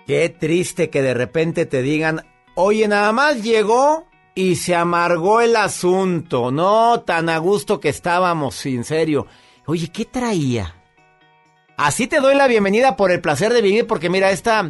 Qué 0.08 0.28
triste 0.28 0.90
que 0.90 1.02
de 1.02 1.14
repente 1.14 1.66
te 1.66 1.82
digan, 1.82 2.26
oye, 2.56 2.88
nada 2.88 3.12
más 3.12 3.44
llegó 3.44 4.08
y 4.34 4.56
se 4.56 4.74
amargó 4.74 5.40
el 5.40 5.54
asunto. 5.54 6.50
No, 6.50 7.00
tan 7.02 7.28
a 7.28 7.38
gusto 7.38 7.78
que 7.78 7.88
estábamos, 7.88 8.66
en 8.66 8.82
serio. 8.82 9.28
Oye, 9.66 9.88
¿qué 9.88 10.04
traía? 10.04 10.74
Así 11.76 12.08
te 12.08 12.18
doy 12.18 12.34
la 12.34 12.48
bienvenida 12.48 12.96
por 12.96 13.12
el 13.12 13.20
placer 13.20 13.52
de 13.52 13.62
vivir, 13.62 13.86
porque 13.86 14.10
mira, 14.10 14.32
esta, 14.32 14.68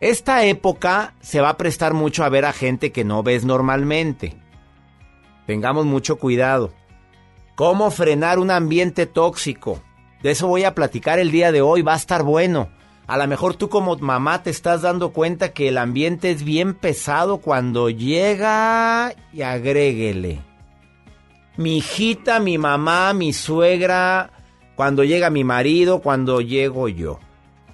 esta 0.00 0.44
época 0.44 1.14
se 1.22 1.40
va 1.40 1.48
a 1.50 1.56
prestar 1.56 1.94
mucho 1.94 2.24
a 2.24 2.28
ver 2.28 2.44
a 2.44 2.52
gente 2.52 2.92
que 2.92 3.04
no 3.04 3.22
ves 3.22 3.46
normalmente. 3.46 4.36
Tengamos 5.46 5.86
mucho 5.86 6.16
cuidado. 6.16 6.72
¿Cómo 7.54 7.90
frenar 7.90 8.38
un 8.38 8.50
ambiente 8.50 9.06
tóxico? 9.06 9.80
De 10.22 10.32
eso 10.32 10.48
voy 10.48 10.64
a 10.64 10.74
platicar 10.74 11.18
el 11.18 11.30
día 11.30 11.52
de 11.52 11.62
hoy, 11.62 11.82
va 11.82 11.94
a 11.94 11.98
estar 11.98 12.22
bueno. 12.22 12.68
A 13.06 13.16
lo 13.16 13.26
mejor 13.28 13.54
tú 13.54 13.68
como 13.68 13.96
mamá 13.96 14.42
te 14.42 14.50
estás 14.50 14.82
dando 14.82 15.12
cuenta 15.12 15.52
que 15.52 15.68
el 15.68 15.78
ambiente 15.78 16.32
es 16.32 16.42
bien 16.42 16.74
pesado 16.74 17.38
cuando 17.38 17.88
llega 17.88 19.14
y 19.32 19.42
agréguele. 19.42 20.40
Mi 21.56 21.78
hijita, 21.78 22.40
mi 22.40 22.58
mamá, 22.58 23.14
mi 23.14 23.32
suegra, 23.32 24.30
cuando 24.74 25.04
llega 25.04 25.30
mi 25.30 25.44
marido, 25.44 26.02
cuando 26.02 26.40
llego 26.40 26.88
yo. 26.88 27.20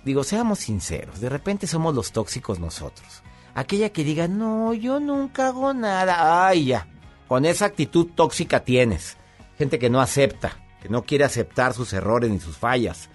Digo, 0.05 0.23
seamos 0.23 0.59
sinceros, 0.59 1.21
de 1.21 1.29
repente 1.29 1.67
somos 1.67 1.95
los 1.95 2.13
tóxicos 2.13 2.61
nosotros. 2.61 3.23
Aquella 3.55 3.91
que 3.91 4.05
diga, 4.05 4.29
no, 4.29 4.75
yo 4.75 5.01
nunca 5.01 5.49
hago 5.49 5.73
nada. 5.75 6.47
Ay, 6.47 6.67
ya. 6.67 6.87
Con 7.33 7.47
esa 7.47 7.65
actitud 7.65 8.09
tóxica 8.15 8.61
tienes. 8.61 9.17
Gente 9.57 9.79
que 9.79 9.89
no 9.89 10.03
acepta, 10.03 10.59
que 10.83 10.91
no 10.91 11.05
quiere 11.05 11.25
aceptar 11.25 11.73
sus 11.73 11.95
errores 11.95 12.31
ni 12.31 12.39
sus 12.39 12.59
fallas. 12.59 13.09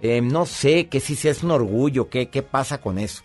Eh, 0.00 0.20
no 0.20 0.44
sé 0.44 0.88
que 0.88 0.98
si 0.98 1.28
es 1.28 1.44
un 1.44 1.52
orgullo, 1.52 2.10
¿qué, 2.10 2.30
qué 2.30 2.42
pasa 2.42 2.80
con 2.80 2.98
eso. 2.98 3.22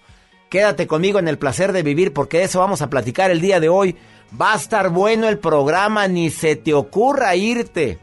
Quédate 0.51 0.85
conmigo 0.85 1.17
en 1.17 1.27
el 1.27 1.39
placer 1.39 1.71
de 1.71 1.81
vivir 1.81 2.13
porque 2.13 2.37
de 2.37 2.43
eso 2.43 2.59
vamos 2.59 2.83
a 2.83 2.91
platicar 2.91 3.31
el 3.31 3.41
día 3.41 3.59
de 3.59 3.69
hoy. 3.69 3.95
Va 4.39 4.53
a 4.53 4.57
estar 4.57 4.91
bueno 4.91 5.27
el 5.29 5.39
programa, 5.39 6.07
ni 6.07 6.29
se 6.29 6.55
te 6.55 6.75
ocurra 6.75 7.35
irte, 7.35 7.97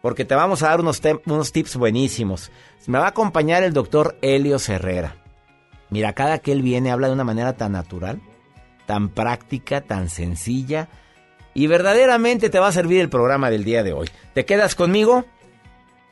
porque 0.00 0.24
te 0.24 0.34
vamos 0.34 0.62
a 0.62 0.68
dar 0.68 0.80
unos, 0.80 0.98
unos 1.26 1.52
tips 1.52 1.76
buenísimos. 1.76 2.50
Me 2.86 3.00
va 3.00 3.04
a 3.04 3.08
acompañar 3.08 3.64
el 3.64 3.74
doctor 3.74 4.16
Helio 4.22 4.56
Herrera. 4.66 5.16
Mira, 5.90 6.14
cada 6.14 6.38
que 6.38 6.52
él 6.52 6.62
viene 6.62 6.90
habla 6.90 7.08
de 7.08 7.12
una 7.12 7.24
manera 7.24 7.58
tan 7.58 7.72
natural, 7.72 8.22
tan 8.86 9.10
práctica, 9.10 9.82
tan 9.82 10.08
sencilla, 10.08 10.88
y 11.54 11.66
verdaderamente 11.66 12.50
te 12.50 12.58
va 12.58 12.68
a 12.68 12.72
servir 12.72 13.00
el 13.00 13.08
programa 13.08 13.50
del 13.50 13.64
día 13.64 13.82
de 13.82 13.92
hoy. 13.92 14.08
¿Te 14.34 14.44
quedas 14.44 14.74
conmigo? 14.74 15.24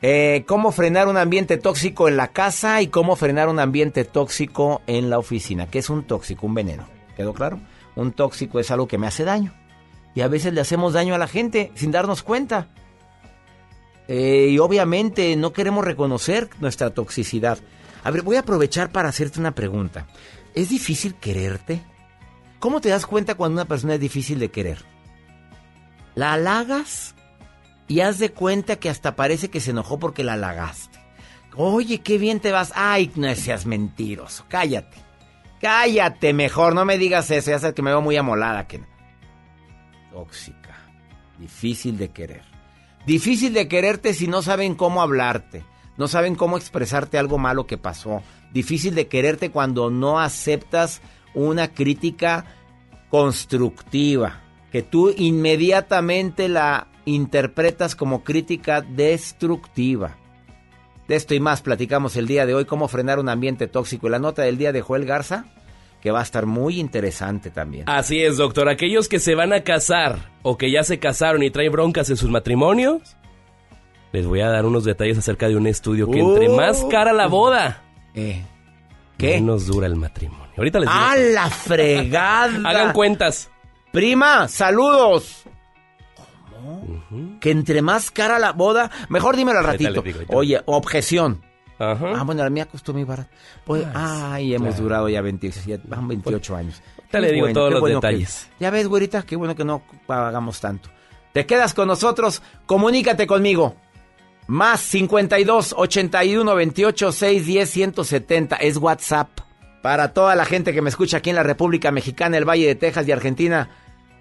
Eh, 0.03 0.45
cómo 0.47 0.71
frenar 0.71 1.07
un 1.07 1.17
ambiente 1.17 1.57
tóxico 1.57 2.07
en 2.07 2.17
la 2.17 2.29
casa 2.29 2.81
y 2.81 2.87
cómo 2.87 3.15
frenar 3.15 3.49
un 3.49 3.59
ambiente 3.59 4.03
tóxico 4.03 4.81
en 4.87 5.09
la 5.09 5.19
oficina. 5.19 5.67
¿Qué 5.67 5.79
es 5.79 5.89
un 5.89 6.03
tóxico? 6.03 6.47
Un 6.47 6.55
veneno. 6.55 6.87
¿Quedó 7.15 7.33
claro? 7.33 7.59
Un 7.95 8.11
tóxico 8.11 8.59
es 8.59 8.71
algo 8.71 8.87
que 8.87 8.97
me 8.97 9.07
hace 9.07 9.23
daño. 9.23 9.53
Y 10.15 10.21
a 10.21 10.27
veces 10.27 10.53
le 10.53 10.61
hacemos 10.61 10.93
daño 10.93 11.13
a 11.13 11.19
la 11.19 11.27
gente 11.27 11.71
sin 11.75 11.91
darnos 11.91 12.23
cuenta. 12.23 12.69
Eh, 14.07 14.49
y 14.51 14.59
obviamente 14.59 15.35
no 15.35 15.53
queremos 15.53 15.85
reconocer 15.85 16.49
nuestra 16.59 16.89
toxicidad. 16.89 17.59
A 18.03 18.11
ver, 18.11 18.23
voy 18.23 18.35
a 18.37 18.41
aprovechar 18.41 18.91
para 18.91 19.09
hacerte 19.09 19.39
una 19.39 19.53
pregunta. 19.53 20.07
¿Es 20.55 20.69
difícil 20.69 21.15
quererte? 21.15 21.81
¿Cómo 22.59 22.81
te 22.81 22.89
das 22.89 23.05
cuenta 23.05 23.35
cuando 23.35 23.61
una 23.61 23.67
persona 23.67 23.93
es 23.93 23.99
difícil 23.99 24.39
de 24.39 24.49
querer? 24.49 24.79
¿La 26.15 26.33
halagas? 26.33 27.15
Y 27.87 28.01
haz 28.01 28.19
de 28.19 28.31
cuenta 28.31 28.77
que 28.77 28.89
hasta 28.89 29.15
parece 29.15 29.49
que 29.49 29.59
se 29.59 29.71
enojó 29.71 29.99
porque 29.99 30.23
la 30.23 30.33
halagaste. 30.33 30.99
Oye, 31.55 31.99
qué 31.99 32.17
bien 32.17 32.39
te 32.39 32.51
vas. 32.51 32.71
Ay, 32.75 33.11
no 33.15 33.33
seas 33.35 33.65
mentiroso. 33.65 34.45
Cállate. 34.47 34.97
Cállate 35.59 36.33
mejor. 36.33 36.73
No 36.73 36.85
me 36.85 36.97
digas 36.97 37.29
eso. 37.31 37.51
Ya 37.51 37.59
sabes 37.59 37.75
que 37.75 37.81
me 37.81 37.91
veo 37.91 38.01
muy 38.01 38.15
amolada. 38.15 38.67
Que... 38.67 38.81
Tóxica. 40.11 40.77
Difícil 41.37 41.97
de 41.97 42.09
querer. 42.09 42.43
Difícil 43.05 43.53
de 43.53 43.67
quererte 43.67 44.13
si 44.13 44.27
no 44.27 44.41
saben 44.41 44.75
cómo 44.75 45.01
hablarte. 45.01 45.65
No 45.97 46.07
saben 46.07 46.35
cómo 46.35 46.57
expresarte 46.57 47.17
algo 47.17 47.37
malo 47.37 47.67
que 47.67 47.77
pasó. 47.77 48.23
Difícil 48.53 48.95
de 48.95 49.07
quererte 49.07 49.51
cuando 49.51 49.89
no 49.89 50.19
aceptas 50.19 51.01
una 51.33 51.73
crítica 51.73 52.45
constructiva. 53.09 54.41
Que 54.71 54.81
tú 54.81 55.13
inmediatamente 55.17 56.47
la 56.49 56.87
interpretas 57.05 57.95
como 57.95 58.23
crítica 58.23 58.81
destructiva. 58.81 60.17
De 61.07 61.15
esto 61.15 61.33
y 61.33 61.39
más 61.39 61.61
platicamos 61.61 62.15
el 62.15 62.27
día 62.27 62.45
de 62.45 62.53
hoy, 62.53 62.65
cómo 62.65 62.87
frenar 62.87 63.19
un 63.19 63.27
ambiente 63.27 63.67
tóxico. 63.67 64.07
Y 64.07 64.11
la 64.11 64.19
nota 64.19 64.43
del 64.43 64.57
día 64.57 64.71
de 64.71 64.81
Joel 64.81 65.05
Garza, 65.05 65.45
que 65.99 66.11
va 66.11 66.19
a 66.19 66.23
estar 66.23 66.45
muy 66.45 66.79
interesante 66.79 67.49
también. 67.49 67.83
Así 67.89 68.21
es, 68.21 68.37
doctor. 68.37 68.69
Aquellos 68.69 69.09
que 69.09 69.19
se 69.19 69.35
van 69.35 69.51
a 69.51 69.61
casar 69.61 70.31
o 70.41 70.57
que 70.57 70.71
ya 70.71 70.83
se 70.83 70.99
casaron 70.99 71.43
y 71.43 71.49
traen 71.51 71.71
broncas 71.71 72.09
en 72.09 72.17
sus 72.17 72.29
matrimonios, 72.29 73.17
les 74.13 74.25
voy 74.25 74.41
a 74.41 74.49
dar 74.49 74.65
unos 74.65 74.83
detalles 74.85 75.17
acerca 75.17 75.47
de 75.49 75.57
un 75.57 75.67
estudio 75.67 76.09
que 76.09 76.19
entre 76.19 76.49
Uh. 76.49 76.55
más 76.55 76.83
cara 76.89 77.11
la 77.13 77.27
boda, 77.27 77.83
Eh, 78.13 78.41
¿Qué? 79.17 79.35
menos 79.35 79.67
dura 79.67 79.87
el 79.87 79.95
matrimonio. 79.95 80.47
Ahorita 80.57 80.79
les 80.79 80.89
digo. 80.89 81.01
¡A 81.01 81.15
la 81.15 81.49
fregada! 81.49 82.61
Hagan 82.69 82.93
cuentas. 82.93 83.49
Prima, 83.91 84.47
saludos. 84.47 85.43
¿Cómo? 86.49 87.39
Que 87.39 87.51
entre 87.51 87.81
más 87.81 88.11
cara 88.11 88.39
la 88.39 88.51
boda, 88.53 88.89
mejor 89.09 89.35
dímelo 89.35 89.59
al 89.59 89.65
ratito. 89.65 89.89
le 90.01 90.13
digo. 90.13 90.19
Oye, 90.29 90.61
objeción. 90.65 91.41
Ajá. 91.79 92.11
Ah, 92.15 92.23
bueno, 92.23 92.43
la 92.43 92.49
mía 92.51 92.67
costó 92.67 92.93
muy 92.93 93.03
barato. 93.03 93.29
Pues, 93.65 93.83
ay, 93.95 94.53
hemos 94.53 94.69
claro. 94.69 94.83
durado 94.83 95.09
ya 95.09 95.21
28, 95.21 95.61
ya 95.65 95.79
van 95.85 96.07
28 96.07 96.55
años. 96.55 96.81
Ahorita 96.99 97.19
le 97.19 97.27
Qué 97.29 97.33
digo 97.33 97.47
todos 97.53 97.69
qué 97.69 97.79
los 97.79 97.83
que- 97.89 97.95
detalles. 97.95 98.49
ya 98.59 98.69
ves, 98.69 98.87
güerita, 98.87 99.23
qué 99.23 99.35
bueno 99.35 99.55
que 99.55 99.65
no 99.65 99.81
pagamos 100.05 100.59
tanto. 100.61 100.89
Te 101.33 101.45
quedas 101.47 101.73
con 101.73 101.87
nosotros, 101.87 102.41
comunícate 102.67 103.25
conmigo. 103.25 103.75
Más 104.47 104.79
52 104.81 105.73
81 105.77 106.55
28 106.55 107.11
610 107.11 107.69
170 107.69 108.55
es 108.57 108.77
WhatsApp. 108.77 109.29
Para 109.81 110.13
toda 110.13 110.35
la 110.35 110.45
gente 110.45 110.73
que 110.73 110.81
me 110.81 110.89
escucha 110.89 111.17
aquí 111.17 111.31
en 111.31 111.35
la 111.35 111.43
República 111.43 111.91
Mexicana, 111.91 112.37
el 112.37 112.47
Valle 112.47 112.67
de 112.67 112.75
Texas 112.75 113.07
y 113.07 113.11
Argentina, 113.11 113.69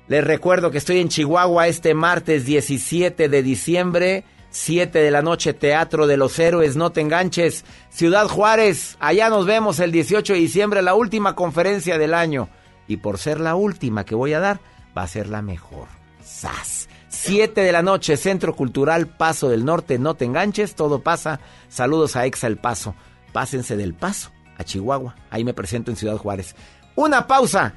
les 0.08 0.24
recuerdo 0.24 0.70
que 0.70 0.78
estoy 0.78 1.00
en 1.00 1.08
Chihuahua 1.08 1.68
este 1.68 1.92
martes 1.92 2.46
17 2.46 3.28
de 3.28 3.42
diciembre, 3.42 4.24
7 4.48 4.98
de 4.98 5.10
la 5.10 5.20
noche, 5.20 5.52
Teatro 5.52 6.06
de 6.06 6.16
los 6.16 6.38
Héroes, 6.38 6.76
no 6.76 6.90
te 6.90 7.02
enganches. 7.02 7.64
Ciudad 7.90 8.26
Juárez, 8.26 8.96
allá 9.00 9.28
nos 9.28 9.44
vemos 9.44 9.78
el 9.80 9.92
18 9.92 10.32
de 10.32 10.38
diciembre, 10.38 10.82
la 10.82 10.94
última 10.94 11.36
conferencia 11.36 11.98
del 11.98 12.14
año. 12.14 12.48
Y 12.88 12.96
por 12.96 13.18
ser 13.18 13.38
la 13.38 13.54
última 13.54 14.04
que 14.04 14.14
voy 14.14 14.32
a 14.32 14.40
dar, 14.40 14.60
va 14.96 15.02
a 15.02 15.08
ser 15.08 15.28
la 15.28 15.42
mejor. 15.42 15.88
¡Sas! 16.24 16.88
7 17.08 17.60
de 17.60 17.72
la 17.72 17.82
noche, 17.82 18.16
Centro 18.16 18.56
Cultural 18.56 19.08
Paso 19.08 19.50
del 19.50 19.64
Norte, 19.64 19.98
no 19.98 20.14
te 20.14 20.24
enganches, 20.24 20.74
todo 20.74 21.02
pasa. 21.02 21.38
Saludos 21.68 22.16
a 22.16 22.24
Exa 22.24 22.46
El 22.46 22.56
Paso. 22.56 22.94
Pásense 23.32 23.76
del 23.76 23.94
Paso 23.94 24.32
a 24.60 24.64
Chihuahua. 24.64 25.16
Ahí 25.30 25.42
me 25.42 25.54
presento 25.54 25.90
en 25.90 25.96
Ciudad 25.96 26.18
Juárez. 26.18 26.54
Una 26.94 27.26
pausa. 27.26 27.74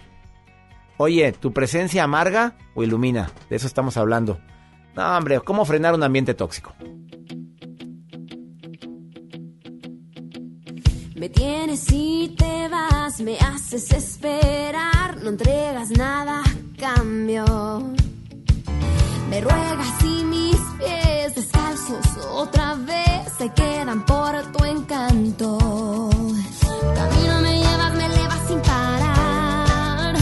Oye, 0.97 1.31
¿tu 1.31 1.53
presencia 1.53 2.03
amarga 2.03 2.57
o 2.75 2.83
ilumina? 2.83 3.31
De 3.49 3.55
eso 3.55 3.67
estamos 3.67 3.97
hablando. 3.97 4.39
No, 4.95 5.17
hombre, 5.17 5.39
¿cómo 5.39 5.65
frenar 5.65 5.95
un 5.95 6.03
ambiente 6.03 6.33
tóxico? 6.33 6.73
Me 11.15 11.29
tienes 11.29 11.89
y 11.89 12.35
te 12.37 12.67
vas, 12.67 13.21
me 13.21 13.37
haces 13.37 13.91
esperar, 13.91 15.21
no 15.23 15.29
entregas 15.29 15.89
nada 15.91 16.43
cambio. 16.77 17.45
Me 19.33 19.39
y 19.39 20.23
mis 20.25 20.57
pies 20.77 21.33
descalzos 21.33 22.05
otra 22.29 22.75
vez 22.75 23.33
se 23.35 23.49
quedan 23.49 24.05
por 24.05 24.39
tu 24.51 24.63
encanto. 24.63 25.57
Camino 26.95 27.41
me 27.41 27.57
llevas, 27.57 27.95
me 27.95 28.05
elevas 28.05 28.47
sin 28.47 28.59
parar. 28.59 30.15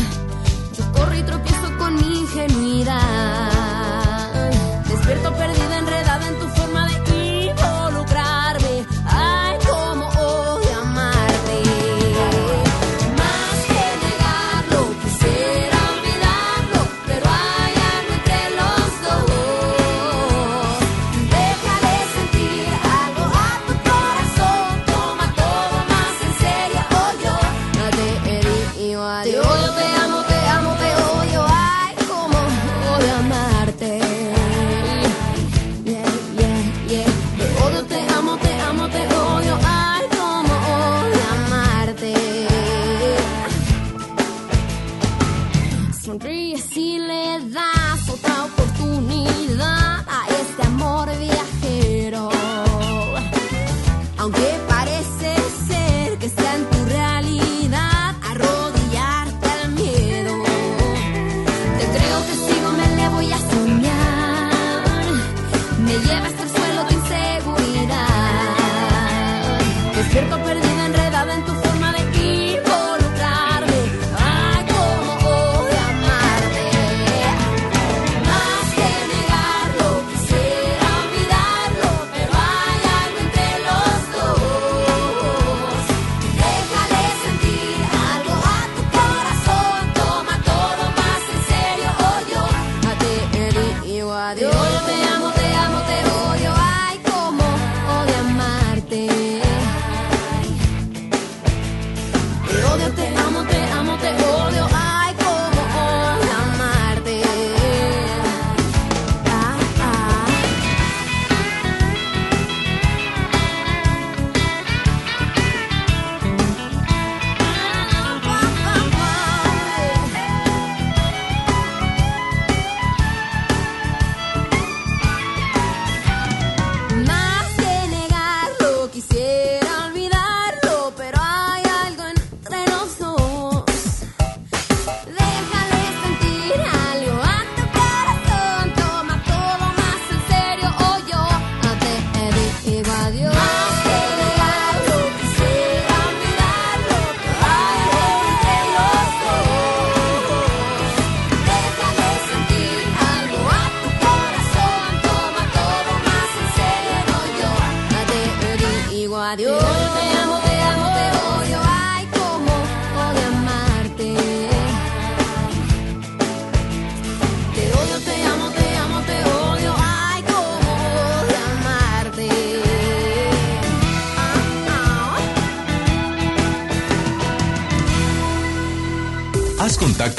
Yo 0.77 0.91
corro 0.93 1.13
y 1.13 1.23
tropiezo 1.23 1.77
con 1.77 1.95
mi 1.95 2.19
ingenuidad. 2.19 3.40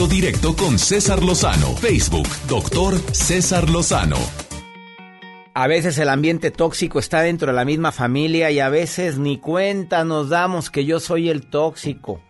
Directo 0.07 0.55
con 0.57 0.78
César 0.78 1.22
Lozano. 1.22 1.76
Facebook, 1.76 2.28
doctor 2.48 2.98
César 3.12 3.68
Lozano. 3.70 4.16
A 5.55 5.66
veces 5.66 5.98
el 5.98 6.09
ambiente 6.09 6.50
tóxico 6.50 6.98
está 6.98 7.20
dentro 7.20 7.48
de 7.48 7.53
la 7.53 7.64
misma 7.64 7.92
familia 7.92 8.50
y 8.50 8.61
a 8.61 8.70
veces 8.70 9.18
ni 9.18 9.38
cuenta 9.38 10.05
nos 10.05 10.30
damos 10.30 10.70
que 10.70 10.84
yo 10.84 10.98
soy 10.98 11.28
el 11.28 11.46
tóxico. 11.46 12.22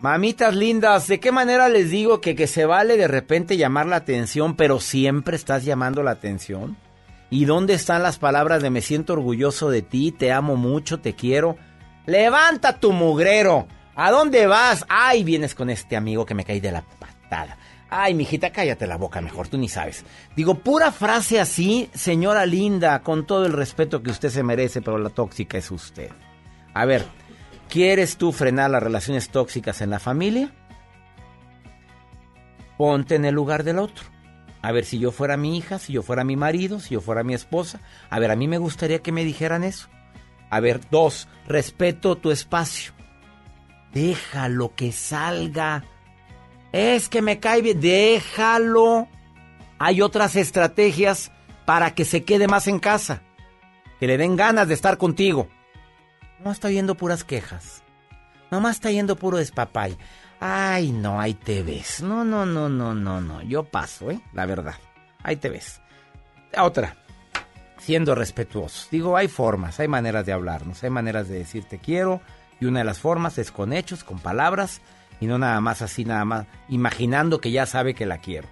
Mamitas 0.00 0.56
lindas, 0.56 1.06
¿de 1.06 1.20
qué 1.20 1.30
manera 1.30 1.68
les 1.68 1.90
digo 1.90 2.20
que, 2.20 2.34
que 2.34 2.46
se 2.46 2.64
vale 2.64 2.96
de 2.96 3.06
repente 3.06 3.56
llamar 3.56 3.86
la 3.86 3.96
atención, 3.96 4.56
pero 4.56 4.80
siempre 4.80 5.36
estás 5.36 5.64
llamando 5.64 6.02
la 6.02 6.12
atención? 6.12 6.76
¿Y 7.30 7.44
dónde 7.44 7.74
están 7.74 8.02
las 8.02 8.18
palabras 8.18 8.62
de 8.62 8.70
me 8.70 8.80
siento 8.80 9.12
orgulloso 9.12 9.70
de 9.70 9.82
ti, 9.82 10.10
te 10.10 10.32
amo 10.32 10.56
mucho, 10.56 10.98
te 10.98 11.14
quiero? 11.14 11.56
Levanta 12.06 12.80
tu 12.80 12.92
mugrero. 12.92 13.68
¿A 14.02 14.10
dónde 14.10 14.46
vas? 14.46 14.86
Ay, 14.88 15.24
vienes 15.24 15.54
con 15.54 15.68
este 15.68 15.94
amigo 15.94 16.24
que 16.24 16.32
me 16.32 16.46
caí 16.46 16.58
de 16.58 16.72
la 16.72 16.80
patada. 16.80 17.58
Ay, 17.90 18.14
mijita, 18.14 18.50
cállate 18.50 18.86
la 18.86 18.96
boca 18.96 19.20
mejor, 19.20 19.48
tú 19.48 19.58
ni 19.58 19.68
sabes. 19.68 20.06
Digo, 20.34 20.54
pura 20.54 20.90
frase 20.90 21.38
así, 21.38 21.90
señora 21.92 22.46
linda, 22.46 23.02
con 23.02 23.26
todo 23.26 23.44
el 23.44 23.52
respeto 23.52 24.02
que 24.02 24.10
usted 24.10 24.30
se 24.30 24.42
merece, 24.42 24.80
pero 24.80 24.96
la 24.96 25.10
tóxica 25.10 25.58
es 25.58 25.70
usted. 25.70 26.10
A 26.72 26.86
ver, 26.86 27.04
¿quieres 27.68 28.16
tú 28.16 28.32
frenar 28.32 28.70
las 28.70 28.82
relaciones 28.82 29.28
tóxicas 29.28 29.82
en 29.82 29.90
la 29.90 29.98
familia? 29.98 30.50
Ponte 32.78 33.16
en 33.16 33.26
el 33.26 33.34
lugar 33.34 33.64
del 33.64 33.78
otro. 33.78 34.06
A 34.62 34.72
ver, 34.72 34.86
si 34.86 34.98
yo 34.98 35.12
fuera 35.12 35.36
mi 35.36 35.58
hija, 35.58 35.78
si 35.78 35.92
yo 35.92 36.02
fuera 36.02 36.24
mi 36.24 36.36
marido, 36.36 36.80
si 36.80 36.94
yo 36.94 37.02
fuera 37.02 37.22
mi 37.22 37.34
esposa. 37.34 37.82
A 38.08 38.18
ver, 38.18 38.30
a 38.30 38.36
mí 38.36 38.48
me 38.48 38.56
gustaría 38.56 39.00
que 39.00 39.12
me 39.12 39.24
dijeran 39.24 39.62
eso. 39.62 39.90
A 40.48 40.58
ver, 40.60 40.80
dos, 40.90 41.28
respeto 41.46 42.16
tu 42.16 42.30
espacio. 42.30 42.94
Déjalo 43.92 44.74
que 44.74 44.92
salga. 44.92 45.84
Es 46.72 47.08
que 47.08 47.22
me 47.22 47.40
cae 47.40 47.62
bien. 47.62 47.80
Déjalo. 47.80 49.08
Hay 49.78 50.02
otras 50.02 50.36
estrategias 50.36 51.32
para 51.64 51.94
que 51.94 52.04
se 52.04 52.24
quede 52.24 52.48
más 52.48 52.68
en 52.68 52.78
casa. 52.78 53.22
Que 53.98 54.06
le 54.06 54.18
den 54.18 54.36
ganas 54.36 54.68
de 54.68 54.74
estar 54.74 54.98
contigo. 54.98 55.48
No 56.44 56.52
está 56.52 56.70
yendo 56.70 56.94
puras 56.94 57.24
quejas. 57.24 57.82
Nomás 58.50 58.76
está 58.76 58.90
yendo 58.90 59.16
puro 59.16 59.36
despapay. 59.36 59.96
Ay, 60.40 60.90
no, 60.90 61.20
ahí 61.20 61.34
te 61.34 61.62
ves. 61.62 62.02
No, 62.02 62.24
no, 62.24 62.46
no, 62.46 62.68
no, 62.68 62.94
no, 62.94 63.20
no. 63.20 63.42
Yo 63.42 63.64
paso, 63.64 64.10
¿eh? 64.10 64.20
La 64.32 64.46
verdad. 64.46 64.74
Ahí 65.22 65.36
te 65.36 65.50
ves. 65.50 65.80
Otra. 66.58 66.96
Siendo 67.78 68.14
respetuosos. 68.14 68.88
Digo, 68.90 69.16
hay 69.16 69.28
formas, 69.28 69.78
hay 69.80 69.88
maneras 69.88 70.26
de 70.26 70.32
hablarnos, 70.32 70.82
hay 70.82 70.90
maneras 70.90 71.28
de 71.28 71.38
decir 71.38 71.64
te 71.64 71.78
quiero. 71.78 72.20
Y 72.60 72.66
una 72.66 72.80
de 72.80 72.84
las 72.84 72.98
formas 72.98 73.38
es 73.38 73.50
con 73.50 73.72
hechos, 73.72 74.04
con 74.04 74.18
palabras. 74.18 74.80
Y 75.20 75.26
no 75.26 75.38
nada 75.38 75.60
más 75.60 75.82
así, 75.82 76.04
nada 76.04 76.24
más, 76.24 76.46
imaginando 76.68 77.40
que 77.40 77.50
ya 77.50 77.66
sabe 77.66 77.94
que 77.94 78.06
la 78.06 78.18
quiero. 78.18 78.48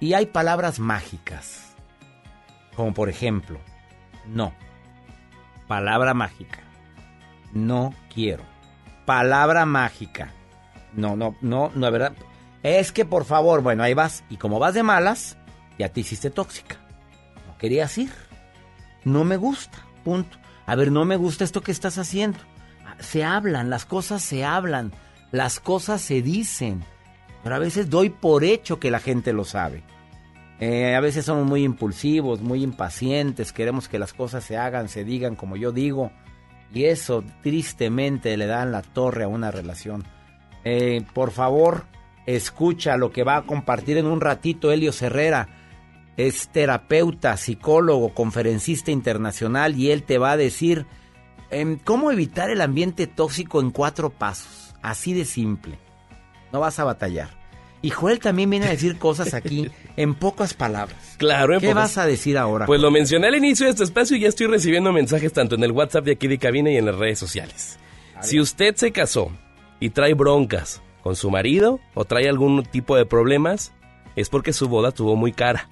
Y 0.00 0.14
hay 0.14 0.26
palabras 0.26 0.80
mágicas, 0.80 1.74
como 2.74 2.92
por 2.92 3.08
ejemplo, 3.08 3.60
no. 4.26 4.52
Palabra 5.68 6.12
mágica. 6.12 6.58
No 7.52 7.94
quiero. 8.12 8.42
Palabra 9.06 9.64
mágica. 9.64 10.32
No, 10.92 11.16
no, 11.16 11.36
no, 11.40 11.70
no, 11.74 11.86
de 11.86 11.92
verdad. 11.92 12.12
Es 12.62 12.92
que 12.92 13.04
por 13.04 13.24
favor, 13.24 13.62
bueno, 13.62 13.82
ahí 13.82 13.94
vas. 13.94 14.24
Y 14.28 14.36
como 14.36 14.58
vas 14.58 14.74
de 14.74 14.82
malas, 14.82 15.36
ya 15.78 15.88
te 15.88 16.00
hiciste 16.00 16.30
tóxica. 16.30 16.76
No 17.46 17.56
querías 17.58 17.96
ir. 17.96 18.12
No 19.04 19.24
me 19.24 19.36
gusta. 19.36 19.78
Punto. 20.04 20.36
A 20.66 20.74
ver, 20.74 20.92
no 20.92 21.04
me 21.04 21.16
gusta 21.16 21.44
esto 21.44 21.62
que 21.62 21.72
estás 21.72 21.98
haciendo. 21.98 22.38
Se 22.98 23.24
hablan, 23.24 23.70
las 23.70 23.84
cosas 23.84 24.22
se 24.22 24.44
hablan, 24.44 24.92
las 25.30 25.60
cosas 25.60 26.00
se 26.00 26.22
dicen. 26.22 26.84
Pero 27.42 27.56
a 27.56 27.58
veces 27.58 27.90
doy 27.90 28.10
por 28.10 28.44
hecho 28.44 28.78
que 28.78 28.90
la 28.90 29.00
gente 29.00 29.32
lo 29.32 29.44
sabe. 29.44 29.82
Eh, 30.60 30.94
a 30.94 31.00
veces 31.00 31.24
somos 31.24 31.44
muy 31.44 31.64
impulsivos, 31.64 32.40
muy 32.40 32.62
impacientes, 32.62 33.52
queremos 33.52 33.88
que 33.88 33.98
las 33.98 34.12
cosas 34.12 34.44
se 34.44 34.56
hagan, 34.56 34.88
se 34.88 35.04
digan 35.04 35.34
como 35.34 35.56
yo 35.56 35.72
digo. 35.72 36.12
Y 36.72 36.84
eso 36.84 37.24
tristemente 37.42 38.36
le 38.36 38.46
da 38.46 38.62
en 38.62 38.72
la 38.72 38.82
torre 38.82 39.24
a 39.24 39.28
una 39.28 39.50
relación. 39.50 40.04
Eh, 40.64 41.04
por 41.14 41.32
favor, 41.32 41.84
escucha 42.26 42.96
lo 42.96 43.10
que 43.10 43.24
va 43.24 43.38
a 43.38 43.42
compartir 43.42 43.98
en 43.98 44.06
un 44.06 44.20
ratito 44.20 44.70
Helio 44.70 44.92
Herrera. 44.98 45.48
Es 46.16 46.48
terapeuta, 46.48 47.36
psicólogo, 47.36 48.14
conferencista 48.14 48.90
internacional 48.90 49.76
y 49.76 49.90
él 49.90 50.04
te 50.04 50.18
va 50.18 50.32
a 50.32 50.36
decir 50.36 50.86
cómo 51.84 52.10
evitar 52.10 52.50
el 52.50 52.60
ambiente 52.60 53.06
tóxico 53.06 53.60
en 53.60 53.70
cuatro 53.70 54.10
pasos. 54.10 54.74
Así 54.82 55.12
de 55.12 55.24
simple. 55.24 55.78
No 56.52 56.60
vas 56.60 56.78
a 56.78 56.84
batallar. 56.84 57.30
Y 57.82 57.90
Joel 57.90 58.20
también 58.20 58.48
viene 58.50 58.66
a 58.66 58.70
decir 58.70 58.96
cosas 58.98 59.34
aquí 59.34 59.68
en 59.96 60.14
pocas 60.14 60.54
palabras. 60.54 61.16
Claro, 61.18 61.54
en 61.54 61.60
¿Qué 61.60 61.66
pocas- 61.68 61.82
vas 61.82 61.98
a 61.98 62.06
decir 62.06 62.38
ahora? 62.38 62.66
Pues 62.66 62.80
lo 62.80 62.90
mencioné 62.90 63.26
al 63.28 63.34
inicio 63.36 63.66
de 63.66 63.72
este 63.72 63.84
espacio 63.84 64.16
y 64.16 64.20
ya 64.20 64.28
estoy 64.28 64.46
recibiendo 64.46 64.92
mensajes 64.92 65.32
tanto 65.32 65.54
en 65.56 65.64
el 65.64 65.72
WhatsApp 65.72 66.04
de 66.04 66.12
aquí 66.12 66.28
de 66.28 66.38
cabina 66.38 66.70
y 66.70 66.76
en 66.76 66.86
las 66.86 66.94
redes 66.96 67.18
sociales. 67.18 67.78
Si 68.20 68.38
usted 68.38 68.76
se 68.76 68.92
casó 68.92 69.32
y 69.80 69.90
trae 69.90 70.14
broncas 70.14 70.80
con 71.02 71.16
su 71.16 71.28
marido 71.30 71.80
o 71.94 72.04
trae 72.04 72.28
algún 72.28 72.62
tipo 72.64 72.96
de 72.96 73.04
problemas, 73.04 73.72
es 74.14 74.28
porque 74.28 74.52
su 74.52 74.68
boda 74.68 74.90
estuvo 74.90 75.16
muy 75.16 75.32
cara. 75.32 75.68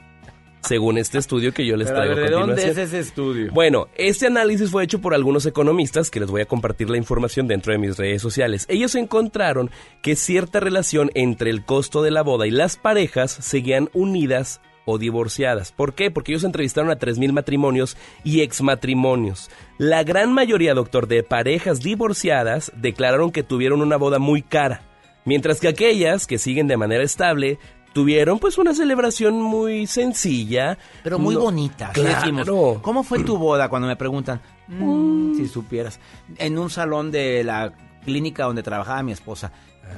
Según 0.63 0.99
este 0.99 1.19
estudio 1.19 1.53
que 1.53 1.65
yo 1.65 1.77
les 1.77 1.89
Pero 1.89 1.99
a 1.99 2.03
traigo 2.03 2.17
ver, 2.17 2.27
a 2.27 2.31
¿de 2.31 2.47
dónde 2.47 2.69
es 2.69 2.77
ese 2.77 2.99
estudio? 2.99 3.51
Bueno, 3.53 3.89
este 3.97 4.27
análisis 4.27 4.71
fue 4.71 4.85
hecho 4.85 5.01
por 5.01 5.15
algunos 5.15 5.47
economistas 5.47 6.11
que 6.11 6.21
les 6.21 6.31
voy 6.31 6.43
a 6.43 6.47
compartir 6.47 6.91
la 6.91 6.99
información 6.99 7.49
dentro 7.49 7.73
de 7.73 7.79
mis 7.79 7.97
redes 7.97 8.21
sociales. 8.21 8.67
Ellos 8.69 8.95
encontraron 8.95 9.71
que 10.03 10.17
cierta 10.17 10.61
relación 10.61 11.11
entre 11.15 11.51
el 11.51 11.65
costo 11.65 12.03
de 12.03 12.11
la 12.11 12.23
boda 12.23 12.47
y 12.47 12.51
las 12.51 12.77
parejas 12.77 13.31
seguían 13.31 13.89
unidas 13.95 14.61
o 14.85 14.99
divorciadas. 14.99 15.73
¿Por 15.73 15.95
qué? 15.95 16.11
Porque 16.11 16.33
ellos 16.33 16.45
entrevistaron 16.45 16.91
a 16.91 16.99
3.000 16.99 17.33
matrimonios 17.33 17.97
y 18.25 18.41
exmatrimonios. 18.41 19.51
La 19.79 20.03
gran 20.05 20.33
mayoría, 20.33 20.75
doctor, 20.75 21.07
de 21.07 21.23
parejas 21.23 21.81
divorciadas 21.81 22.73
declararon 22.77 23.31
que 23.31 23.43
tuvieron 23.43 23.83
una 23.83 23.97
boda 23.97 24.19
muy 24.19 24.43
cara, 24.43 24.83
mientras 25.25 25.61
que 25.61 25.69
aquellas 25.69 26.27
que 26.27 26.39
siguen 26.39 26.67
de 26.67 26.77
manera 26.77 27.05
estable 27.05 27.59
tuvieron 27.93 28.39
pues 28.39 28.59
una 28.59 28.75
celebración 28.75 29.41
muy 29.41 29.87
sencilla. 29.87 30.79
Pero 31.03 31.19
muy 31.19 31.35
No- 31.35 31.43
bonita. 31.43 31.91
Claro. 31.93 32.17
decimos. 32.21 32.81
¿Cómo 32.83 33.03
fue 33.03 33.23
tu 33.25 33.37
boda 33.39 33.69
cuando 33.69 33.89
me 33.89 33.97
preguntan? 33.97 34.41
"Mm, 34.69 35.37
si 35.37 35.49
supieras. 35.49 35.99
En 36.39 36.59
un 36.59 36.71
salón 36.71 37.11
de 37.11 37.43
la 37.45 37.73
clínica 38.05 38.45
donde 38.45 38.63
trabajaba 38.63 39.03
mi 39.03 39.13
esposa. 39.13 39.53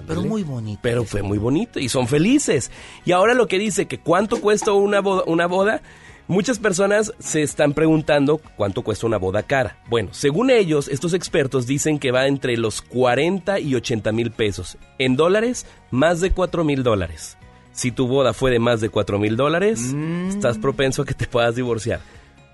Pero 0.07 0.23
muy 0.23 0.43
bonito. 0.43 0.81
Pero 0.83 1.05
fue 1.05 1.23
muy 1.23 1.37
bonito 1.37 1.79
y 1.79 1.89
son 1.91 2.09
felices. 2.09 2.71
Y 3.05 3.13
ahora 3.13 3.35
lo 3.35 3.47
que 3.47 3.59
dice 3.59 3.87
que 3.87 3.99
cuánto 4.01 4.41
cuesta 4.41 4.73
una 4.73 5.01
boda, 5.01 5.23
una 5.27 5.47
boda, 5.47 5.83
muchas 6.29 6.59
personas 6.59 7.13
se 7.19 7.43
están 7.43 7.75
preguntando 7.75 8.41
cuánto 8.57 8.81
cuesta 8.83 9.07
una 9.07 9.19
boda 9.19 9.43
cara. 9.43 9.77
Bueno, 9.91 10.09
según 10.13 10.49
ellos, 10.51 10.89
estos 10.89 11.13
expertos 11.13 11.67
dicen 11.67 11.99
que 11.99 12.11
va 12.11 12.27
entre 12.27 12.57
los 12.57 12.81
40 12.81 13.61
y 13.61 13.75
80 13.75 14.13
mil 14.13 14.31
pesos. 14.31 14.79
En 14.99 15.15
dólares, 15.15 15.67
más 15.91 16.21
de 16.23 16.31
4 16.31 16.65
mil 16.65 16.83
dólares. 16.83 17.37
Si 17.73 17.91
tu 17.91 18.07
boda 18.07 18.33
fue 18.33 18.51
de 18.51 18.59
más 18.59 18.81
de 18.81 18.89
4 18.91 19.19
mil 19.19 19.37
dólares, 19.37 19.81
Mm. 19.95 20.29
estás 20.29 20.59
propenso 20.59 21.03
a 21.03 21.05
que 21.07 21.15
te 21.15 21.27
puedas 21.27 21.55
divorciar. 21.57 22.01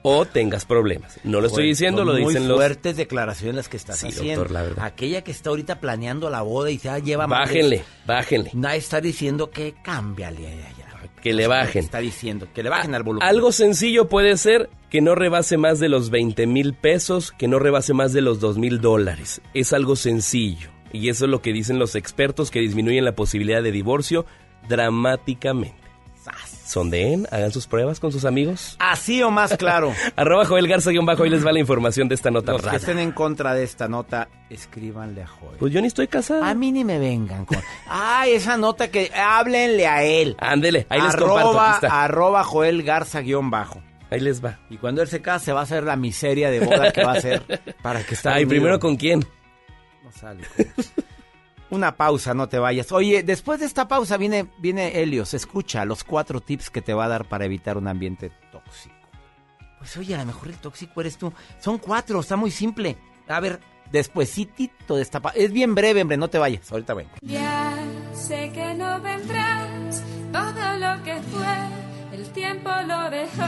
O 0.02 0.24
tengas 0.24 0.64
problemas. 0.64 1.18
No 1.24 1.40
lo 1.40 1.48
estoy 1.48 1.62
Bueno, 1.64 1.68
diciendo, 1.70 2.04
lo 2.04 2.12
muy 2.12 2.24
dicen 2.26 2.46
los... 2.48 2.56
fuertes 2.56 2.96
declaraciones 2.96 3.56
las 3.56 3.68
que 3.68 3.76
estás 3.76 3.98
Sí, 3.98 4.06
haciendo. 4.08 4.36
doctor, 4.42 4.50
la 4.52 4.62
verdad. 4.62 4.84
Aquella 4.84 5.22
que 5.24 5.32
está 5.32 5.50
ahorita 5.50 5.80
planeando 5.80 6.30
la 6.30 6.42
boda 6.42 6.70
y 6.70 6.78
ya 6.78 6.98
lleva 7.00 7.26
más 7.26 7.48
de- 7.48 7.54
Bájenle, 7.56 7.84
bájenle. 8.06 8.50
Nadie 8.54 8.78
está 8.78 9.00
diciendo 9.00 9.50
que 9.50 9.74
cámbiale 9.82 10.46
a 10.46 10.50
ella. 10.52 10.84
Que 11.20 11.32
le 11.32 11.48
bajen. 11.48 11.82
Está 11.82 11.98
diciendo 11.98 12.46
que 12.54 12.62
le 12.62 12.68
bajen 12.70 12.94
al 12.94 13.02
volumen. 13.02 13.26
Algo 13.28 13.50
sencillo 13.50 14.08
puede 14.08 14.36
ser 14.36 14.70
que 14.88 15.00
no 15.00 15.16
rebase 15.16 15.56
más 15.56 15.80
de 15.80 15.88
los 15.88 16.10
20 16.10 16.46
mil 16.46 16.74
pesos, 16.74 17.32
que 17.32 17.48
no 17.48 17.58
rebase 17.58 17.92
más 17.92 18.12
de 18.12 18.20
los 18.20 18.38
2 18.38 18.56
mil 18.56 18.80
dólares. 18.80 19.40
Es 19.52 19.72
algo 19.72 19.96
sencillo. 19.96 20.70
Y 20.92 21.08
eso 21.08 21.24
es 21.24 21.30
lo 21.32 21.42
que 21.42 21.52
dicen 21.52 21.80
los 21.80 21.96
expertos 21.96 22.52
que 22.52 22.60
disminuyen 22.60 23.04
la 23.04 23.16
posibilidad 23.16 23.64
de 23.64 23.72
divorcio 23.72 24.26
dramáticamente. 24.68 25.78
Sondeen, 26.68 27.26
hagan 27.30 27.50
sus 27.50 27.66
pruebas 27.66 27.98
con 27.98 28.12
sus 28.12 28.26
amigos. 28.26 28.76
Así 28.78 29.22
o 29.22 29.30
más 29.30 29.56
claro. 29.56 29.94
Arroba 30.16 30.44
Joel 30.44 30.68
Garza 30.68 30.90
guion 30.90 31.06
bajo, 31.06 31.22
ahí 31.22 31.30
les 31.30 31.44
va 31.44 31.50
la 31.50 31.60
información 31.60 32.08
de 32.08 32.14
esta 32.14 32.30
nota 32.30 32.52
Los 32.52 32.60
que 32.62 32.76
estén 32.76 32.98
en 32.98 33.12
contra 33.12 33.54
de 33.54 33.64
esta 33.64 33.88
nota, 33.88 34.28
escríbanle 34.50 35.22
a 35.22 35.26
Joel. 35.26 35.56
Pues 35.58 35.72
yo 35.72 35.80
ni 35.80 35.86
estoy 35.86 36.08
casado. 36.08 36.44
A 36.44 36.52
mí 36.52 36.70
ni 36.70 36.84
me 36.84 36.98
vengan 36.98 37.46
con... 37.46 37.56
Ay, 37.88 38.32
esa 38.32 38.58
nota 38.58 38.90
que... 38.90 39.10
Háblenle 39.14 39.86
a 39.86 40.04
él. 40.04 40.36
Ándele, 40.38 40.86
ahí 40.90 41.00
les 41.00 41.14
arroba, 41.14 41.42
comparto. 41.42 41.60
Aquí 41.78 41.86
está. 41.86 42.04
arroba 42.04 42.44
Joel 42.44 42.82
Garza 42.82 43.20
guion 43.22 43.50
bajo. 43.50 43.80
Ahí 44.10 44.20
les 44.20 44.44
va. 44.44 44.58
Y 44.68 44.76
cuando 44.76 45.00
él 45.00 45.08
se 45.08 45.22
case, 45.22 45.46
se 45.46 45.52
va 45.54 45.60
a 45.60 45.62
hacer 45.62 45.84
la 45.84 45.96
miseria 45.96 46.50
de 46.50 46.60
boda 46.60 46.92
que 46.92 47.02
va 47.02 47.12
a 47.12 47.16
hacer 47.16 47.42
para 47.80 48.02
que 48.04 48.12
está 48.14 48.34
Ay, 48.34 48.44
unido. 48.44 48.50
primero 48.50 48.78
con 48.78 48.96
quién. 48.96 49.20
No 50.04 50.12
sale. 50.12 50.44
Una 51.70 51.96
pausa, 51.96 52.32
no 52.32 52.48
te 52.48 52.58
vayas. 52.58 52.92
Oye, 52.92 53.22
después 53.22 53.60
de 53.60 53.66
esta 53.66 53.88
pausa 53.88 54.16
viene, 54.16 54.46
viene 54.58 55.02
Helios. 55.02 55.34
Escucha 55.34 55.84
los 55.84 56.02
cuatro 56.02 56.40
tips 56.40 56.70
que 56.70 56.80
te 56.80 56.94
va 56.94 57.04
a 57.04 57.08
dar 57.08 57.26
para 57.26 57.44
evitar 57.44 57.76
un 57.76 57.88
ambiente 57.88 58.30
tóxico. 58.50 58.94
Pues 59.78 59.96
oye, 59.96 60.14
a 60.14 60.18
lo 60.18 60.26
mejor 60.26 60.48
el 60.48 60.56
tóxico 60.56 61.00
eres 61.00 61.18
tú. 61.18 61.32
Son 61.60 61.78
cuatro, 61.78 62.20
está 62.20 62.36
muy 62.36 62.50
simple. 62.50 62.96
A 63.28 63.40
ver, 63.40 63.60
despuesito 63.92 64.96
de 64.96 65.02
esta 65.02 65.20
pausa. 65.20 65.38
Es 65.38 65.52
bien 65.52 65.74
breve, 65.74 66.00
hombre, 66.00 66.16
no 66.16 66.28
te 66.28 66.38
vayas. 66.38 66.72
Ahorita 66.72 66.94
vengo. 66.94 67.10
Ya 67.20 67.76
sé 68.14 68.50
que 68.52 68.74
no 68.74 69.00
vendrás, 69.00 70.02
todo 70.32 70.78
lo 70.78 71.02
que 71.04 71.20
fue, 71.20 72.18
el 72.18 72.30
tiempo 72.32 72.70
lo 72.86 73.10
dejó 73.10 73.42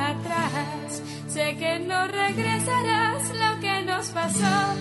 atrás. 0.00 1.02
Sé 1.28 1.56
que 1.58 1.78
no 1.80 2.06
regresarás, 2.08 3.28
lo 3.28 3.60
que 3.60 3.82
nos 3.82 4.06
pasó 4.08 4.74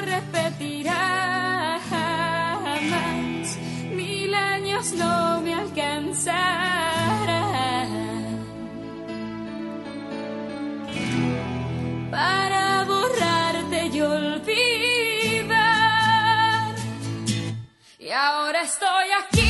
repetirá 0.00 1.78
jamás. 1.88 3.58
Mil 3.92 4.34
años 4.34 4.92
no 4.92 5.40
me 5.42 5.54
alcanzarán 5.54 6.30
para 12.10 12.84
borrarte 12.84 13.86
y 13.92 14.00
olvidar. 14.00 15.54
Y 17.98 18.10
ahora 18.10 18.62
estoy 18.62 19.08
aquí 19.22 19.49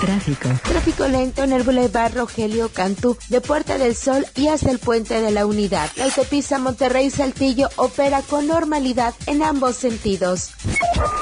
Tráfico. 0.00 0.48
Tráfico 0.64 1.06
lento 1.08 1.44
en 1.44 1.52
el 1.52 1.62
Boulevard 1.62 2.14
Rogelio 2.16 2.70
Cantú, 2.70 3.16
de 3.28 3.40
Puerta 3.40 3.76
del 3.76 3.94
Sol 3.94 4.26
y 4.34 4.48
hasta 4.48 4.70
el 4.70 4.78
Puente 4.78 5.20
de 5.20 5.30
la 5.30 5.44
Unidad. 5.44 5.90
La 5.96 6.06
autopista 6.06 6.58
Monterrey-Saltillo 6.58 7.68
opera 7.76 8.22
con 8.22 8.46
normalidad 8.46 9.14
en 9.26 9.42
ambos 9.42 9.76
sentidos. 9.76 10.52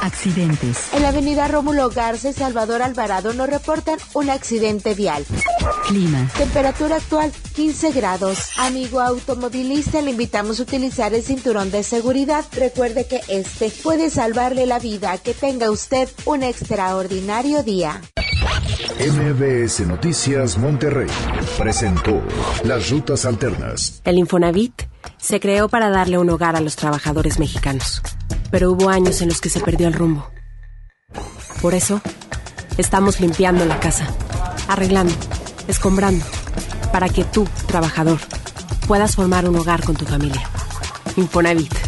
Accidentes. 0.00 0.92
En 0.92 1.02
la 1.02 1.08
avenida 1.08 1.48
Rómulo 1.48 1.90
Garza 1.90 2.30
y 2.30 2.32
Salvador 2.32 2.82
Alvarado 2.82 3.32
nos 3.32 3.48
reportan 3.48 3.98
un 4.14 4.30
accidente 4.30 4.94
vial. 4.94 5.24
Clima. 5.88 6.30
Temperatura 6.36 6.96
actual 6.96 7.32
15 7.54 7.90
grados. 7.92 8.38
Amigo 8.58 9.00
automovilista, 9.00 10.00
le 10.00 10.12
invitamos 10.12 10.60
a 10.60 10.62
utilizar 10.62 11.14
el 11.14 11.22
cinturón 11.22 11.70
de 11.70 11.82
seguridad. 11.82 12.44
Recuerde 12.52 13.06
que 13.06 13.20
este 13.28 13.70
puede 13.70 14.10
salvarle 14.10 14.66
la 14.66 14.78
vida. 14.78 15.18
Que 15.18 15.34
tenga 15.34 15.70
usted 15.70 16.08
un 16.24 16.44
extraordinario 16.44 17.62
día. 17.64 18.00
MBS 18.98 19.80
Noticias 19.86 20.58
Monterrey 20.58 21.08
presentó 21.58 22.22
Las 22.64 22.90
Rutas 22.90 23.24
Alternas. 23.24 24.00
El 24.04 24.18
Infonavit 24.18 24.82
se 25.16 25.40
creó 25.40 25.68
para 25.68 25.90
darle 25.90 26.18
un 26.18 26.30
hogar 26.30 26.54
a 26.54 26.60
los 26.60 26.76
trabajadores 26.76 27.38
mexicanos, 27.38 28.02
pero 28.50 28.70
hubo 28.70 28.90
años 28.90 29.22
en 29.22 29.28
los 29.28 29.40
que 29.40 29.50
se 29.50 29.60
perdió 29.60 29.88
el 29.88 29.94
rumbo. 29.94 30.30
Por 31.60 31.74
eso, 31.74 32.00
estamos 32.76 33.20
limpiando 33.20 33.64
la 33.64 33.80
casa, 33.80 34.06
arreglando, 34.68 35.14
escombrando, 35.66 36.24
para 36.92 37.08
que 37.08 37.24
tú, 37.24 37.46
trabajador, 37.66 38.18
puedas 38.86 39.16
formar 39.16 39.48
un 39.48 39.56
hogar 39.56 39.82
con 39.84 39.96
tu 39.96 40.04
familia. 40.04 40.48
Infonavit 41.16 41.87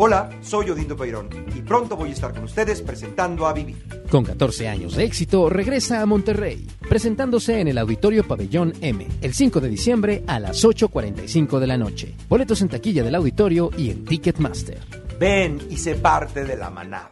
Hola, 0.00 0.30
soy 0.42 0.70
Odindo 0.70 0.96
Peirón 0.96 1.28
y 1.56 1.60
pronto 1.60 1.96
voy 1.96 2.10
a 2.10 2.12
estar 2.12 2.32
con 2.32 2.44
ustedes 2.44 2.82
presentando 2.82 3.48
a 3.48 3.52
Vivir. 3.52 3.82
Con 4.08 4.24
14 4.24 4.68
años 4.68 4.94
de 4.94 5.02
éxito, 5.02 5.50
regresa 5.50 6.00
a 6.00 6.06
Monterrey, 6.06 6.68
presentándose 6.88 7.60
en 7.60 7.66
el 7.66 7.78
Auditorio 7.78 8.22
Pabellón 8.22 8.74
M, 8.80 9.04
el 9.20 9.34
5 9.34 9.60
de 9.60 9.68
diciembre 9.68 10.22
a 10.28 10.38
las 10.38 10.64
8.45 10.64 11.58
de 11.58 11.66
la 11.66 11.76
noche. 11.76 12.14
Boletos 12.28 12.62
en 12.62 12.68
taquilla 12.68 13.02
del 13.02 13.16
auditorio 13.16 13.70
y 13.76 13.90
en 13.90 14.04
Ticketmaster. 14.04 14.78
Ven 15.18 15.58
y 15.68 15.78
sé 15.78 15.96
parte 15.96 16.44
de 16.44 16.56
la 16.56 16.70
manada. 16.70 17.10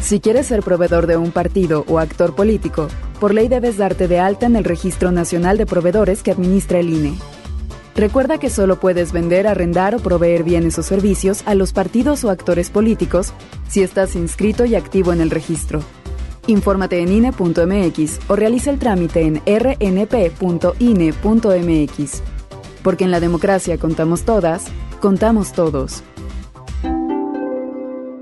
Si 0.00 0.20
quieres 0.20 0.46
ser 0.46 0.62
proveedor 0.62 1.08
de 1.08 1.16
un 1.16 1.32
partido 1.32 1.84
o 1.88 1.98
actor 1.98 2.36
político, 2.36 2.86
por 3.18 3.34
ley 3.34 3.48
debes 3.48 3.76
darte 3.76 4.06
de 4.06 4.20
alta 4.20 4.46
en 4.46 4.54
el 4.54 4.62
Registro 4.62 5.10
Nacional 5.10 5.58
de 5.58 5.66
Proveedores 5.66 6.22
que 6.22 6.30
administra 6.30 6.78
el 6.78 6.90
INE. 6.90 7.18
Recuerda 7.96 8.38
que 8.38 8.50
solo 8.50 8.78
puedes 8.78 9.10
vender, 9.12 9.46
arrendar 9.46 9.94
o 9.94 9.98
proveer 9.98 10.42
bienes 10.42 10.78
o 10.78 10.82
servicios 10.82 11.42
a 11.46 11.54
los 11.54 11.72
partidos 11.72 12.24
o 12.24 12.30
actores 12.30 12.68
políticos 12.68 13.32
si 13.68 13.82
estás 13.82 14.14
inscrito 14.16 14.66
y 14.66 14.74
activo 14.74 15.14
en 15.14 15.22
el 15.22 15.30
registro. 15.30 15.80
Infórmate 16.46 17.00
en 17.00 17.10
INE.mx 17.10 18.20
o 18.28 18.36
realiza 18.36 18.70
el 18.70 18.78
trámite 18.78 19.22
en 19.22 19.40
rnp.ine.mx. 19.46 20.32
Porque 22.82 23.04
en 23.04 23.10
la 23.10 23.18
democracia 23.18 23.78
contamos 23.78 24.24
todas, 24.24 24.66
contamos 25.00 25.52
todos. 25.52 26.02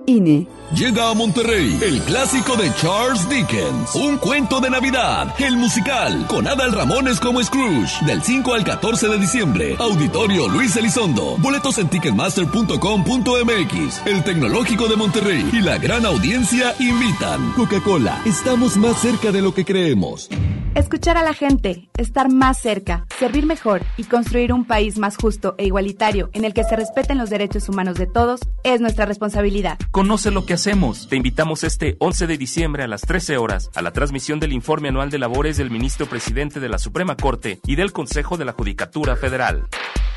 INE. 0.07 0.47
Llega 0.75 1.09
a 1.09 1.15
Monterrey 1.15 1.79
el 1.83 2.03
clásico 2.03 2.57
de 2.57 2.69
Charles 2.75 3.29
Dickens, 3.29 3.95
Un 3.95 4.19
cuento 4.19 4.59
de 4.59 4.71
Navidad, 4.71 5.33
el 5.39 5.57
musical, 5.57 6.27
con 6.27 6.49
Adal 6.49 6.73
Ramones 6.73 7.21
como 7.21 7.41
Scrooge, 7.45 8.05
del 8.05 8.21
5 8.21 8.55
al 8.55 8.65
14 8.65 9.07
de 9.07 9.19
diciembre. 9.19 9.77
Auditorio 9.79 10.49
Luis 10.49 10.75
Elizondo. 10.75 11.37
Boletos 11.39 11.79
en 11.79 11.89
ticketmaster.com.mx. 11.91 14.03
El 14.05 14.25
Tecnológico 14.25 14.89
de 14.89 14.97
Monterrey 14.97 15.49
y 15.53 15.61
la 15.61 15.79
gran 15.79 16.05
audiencia 16.07 16.75
invitan. 16.81 17.53
Coca-Cola, 17.53 18.21
estamos 18.25 18.77
más 18.77 19.01
cerca 19.01 19.31
de 19.31 19.43
lo 19.43 19.55
que 19.55 19.65
creemos. 19.65 20.29
Escuchar 20.75 21.17
a 21.17 21.23
la 21.23 21.35
gente, 21.35 21.89
estar 21.97 22.33
más 22.33 22.59
cerca, 22.59 23.07
servir 23.21 23.47
mejor 23.47 23.83
y 23.97 24.03
construir 24.03 24.53
un 24.53 24.65
país 24.65 24.99
más 24.99 25.17
justo 25.17 25.55
e 25.57 25.67
igualitario 25.67 26.31
en 26.33 26.45
el 26.45 26.53
que 26.53 26.65
se 26.65 26.75
respeten 26.75 27.17
los 27.17 27.31
derechos 27.31 27.69
humanos 27.69 27.97
de 27.97 28.09
todos 28.09 28.41
es 28.65 28.81
nuestra 28.81 29.07
responsabilidad. 29.07 29.79
Conoce 29.93 30.33
lo 30.33 30.45
que 30.45 30.55
hacemos. 30.65 31.09
Te 31.09 31.17
invitamos 31.17 31.63
este 31.63 31.95
11 31.99 32.27
de 32.27 32.39
diciembre 32.39 32.83
a 32.85 32.87
las 32.87 33.03
13 33.03 33.37
horas 33.37 33.71
a 33.75 33.83
la 33.83 33.93
transmisión 33.93 34.41
del 34.41 34.55
informe 34.55 34.89
anual 34.89 35.11
de 35.11 35.19
labores 35.19 35.59
del 35.59 35.71
ministro 35.71 36.07
presidente 36.07 36.59
de 36.59 36.71
la 36.71 36.79
Suprema 36.79 37.17
Corte 37.17 37.61
y 37.67 37.77
del 37.77 37.93
Consejo 37.93 38.39
de 38.39 38.47
la 38.47 38.53
Judicatura 38.53 39.15
Federal. 39.15 39.67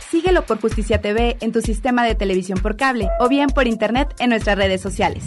Síguelo 0.10 0.46
por 0.46 0.62
Justicia 0.62 1.02
TV 1.02 1.36
en 1.42 1.52
tu 1.52 1.60
sistema 1.60 2.06
de 2.06 2.16
televisión 2.16 2.60
por 2.60 2.78
cable 2.78 3.10
o 3.20 3.28
bien 3.28 3.50
por 3.50 3.68
internet 3.68 4.16
en 4.20 4.30
nuestras 4.30 4.58
redes 4.58 4.80
sociales. 4.80 5.26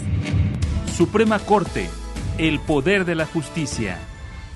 Suprema 0.97 1.37
Corte, 1.37 1.87
el 2.39 2.59
poder 2.59 3.05
de 3.05 3.13
la 3.13 3.27
justicia. 3.27 3.99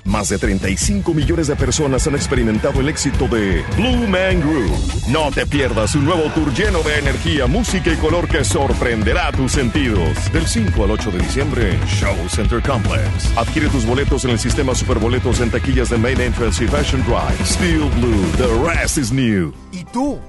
Más 0.06 0.28
de 0.28 0.38
35 0.38 1.12
millones 1.14 1.48
de 1.48 1.56
personas 1.56 2.06
han 2.06 2.14
experimentado 2.14 2.80
el 2.80 2.88
éxito 2.88 3.26
de 3.26 3.64
Blue 3.76 4.06
Man 4.06 4.40
Group. 4.40 4.70
No 5.08 5.32
te 5.32 5.44
pierdas 5.46 5.96
un 5.96 6.04
nuevo 6.04 6.30
tour 6.30 6.54
lleno 6.54 6.80
de 6.84 7.00
energía, 7.00 7.48
música 7.48 7.92
y 7.92 7.96
color 7.96 8.28
que 8.28 8.44
sorprenderá 8.44 9.32
tus 9.32 9.52
sentidos. 9.52 10.32
Del 10.32 10.46
5 10.46 10.84
al 10.84 10.92
8 10.92 11.10
de 11.10 11.18
diciembre, 11.18 11.78
Show 11.88 12.14
Center 12.28 12.62
Complex. 12.62 13.36
Adquiere 13.36 13.68
tus 13.68 13.84
boletos 13.84 14.24
en 14.24 14.30
el 14.30 14.38
sistema 14.38 14.76
Superboletos 14.76 15.40
en 15.40 15.50
taquillas 15.50 15.90
de 15.90 15.98
Main 15.98 16.20
Entrance 16.20 16.62
y 16.62 16.68
Fashion 16.68 17.02
Drive. 17.02 17.44
Steel 17.44 17.90
Blue, 17.96 18.26
the 18.36 18.70
rest 18.70 18.98
is 18.98 19.10
new. 19.10 19.52
¿Y 19.72 19.82
tú? 19.84 20.20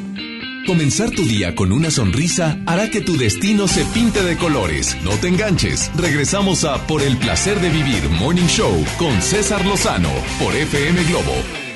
Comenzar 0.68 1.10
tu 1.10 1.24
día 1.24 1.56
con 1.56 1.72
una 1.72 1.90
sonrisa 1.90 2.60
hará 2.68 2.92
que 2.92 3.02
tu 3.02 3.18
destino 3.18 3.68
se 3.68 3.84
pinte 3.86 4.22
de 4.22 4.38
colores. 4.38 4.96
No 5.04 5.14
te 5.14 5.28
enganches. 5.28 5.90
Regresamos 5.98 6.66
a 6.66 6.86
Por 6.86 7.02
el 7.02 7.18
placer 7.18 7.60
de 7.62 7.72
vivir 7.72 8.08
Morning 8.20 8.46
Show 8.46 8.86
con 9.00 9.24
César 9.24 9.66
Lozano 9.66 10.12
por 10.40 10.56
FM 10.56 11.04
Globo 11.06 11.67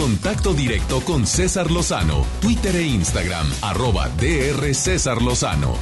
contacto 0.00 0.54
directo 0.54 1.02
con 1.02 1.26
César 1.26 1.70
Lozano, 1.70 2.24
Twitter 2.40 2.74
e 2.74 2.84
Instagram, 2.84 3.46
arroba 3.60 4.08
DR 4.08 4.74
César 4.74 5.20
Lozano. 5.20 5.74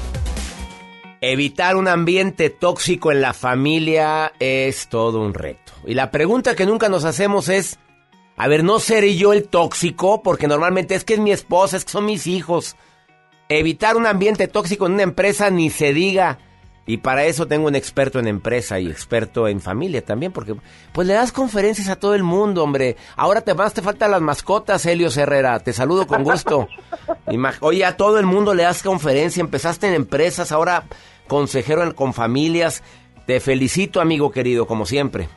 Evitar 1.21 1.77
un 1.77 1.87
ambiente 1.87 2.51
tóxico 2.51 3.13
en 3.13 3.21
la 3.21 3.33
familia 3.33 4.33
es 4.41 4.89
todo 4.89 5.21
un 5.21 5.35
reto. 5.35 5.73
Y 5.87 5.95
la 5.95 6.11
pregunta 6.11 6.57
que 6.57 6.67
nunca 6.67 6.89
nos 6.89 7.05
hacemos 7.05 7.49
es, 7.49 7.79
a 8.37 8.49
ver, 8.49 8.65
¿no 8.65 8.81
seré 8.81 9.15
yo 9.15 9.33
el 9.33 9.47
tóxico? 9.47 10.21
Porque 10.21 10.49
normalmente 10.49 10.97
es 10.97 11.05
que 11.05 11.15
es 11.15 11.21
mi 11.21 11.31
esposa, 11.31 11.77
es 11.77 11.85
que 11.85 11.93
son 11.93 12.05
mis 12.05 12.27
hijos. 12.27 12.75
Evitar 13.49 13.97
un 13.97 14.09
ambiente 14.09 14.49
tóxico 14.49 14.87
en 14.87 14.95
una 14.95 15.05
empresa 15.05 15.49
ni 15.51 15.71
se 15.71 15.93
diga. 15.93 16.41
Y 16.89 16.97
para 16.97 17.25
eso 17.27 17.47
tengo 17.47 17.67
un 17.69 17.75
experto 17.77 18.19
en 18.19 18.27
empresa 18.27 18.81
y 18.81 18.87
experto 18.91 19.47
en 19.47 19.61
familia 19.61 20.03
también, 20.03 20.33
porque 20.33 20.55
pues 20.93 21.07
le 21.07 21.13
das 21.13 21.33
conferencias 21.33 21.89
a 21.91 21.97
todo 21.97 22.15
el 22.15 22.23
mundo, 22.23 22.65
hombre. 22.65 22.97
Ahora 23.15 23.43
te 23.43 23.53
más 23.53 23.75
te 23.75 23.83
faltan 23.83 24.11
las 24.11 24.23
mascotas, 24.23 24.87
Helios 24.87 25.17
Herrera. 25.19 25.61
Te 25.61 25.75
saludo 25.75 26.07
con 26.07 26.25
gusto. 26.25 26.67
Oye, 27.61 27.85
a 27.85 27.97
todo 27.99 28.19
el 28.19 28.25
mundo 28.25 28.55
le 28.55 28.63
das 28.63 28.83
conferencia, 28.83 29.43
empezaste 29.43 29.87
en 29.87 29.93
empresas, 29.93 30.51
ahora 30.51 30.85
consejero 31.27 31.83
en- 31.83 31.93
con 31.93 32.15
familias. 32.15 32.83
Te 33.27 33.39
felicito, 33.41 34.01
amigo 34.01 34.31
querido, 34.31 34.67
como 34.67 34.87
siempre. 34.87 35.29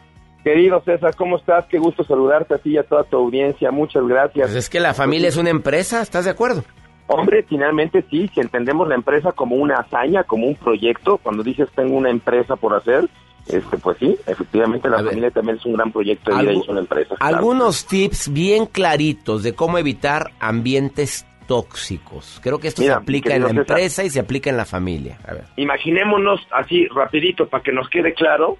Querido 0.45 0.81
César, 0.85 1.13
¿cómo 1.17 1.35
estás? 1.35 1.65
Qué 1.69 1.77
gusto 1.77 2.05
saludarte 2.05 2.55
a 2.55 2.57
ti 2.59 2.71
y 2.71 2.77
a 2.77 2.83
toda 2.83 3.03
tu 3.03 3.17
audiencia. 3.17 3.69
Muchas 3.71 4.07
gracias. 4.07 4.47
Pues 4.47 4.55
es 4.55 4.69
que 4.69 4.79
la 4.79 4.93
familia 4.93 5.27
es 5.27 5.35
una 5.35 5.49
empresa, 5.49 6.01
¿estás 6.01 6.23
de 6.23 6.31
acuerdo? 6.31 6.63
Hombre, 7.07 7.43
finalmente 7.47 8.05
sí, 8.09 8.29
si 8.33 8.39
entendemos 8.39 8.87
la 8.87 8.95
empresa 8.95 9.31
como 9.33 9.55
una 9.55 9.75
hazaña, 9.75 10.23
como 10.23 10.47
un 10.47 10.55
proyecto, 10.55 11.17
cuando 11.17 11.43
dices 11.43 11.69
tengo 11.75 11.97
una 11.97 12.09
empresa 12.09 12.55
por 12.55 12.73
hacer, 12.73 13.09
este, 13.47 13.77
pues 13.77 13.97
sí, 13.97 14.15
efectivamente 14.27 14.89
la 14.89 14.97
familia 14.97 15.31
también 15.31 15.57
es 15.57 15.65
un 15.65 15.73
gran 15.73 15.91
proyecto 15.91 16.31
de 16.31 16.41
vida 16.41 16.53
y 16.53 16.59
es 16.59 16.69
una 16.69 16.79
empresa. 16.79 17.15
claro. 17.15 17.35
Algunos 17.35 17.85
tips 17.85 18.31
bien 18.31 18.65
claritos 18.65 19.43
de 19.43 19.53
cómo 19.53 19.77
evitar 19.77 20.31
ambientes 20.39 21.25
tóxicos. 21.47 22.39
Creo 22.41 22.59
que 22.59 22.69
esto 22.69 22.81
Mira, 22.81 22.95
se 22.95 23.01
aplica 23.01 23.35
en 23.35 23.43
la 23.43 23.49
empresa 23.49 24.03
y 24.03 24.09
se 24.09 24.19
aplica 24.19 24.49
en 24.49 24.57
la 24.57 24.65
familia. 24.65 25.17
A 25.27 25.33
ver. 25.33 25.43
Imaginémonos 25.57 26.47
así 26.51 26.87
rapidito 26.87 27.49
para 27.49 27.63
que 27.63 27.73
nos 27.73 27.89
quede 27.89 28.13
claro, 28.13 28.57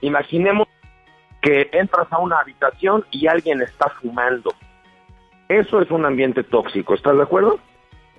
imaginemos 0.00 0.66
que 1.40 1.68
entras 1.72 2.06
a 2.10 2.18
una 2.18 2.38
habitación 2.38 3.04
y 3.10 3.26
alguien 3.26 3.62
está 3.62 3.90
fumando. 4.00 4.52
Eso 5.48 5.82
es 5.82 5.90
un 5.90 6.06
ambiente 6.06 6.42
tóxico, 6.42 6.94
¿estás 6.94 7.16
de 7.16 7.22
acuerdo? 7.22 7.58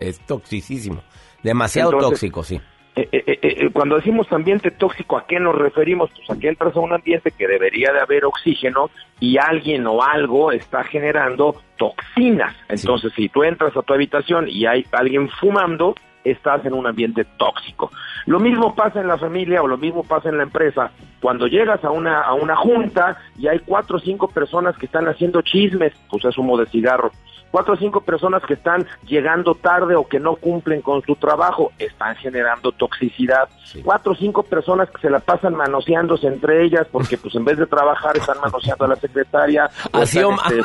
Es 0.08 0.20
toxicísimo. 0.26 1.02
Demasiado 1.42 1.92
Entonces- 1.92 2.20
tóxico, 2.20 2.44
sí. 2.44 2.62
Eh, 2.96 3.10
eh, 3.12 3.40
eh, 3.42 3.70
cuando 3.74 3.96
decimos 3.96 4.32
ambiente 4.32 4.70
tóxico, 4.70 5.18
¿a 5.18 5.26
qué 5.26 5.40
nos 5.40 5.56
referimos? 5.56 6.12
Pues 6.12 6.30
a 6.30 6.40
que 6.40 6.48
entras 6.48 6.76
a 6.76 6.80
un 6.80 6.94
ambiente 6.94 7.32
que 7.32 7.48
debería 7.48 7.92
de 7.92 8.00
haber 8.00 8.24
oxígeno 8.24 8.92
y 9.20 9.38
alguien 9.40 9.88
o 9.88 10.04
algo 10.04 10.52
está 10.52 10.84
generando 10.84 11.56
toxinas. 11.78 12.56
Entonces, 12.70 13.12
si 13.16 13.30
tú 13.30 13.44
entras 13.44 13.76
a 13.76 13.82
tu 13.82 13.94
habitación 13.96 14.48
y 14.48 14.68
hay 14.68 14.86
alguien 14.92 15.28
fumando, 15.28 15.96
estás 16.24 16.64
en 16.66 16.74
un 16.74 16.86
ambiente 16.86 17.26
tóxico. 17.38 17.92
Lo 18.28 18.40
mismo 18.40 18.76
pasa 18.76 19.02
en 19.02 19.08
la 19.08 19.18
familia 19.18 19.64
o 19.64 19.68
lo 19.68 19.78
mismo 19.78 20.04
pasa 20.04 20.30
en 20.30 20.38
la 20.38 20.44
empresa. 20.44 20.92
Cuando 21.20 21.48
llegas 21.48 21.84
a 21.84 21.90
una, 21.90 22.22
a 22.22 22.34
una 22.36 22.56
junta 22.56 23.18
y 23.40 23.48
hay 23.48 23.60
cuatro 23.60 23.98
o 23.98 24.00
cinco 24.00 24.28
personas 24.28 24.78
que 24.78 24.86
están 24.86 25.08
haciendo 25.08 25.42
chismes, 25.42 25.94
pues 26.12 26.24
es 26.26 26.38
humo 26.38 26.58
de 26.58 26.68
cigarro. 26.68 27.12
Cuatro 27.54 27.76
o 27.76 27.78
cinco 27.78 28.02
personas 28.02 28.42
que 28.48 28.56
están 28.56 28.84
llegando 29.06 29.54
tarde 29.54 29.94
o 29.94 30.08
que 30.08 30.20
no 30.20 30.38
cumplen 30.38 30.82
con 30.82 31.04
su 31.04 31.16
trabajo, 31.18 31.72
están 31.78 32.16
generando 32.16 32.72
toxicidad. 32.72 33.48
Cuatro 33.84 34.14
o 34.14 34.16
cinco 34.16 34.42
personas 34.42 34.90
que 34.90 35.00
se 35.00 35.10
la 35.12 35.20
pasan 35.20 35.54
manoseándose 35.54 36.26
entre 36.26 36.66
ellas 36.66 36.88
porque 36.92 37.16
pues 37.16 37.36
en 37.36 37.46
vez 37.46 37.60
de 37.60 37.68
trabajar 37.68 38.18
están 38.18 38.38
manoseando 38.42 38.86
a 38.86 38.88
la 38.88 38.96
secretaria. 38.96 39.70
Así 39.92 40.18
están, 40.18 40.34
o 40.34 40.42
este, 40.50 40.62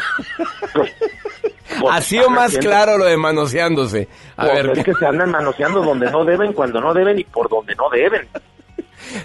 pues, 0.73 0.97
pues, 1.79 1.93
Así 1.93 2.17
o 2.17 2.21
están 2.21 2.35
más 2.35 2.47
haciendo- 2.47 2.71
claro 2.71 2.97
lo 2.97 3.05
de 3.05 3.17
manoseándose. 3.19 4.09
A 4.39 4.47
pues, 4.47 4.55
ver, 4.67 4.79
es 4.79 4.85
que 4.85 4.95
se 4.95 5.07
andan 5.07 5.31
manoseando 5.31 5.83
donde 5.83 6.11
no 6.11 6.25
deben, 6.25 6.55
cuando 6.55 6.81
no 6.81 6.95
deben 6.95 7.19
y 7.19 7.25
por 7.25 7.51
donde 7.51 7.75
no 7.75 7.91
deben. 7.91 8.27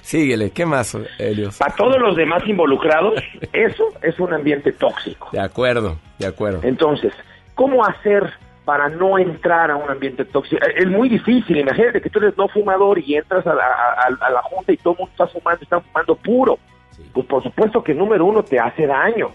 síguele. 0.01 0.51
¿Qué 0.51 0.65
más, 0.65 0.97
Helios? 1.17 1.59
Para 1.59 1.73
todos 1.75 1.97
los 1.97 2.17
demás 2.17 2.43
involucrados, 2.45 3.13
eso 3.53 3.85
es 4.01 4.19
un 4.19 4.33
ambiente 4.33 4.73
tóxico. 4.73 5.29
De 5.31 5.39
acuerdo, 5.39 5.97
de 6.19 6.27
acuerdo. 6.27 6.59
Entonces, 6.63 7.13
¿cómo 7.55 7.85
hacer 7.85 8.31
para 8.65 8.87
no 8.89 9.17
entrar 9.17 9.71
a 9.71 9.75
un 9.75 9.89
ambiente 9.89 10.25
tóxico? 10.25 10.63
Es 10.75 10.87
muy 10.87 11.09
difícil, 11.09 11.57
imagínate 11.57 12.01
que 12.01 12.09
tú 12.09 12.19
eres 12.19 12.37
no 12.37 12.47
fumador 12.47 12.99
y 12.99 13.15
entras 13.15 13.45
a 13.47 13.53
la, 13.53 13.63
a- 13.65 14.25
a 14.25 14.29
la 14.29 14.41
junta 14.43 14.71
y 14.71 14.77
todo 14.77 14.93
el 14.93 14.99
mundo 14.99 15.11
está 15.11 15.27
fumando, 15.27 15.63
están 15.63 15.81
fumando 15.83 16.15
puro. 16.15 16.57
Pues 17.13 17.25
por 17.25 17.43
supuesto 17.43 17.83
que 17.83 17.93
número 17.93 18.25
uno 18.25 18.43
te 18.43 18.59
hace 18.59 18.85
daño. 18.87 19.31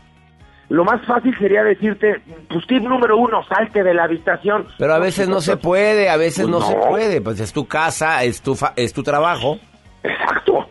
Lo 0.70 0.85
más 0.85 1.05
fácil 1.07 1.35
sería 1.39 1.65
decirte, 1.65 2.20
pues 2.51 2.66
tip 2.66 2.82
número 2.82 3.16
uno, 3.16 3.43
salte 3.45 3.82
de 3.82 3.95
la 3.95 4.05
habitación. 4.05 4.66
Pero 4.78 4.93
a 4.95 4.99
veces 4.99 5.27
no 5.28 5.40
se 5.40 5.57
puede, 5.57 6.11
a 6.11 6.16
veces 6.19 6.45
Pues 6.47 6.51
no, 6.51 6.61
se 6.61 6.74
no. 6.77 6.81
puede. 6.89 7.20
Pues 7.23 7.40
es 7.40 7.53
tu 7.55 7.66
casa, 7.66 8.23
es 8.23 8.43
tu, 8.43 8.55
fa- 8.55 8.74
es 8.77 8.93
tu 8.93 9.03
trabajo. 9.03 9.59
Exacto. 10.03 10.68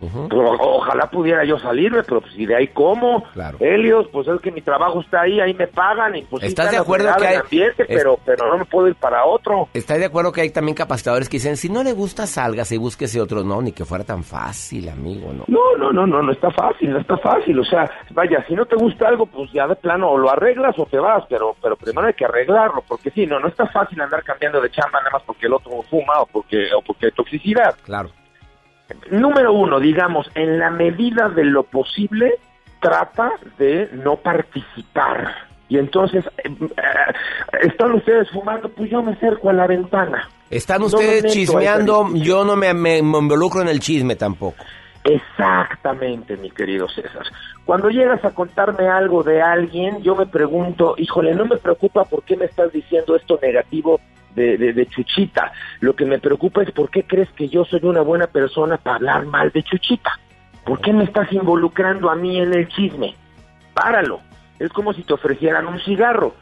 Pero 0.00 0.50
ojalá 0.60 1.10
pudiera 1.10 1.44
yo 1.44 1.58
salirme, 1.58 2.02
pero 2.04 2.20
pues, 2.20 2.32
¿y 2.36 2.46
de 2.46 2.54
ahí 2.56 2.68
cómo? 2.68 3.24
Claro. 3.32 3.58
Helios, 3.60 4.06
pues 4.12 4.28
es 4.28 4.40
que 4.40 4.52
mi 4.52 4.60
trabajo 4.62 5.00
está 5.00 5.22
ahí, 5.22 5.40
ahí 5.40 5.54
me 5.54 5.66
pagan 5.66 6.14
y 6.16 6.22
pues 6.22 6.44
¿Estás 6.44 6.66
está 6.66 6.76
de 6.76 6.82
acuerdo 6.82 7.08
que 7.18 7.26
hay- 7.26 7.36
ambiente, 7.36 7.82
es- 7.82 7.88
pero, 7.88 8.18
pero 8.24 8.48
no 8.48 8.58
me 8.58 8.64
puedo 8.64 8.86
ir 8.88 8.94
para 8.94 9.24
otro. 9.24 9.68
¿Estás 9.74 9.98
de 9.98 10.04
acuerdo 10.04 10.30
que 10.32 10.42
hay 10.42 10.50
también 10.50 10.76
capacitadores 10.76 11.28
que 11.28 11.38
dicen, 11.38 11.56
si 11.56 11.68
no 11.68 11.82
le 11.82 11.92
gusta, 11.94 12.26
salgas 12.26 12.70
y 12.72 12.76
búsquese 12.76 13.20
otro? 13.20 13.42
No, 13.42 13.60
ni 13.60 13.72
que 13.72 13.84
fuera 13.84 14.04
tan 14.04 14.22
fácil, 14.22 14.88
amigo, 14.88 15.32
¿no? 15.32 15.44
No, 15.48 15.76
no, 15.76 15.92
no, 15.92 16.06
no, 16.06 16.22
no 16.22 16.32
está 16.32 16.50
fácil, 16.50 16.90
no 16.92 16.98
está 17.00 17.16
fácil. 17.18 17.58
O 17.58 17.64
sea, 17.64 17.90
vaya, 18.10 18.44
si 18.46 18.54
no 18.54 18.66
te 18.66 18.76
gusta 18.76 19.08
algo, 19.08 19.26
pues 19.26 19.50
ya 19.52 19.66
de 19.66 19.74
plano 19.76 20.10
o 20.10 20.18
lo 20.18 20.30
arreglas 20.30 20.78
o 20.78 20.86
te 20.86 20.98
vas, 20.98 21.24
pero, 21.28 21.56
pero 21.60 21.76
primero 21.76 22.06
hay 22.06 22.14
que 22.14 22.24
arreglarlo, 22.24 22.82
porque 22.86 23.10
sí, 23.10 23.26
no, 23.26 23.40
no 23.40 23.48
está 23.48 23.66
fácil 23.66 24.00
andar 24.00 24.22
cambiando 24.22 24.60
de 24.60 24.70
chamba 24.70 24.98
nada 25.00 25.10
más 25.14 25.22
porque 25.24 25.46
el 25.46 25.52
otro 25.54 25.82
fuma 25.90 26.20
o 26.20 26.26
porque, 26.26 26.68
o 26.76 26.82
porque 26.82 27.06
hay 27.06 27.12
toxicidad. 27.12 27.74
Claro. 27.84 28.10
Número 29.10 29.52
uno, 29.52 29.78
digamos, 29.80 30.30
en 30.34 30.58
la 30.58 30.70
medida 30.70 31.28
de 31.28 31.44
lo 31.44 31.62
posible, 31.64 32.34
trata 32.80 33.32
de 33.58 33.88
no 33.92 34.16
participar. 34.16 35.34
Y 35.68 35.76
entonces, 35.78 36.24
eh, 36.44 36.48
eh, 36.60 37.58
¿están 37.62 37.92
ustedes 37.92 38.30
fumando? 38.30 38.70
Pues 38.70 38.90
yo 38.90 39.02
me 39.02 39.12
acerco 39.12 39.50
a 39.50 39.52
la 39.52 39.66
ventana. 39.66 40.28
Están 40.50 40.82
ustedes 40.82 41.24
chismeando, 41.32 42.08
yo 42.14 42.44
no 42.44 42.56
me, 42.56 42.72
me- 42.72 43.02
me 43.02 43.18
involucro 43.18 43.60
en 43.60 43.68
el 43.68 43.80
chisme 43.80 44.16
tampoco. 44.16 44.64
Exactamente, 45.04 46.36
mi 46.36 46.50
querido 46.50 46.88
César. 46.88 47.24
Cuando 47.64 47.90
llegas 47.90 48.24
a 48.24 48.30
contarme 48.30 48.88
algo 48.88 49.22
de 49.22 49.42
alguien, 49.42 50.02
yo 50.02 50.14
me 50.16 50.26
pregunto, 50.26 50.94
híjole, 50.96 51.34
no 51.34 51.44
me 51.44 51.56
preocupa 51.58 52.04
por 52.04 52.22
qué 52.24 52.36
me 52.36 52.46
estás 52.46 52.72
diciendo 52.72 53.14
esto 53.14 53.38
negativo 53.42 54.00
de, 54.34 54.56
de- 54.58 54.72
de 54.72 54.86
Chuchita. 54.86 55.52
Lo 55.80 55.94
que 55.94 56.04
me 56.04 56.18
preocupa 56.18 56.62
es 56.62 56.70
por 56.72 56.90
qué 56.90 57.02
crees 57.04 57.30
que 57.30 57.48
yo 57.48 57.64
soy 57.64 57.80
una 57.82 58.00
buena 58.02 58.26
persona 58.26 58.76
para 58.76 58.96
hablar 58.96 59.26
mal 59.26 59.50
de 59.50 59.62
Chuchita. 59.62 60.18
¿Por 60.64 60.80
qué 60.80 60.92
me 60.92 61.04
estás 61.04 61.32
involucrando 61.32 62.10
a 62.10 62.14
mí 62.14 62.38
en 62.38 62.52
el 62.54 62.68
chisme? 62.68 63.14
Páralo. 63.74 64.20
Es 64.58 64.70
como 64.70 64.92
si 64.92 65.02
te 65.02 65.14
ofrecieran 65.14 65.66
un 65.66 65.78
cigarro. 65.80 66.34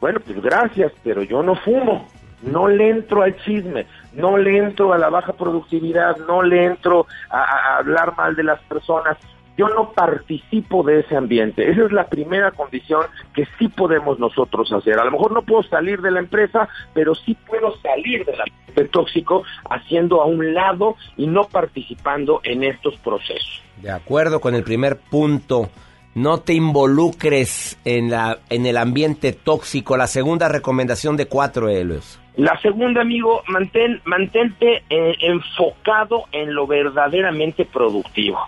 Bueno, 0.00 0.20
pues 0.20 0.40
gracias, 0.42 0.92
pero 1.04 1.22
yo 1.22 1.42
no 1.42 1.54
fumo. 1.54 2.08
No 2.42 2.68
le 2.68 2.88
entro 2.90 3.22
al 3.22 3.36
chisme, 3.38 3.86
no 4.12 4.38
le 4.38 4.58
entro 4.58 4.92
a 4.92 4.98
la 4.98 5.08
baja 5.08 5.32
productividad, 5.32 6.16
no 6.28 6.40
le 6.42 6.66
entro 6.66 7.06
a, 7.30 7.78
hablar 7.78 8.16
mal 8.16 8.36
de 8.36 8.44
las 8.44 8.60
personas. 8.62 9.16
Yo 9.58 9.68
no 9.68 9.90
participo 9.90 10.84
de 10.84 11.00
ese 11.00 11.16
ambiente. 11.16 11.68
Esa 11.68 11.84
es 11.86 11.92
la 11.92 12.06
primera 12.06 12.52
condición 12.52 13.02
que 13.34 13.44
sí 13.58 13.66
podemos 13.66 14.20
nosotros 14.20 14.72
hacer. 14.72 15.00
A 15.00 15.04
lo 15.04 15.10
mejor 15.10 15.32
no 15.32 15.42
puedo 15.42 15.64
salir 15.64 16.00
de 16.00 16.12
la 16.12 16.20
empresa, 16.20 16.68
pero 16.94 17.16
sí 17.16 17.36
puedo 17.46 17.76
salir 17.78 18.24
del 18.24 18.40
ambiente 18.40 18.84
tóxico 18.84 19.42
haciendo 19.68 20.22
a 20.22 20.26
un 20.26 20.54
lado 20.54 20.94
y 21.16 21.26
no 21.26 21.42
participando 21.48 22.40
en 22.44 22.62
estos 22.62 22.96
procesos. 22.98 23.60
De 23.82 23.90
acuerdo 23.90 24.40
con 24.40 24.54
el 24.54 24.62
primer 24.62 24.96
punto, 24.96 25.68
no 26.14 26.38
te 26.38 26.54
involucres 26.54 27.80
en, 27.84 28.10
la, 28.10 28.38
en 28.50 28.64
el 28.64 28.76
ambiente 28.76 29.32
tóxico. 29.32 29.96
La 29.96 30.06
segunda 30.06 30.48
recomendación 30.48 31.16
de 31.16 31.26
cuatro, 31.26 31.68
Helios. 31.68 32.20
La 32.36 32.56
segunda, 32.60 33.00
amigo, 33.00 33.42
mantén, 33.48 34.00
mantente 34.04 34.84
eh, 34.88 35.14
enfocado 35.20 36.26
en 36.30 36.54
lo 36.54 36.68
verdaderamente 36.68 37.64
productivo. 37.64 38.38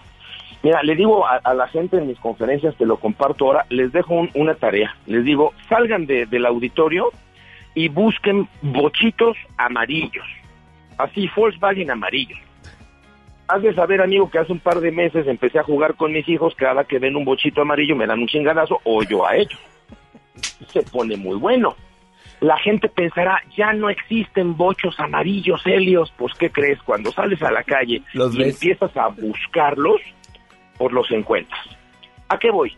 Mira, 0.63 0.83
le 0.83 0.95
digo 0.95 1.27
a, 1.27 1.37
a 1.37 1.55
la 1.55 1.69
gente 1.69 1.97
en 1.97 2.07
mis 2.07 2.19
conferencias, 2.19 2.77
te 2.77 2.85
lo 2.87 2.99
comparto 2.99 3.47
ahora, 3.47 3.65
les 3.71 3.93
dejo 3.93 4.15
un- 4.15 4.31
una 4.35 4.55
tarea. 4.55 4.95
Les 5.07 5.25
digo, 5.25 5.53
salgan 5.69 6.05
de- 6.07 6.27
del 6.27 6.45
auditorio 6.45 7.11
y 7.75 7.89
busquen 7.89 8.47
bochitos 8.61 9.37
amarillos. 9.57 10.27
Así, 10.99 11.31
Volkswagen 11.35 11.91
amarillos. 11.91 12.39
Has 13.49 13.63
de 13.63 13.75
saber, 13.75 14.01
amigo, 14.03 14.31
que 14.31 14.39
hace 14.39 14.53
un 14.53 14.61
par 14.61 14.81
de 14.81 14.93
meses 14.93 15.27
empecé 15.27 15.59
a 15.59 15.65
jugar 15.65 15.95
con 15.95 16.13
mis 16.13 16.29
hijos, 16.29 16.55
cada 16.55 16.85
que 16.85 16.99
ven 16.99 17.17
un 17.17 17.25
bochito 17.25 17.63
amarillo 17.63 17.97
me 17.97 18.07
dan 18.07 18.21
un 18.21 18.29
chingadazo 18.29 18.81
o 18.85 19.03
yo 19.03 19.27
a 19.27 19.37
ellos. 19.37 19.59
Se 20.69 20.83
pone 20.83 21.17
muy 21.17 21.37
bueno. 21.37 21.75
La 22.41 22.57
gente 22.59 22.89
pensará, 22.89 23.43
ya 23.57 23.73
no 23.73 23.91
existen 23.91 24.57
bochos 24.57 24.99
amarillos, 25.01 25.61
Helios. 25.67 26.13
Pues, 26.17 26.33
¿qué 26.35 26.51
crees? 26.51 26.81
Cuando 26.83 27.11
sales 27.13 27.43
a 27.43 27.51
la 27.51 27.63
calle 27.65 28.03
Los 28.15 28.35
y 28.35 28.39
ves. 28.39 28.55
empiezas 28.55 28.97
a 28.97 29.09
buscarlos, 29.09 30.01
pues 30.81 30.95
los 30.95 31.11
encuentras. 31.11 31.61
¿A 32.31 32.39
qué 32.39 32.51
voy? 32.51 32.75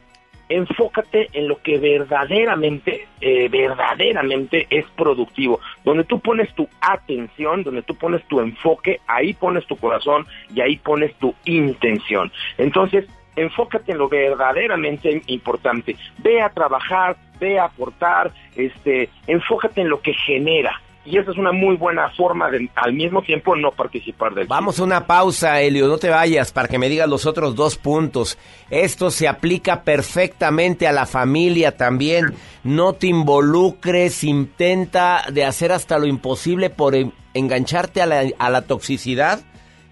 Enfócate 0.49 1.29
en 1.35 1.47
lo 1.47 1.63
que 1.63 1.79
verdaderamente, 1.79 3.07
eh, 3.21 3.49
verdaderamente 3.49 4.67
es 4.71 4.85
productivo. 4.97 5.61
Donde 5.85 6.03
tú 6.03 6.19
pones 6.19 6.53
tu 6.57 6.69
atención, 6.81 7.63
donde 7.63 7.83
tú 7.83 7.95
pones 7.95 8.27
tu 8.27 8.41
enfoque, 8.41 9.01
ahí 9.07 9.35
pones 9.35 9.65
tu 9.67 9.77
corazón 9.77 10.27
y 10.53 10.61
ahí 10.61 10.79
pones 10.79 11.15
tu 11.15 11.33
intención. 11.45 12.33
Entonces, 12.59 13.07
enfócate 13.37 13.93
en 13.93 13.99
lo 13.99 14.09
verdaderamente 14.09 15.23
importante. 15.29 15.95
Ve 16.19 16.43
a 16.43 16.49
trabajar, 16.49 17.17
ve 17.39 17.61
a 17.61 17.67
aportar, 17.67 18.33
este, 18.57 19.11
enfócate 19.29 19.83
en 19.83 19.91
lo 19.91 20.01
que 20.01 20.15
genera. 20.15 20.83
Y 21.05 21.19
esa 21.19 21.33
es 21.33 21.37
una 21.37 21.51
muy 21.51 21.75
buena 21.77 22.11
forma 22.11 22.49
de, 22.49 22.71
al 22.77 22.93
mismo 22.93 23.23
tiempo, 23.23 23.57
no 23.57 23.73
participar 23.73 24.35
del 24.35 24.47
Vamos 24.47 24.79
a 24.79 24.85
una 24.85 25.05
pausa, 25.05 25.61
Helio, 25.61 25.89
no 25.89 25.99
te 25.99 26.09
vayas 26.11 26.53
para 26.53 26.69
que 26.69 26.79
me 26.79 26.89
digas 26.89 27.09
los 27.09 27.27
otros 27.27 27.57
dos 27.57 27.77
puntos. 27.77 28.39
Esto 28.71 29.11
se 29.11 29.27
aplica 29.27 29.83
perfectamente 29.83 30.87
a 30.87 30.93
la 30.93 31.07
familia 31.07 31.77
también. 31.77 32.35
No 32.63 32.93
te 32.93 33.09
involucres, 33.09 34.23
intenta 34.23 35.25
de 35.33 35.45
hacer 35.45 35.73
hasta 35.73 35.99
lo 35.99 36.07
imposible 36.07 36.71
por 36.71 36.95
en- 36.95 37.13
engancharte 37.35 38.01
a 38.01 38.07
la, 38.07 38.23
a 38.39 38.51
la 38.51 38.63
toxicidad 38.63 39.41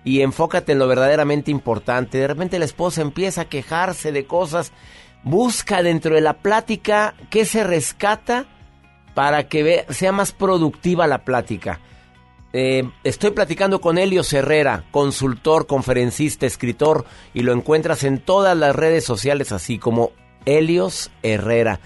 y 0.04 0.20
enfócate 0.20 0.72
en 0.72 0.78
lo 0.78 0.86
verdaderamente 0.86 1.50
importante. 1.50 2.18
De 2.18 2.28
repente 2.28 2.60
la 2.60 2.64
esposa 2.66 3.02
empieza 3.02 3.40
a 3.42 3.48
quejarse 3.48 4.12
de 4.12 4.26
cosas. 4.26 4.72
Busca 5.24 5.82
dentro 5.82 6.14
de 6.14 6.20
la 6.20 6.34
plática 6.34 7.14
qué 7.30 7.44
se 7.44 7.64
rescata 7.64 8.46
para 9.14 9.48
que 9.48 9.84
sea 9.88 10.12
más 10.12 10.32
productiva 10.32 11.06
la 11.06 11.24
plática. 11.24 11.80
Eh, 12.52 12.88
estoy 13.04 13.30
platicando 13.30 13.80
con 13.80 13.96
Helio 13.96 14.22
Herrera, 14.30 14.84
consultor, 14.90 15.66
conferencista, 15.66 16.46
escritor, 16.46 17.04
y 17.32 17.42
lo 17.42 17.52
encuentras 17.52 18.02
en 18.02 18.18
todas 18.18 18.56
las 18.56 18.74
redes 18.74 19.04
sociales 19.04 19.52
así 19.52 19.78
como 19.78 20.10
Helios 20.46 21.12
Herrera. 21.22 21.80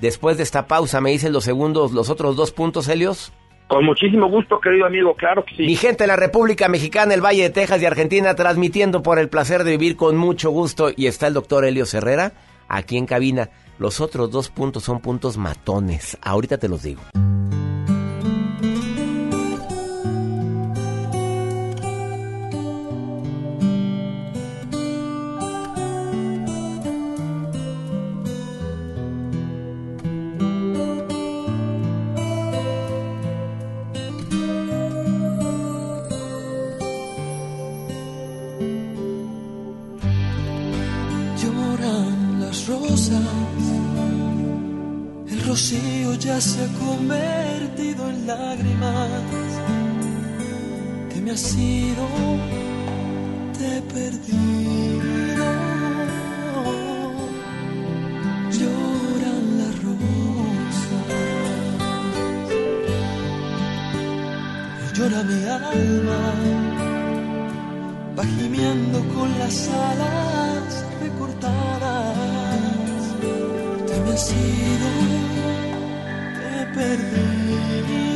Después 0.00 0.36
de 0.36 0.42
esta 0.42 0.66
pausa, 0.66 1.00
¿me 1.00 1.10
dicen 1.10 1.32
los 1.32 1.44
segundos, 1.44 1.92
los 1.92 2.10
otros 2.10 2.36
dos 2.36 2.52
puntos, 2.52 2.88
Helios? 2.88 3.32
Con 3.68 3.84
muchísimo 3.84 4.28
gusto, 4.28 4.60
querido 4.60 4.86
amigo, 4.86 5.14
claro 5.16 5.44
que 5.44 5.56
sí. 5.56 5.62
Mi 5.64 5.74
gente 5.74 6.04
de 6.04 6.08
la 6.08 6.16
República 6.16 6.68
Mexicana, 6.68 7.14
el 7.14 7.24
Valle 7.24 7.42
de 7.42 7.50
Texas 7.50 7.82
y 7.82 7.86
Argentina, 7.86 8.34
transmitiendo 8.34 9.02
por 9.02 9.18
el 9.18 9.28
placer 9.28 9.64
de 9.64 9.72
vivir 9.72 9.96
con 9.96 10.16
mucho 10.16 10.50
gusto. 10.50 10.90
Y 10.96 11.06
está 11.06 11.26
el 11.26 11.34
doctor 11.34 11.64
Helios 11.64 11.92
Herrera 11.92 12.32
aquí 12.68 12.96
en 12.96 13.06
cabina. 13.06 13.50
Los 13.78 14.00
otros 14.00 14.30
dos 14.30 14.48
puntos 14.48 14.84
son 14.84 15.00
puntos 15.00 15.36
matones. 15.36 16.16
Ahorita 16.22 16.58
te 16.58 16.68
los 16.68 16.82
digo. 16.82 17.02
rocío 45.56 46.12
ya 46.16 46.38
se 46.38 46.62
ha 46.62 46.68
convertido 46.86 48.10
en 48.10 48.26
lágrimas 48.26 49.22
que 51.08 51.20
me 51.22 51.30
ha 51.30 51.36
sido 51.36 52.06
te 53.56 53.78
he 53.78 53.82
perdido. 53.96 55.46
Lloran 58.58 59.44
las 59.60 59.74
rosas. 59.86 61.08
Y 64.82 64.86
llora 64.94 65.22
mi 65.22 65.40
alma 65.72 66.22
va 68.18 68.24
gimiendo 68.38 68.98
con 69.14 69.28
las 69.38 69.68
alas 69.68 70.84
recortadas 71.00 72.16
que 73.86 74.00
me 74.04 74.12
ha 74.12 74.18
sido 74.18 75.25
perder. 76.76 78.15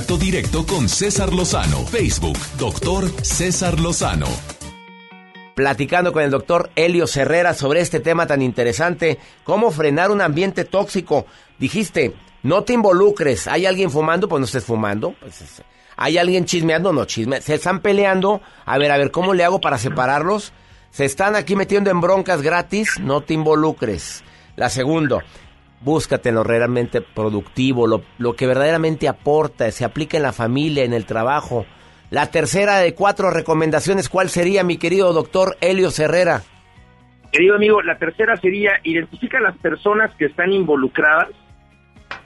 Contacto 0.00 0.16
directo 0.24 0.64
con 0.66 0.88
César 0.88 1.30
Lozano. 1.34 1.84
Facebook, 1.84 2.38
doctor 2.58 3.10
César 3.22 3.78
Lozano. 3.78 4.28
Platicando 5.54 6.10
con 6.12 6.22
el 6.22 6.30
doctor 6.30 6.70
Helio 6.74 7.04
Herrera 7.14 7.52
sobre 7.52 7.80
este 7.82 8.00
tema 8.00 8.26
tan 8.26 8.40
interesante, 8.40 9.18
cómo 9.44 9.70
frenar 9.70 10.10
un 10.10 10.22
ambiente 10.22 10.64
tóxico. 10.64 11.26
Dijiste, 11.58 12.14
no 12.42 12.62
te 12.64 12.72
involucres. 12.72 13.46
¿Hay 13.46 13.66
alguien 13.66 13.90
fumando? 13.90 14.26
Pues 14.26 14.40
no 14.40 14.46
estés 14.46 14.64
fumando. 14.64 15.14
Pues 15.20 15.42
es- 15.42 15.62
¿Hay 15.96 16.16
alguien 16.16 16.46
chismeando? 16.46 16.94
No 16.94 17.04
chisme. 17.04 17.42
¿Se 17.42 17.56
están 17.56 17.80
peleando? 17.80 18.40
A 18.64 18.78
ver, 18.78 18.92
a 18.92 18.96
ver, 18.96 19.10
¿cómo 19.10 19.34
le 19.34 19.44
hago 19.44 19.60
para 19.60 19.76
separarlos? 19.76 20.54
¿Se 20.92 21.04
están 21.04 21.36
aquí 21.36 21.56
metiendo 21.56 21.90
en 21.90 22.00
broncas 22.00 22.40
gratis? 22.40 22.98
No 23.00 23.20
te 23.20 23.34
involucres. 23.34 24.24
La 24.56 24.70
segunda, 24.70 25.22
búscate 25.80 26.32
lo 26.32 26.44
realmente 26.44 27.00
productivo, 27.00 27.86
lo, 27.86 28.02
lo 28.18 28.34
que 28.34 28.46
verdaderamente 28.46 29.08
aporta, 29.08 29.70
se 29.70 29.84
aplica 29.84 30.16
en 30.16 30.22
la 30.22 30.32
familia, 30.32 30.84
en 30.84 30.92
el 30.92 31.06
trabajo. 31.06 31.66
La 32.10 32.30
tercera 32.30 32.78
de 32.78 32.94
cuatro 32.94 33.30
recomendaciones, 33.30 34.08
¿cuál 34.08 34.28
sería, 34.28 34.64
mi 34.64 34.76
querido 34.78 35.12
doctor 35.12 35.56
Helio 35.60 35.90
Herrera? 35.96 36.42
Querido 37.32 37.54
amigo, 37.54 37.80
la 37.82 37.96
tercera 37.96 38.36
sería 38.36 38.72
identifica 38.82 39.38
a 39.38 39.42
las 39.42 39.56
personas 39.58 40.12
que 40.16 40.26
están 40.26 40.52
involucradas 40.52 41.28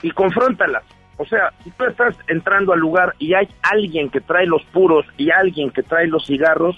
y 0.01 0.09
confróntalas. 0.11 0.83
O 1.17 1.25
sea, 1.25 1.53
si 1.63 1.69
tú 1.71 1.85
estás 1.85 2.17
entrando 2.27 2.73
al 2.73 2.79
lugar 2.79 3.13
y 3.19 3.35
hay 3.35 3.47
alguien 3.61 4.09
que 4.09 4.19
trae 4.19 4.45
los 4.47 4.63
puros 4.65 5.05
y 5.17 5.29
alguien 5.29 5.69
que 5.69 5.83
trae 5.83 6.07
los 6.07 6.25
cigarros, 6.25 6.75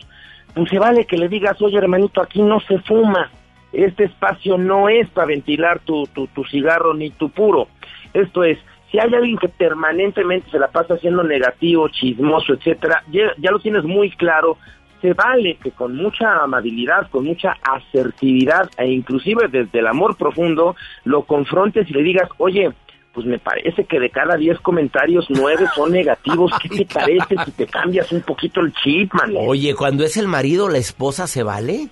pues 0.54 0.70
se 0.70 0.78
vale 0.78 1.06
que 1.06 1.18
le 1.18 1.30
digas, 1.30 1.62
oye 1.62 1.78
hermanito, 1.78 2.22
aquí 2.22 2.42
no 2.42 2.60
se 2.60 2.78
fuma. 2.80 3.32
Este 3.78 4.06
espacio 4.06 4.58
no 4.58 4.90
es 4.90 5.08
para 5.12 5.28
ventilar 5.28 5.80
tu, 5.82 6.08
tu, 6.08 6.26
tu 6.28 6.44
cigarro 6.46 6.96
ni 6.96 7.12
tu 7.12 7.30
puro. 7.30 7.68
Esto 8.12 8.44
es, 8.44 8.58
si 8.92 8.98
hay 8.98 9.14
alguien 9.14 9.38
que 9.38 9.50
permanentemente 9.50 10.50
se 10.50 10.58
la 10.58 10.70
pasa 10.70 10.96
haciendo 10.96 11.24
negativo, 11.24 11.88
chismoso, 11.90 12.54
etcétera, 12.54 13.04
ya, 13.12 13.52
lo 13.52 13.60
tienes 13.60 13.84
muy 13.84 14.10
claro, 14.10 14.58
se 15.00 15.14
vale 15.14 15.58
que 15.62 15.70
con 15.70 15.96
mucha 15.96 16.42
amabilidad, 16.42 17.08
con 17.12 17.26
mucha 17.26 17.56
asertividad 17.62 18.68
e 18.80 18.88
inclusive 18.92 19.48
desde 19.48 19.78
el 19.78 19.86
amor 19.86 20.18
profundo 20.18 20.76
lo 21.04 21.26
confrontes 21.26 21.88
y 21.88 21.94
le 21.94 22.02
digas, 22.02 22.30
oye, 22.40 22.72
pues 23.14 23.28
me 23.28 23.38
parece 23.38 23.86
que 23.86 24.00
de 24.00 24.10
cada 24.10 24.38
10 24.38 24.60
comentarios, 24.62 25.28
9 25.30 25.68
son 25.76 25.92
negativos. 25.92 26.52
¿Qué 26.62 26.70
te 26.70 26.86
parece 26.86 27.36
si 27.46 27.52
te 27.52 27.68
cambias 27.68 28.12
un 28.12 28.22
poquito 28.22 28.62
el 28.62 28.74
chip, 28.74 29.14
man? 29.14 29.34
Oye, 29.38 29.76
cuando 29.76 30.04
es 30.04 30.18
el 30.18 30.28
marido, 30.28 30.68
la 30.68 30.78
esposa, 30.80 31.28
¿se 31.28 31.44
vale? 31.44 31.90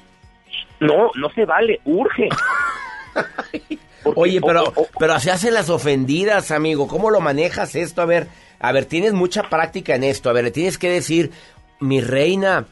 No, 0.80 1.12
no 1.16 1.30
se 1.32 1.46
vale, 1.46 1.80
urge. 1.86 2.30
Oye, 4.16 4.40
pero, 4.40 4.72
pero 5.00 5.20
se 5.20 5.32
hacen 5.32 5.54
las 5.54 5.70
ofendidas, 5.70 6.52
amigo. 6.52 6.88
¿Cómo 6.88 7.10
lo 7.10 7.22
manejas 7.22 7.76
esto? 7.76 8.02
A 8.02 8.06
ver, 8.06 8.28
a 8.60 8.72
ver, 8.72 8.86
tienes 8.86 9.14
mucha 9.14 9.50
práctica 9.50 9.96
en 9.96 10.04
esto. 10.04 10.30
A 10.30 10.34
ver, 10.34 10.44
le 10.44 10.52
tienes 10.52 10.78
que 10.78 10.90
decir, 10.90 11.32
mi 11.80 12.02
reina, 12.02 12.68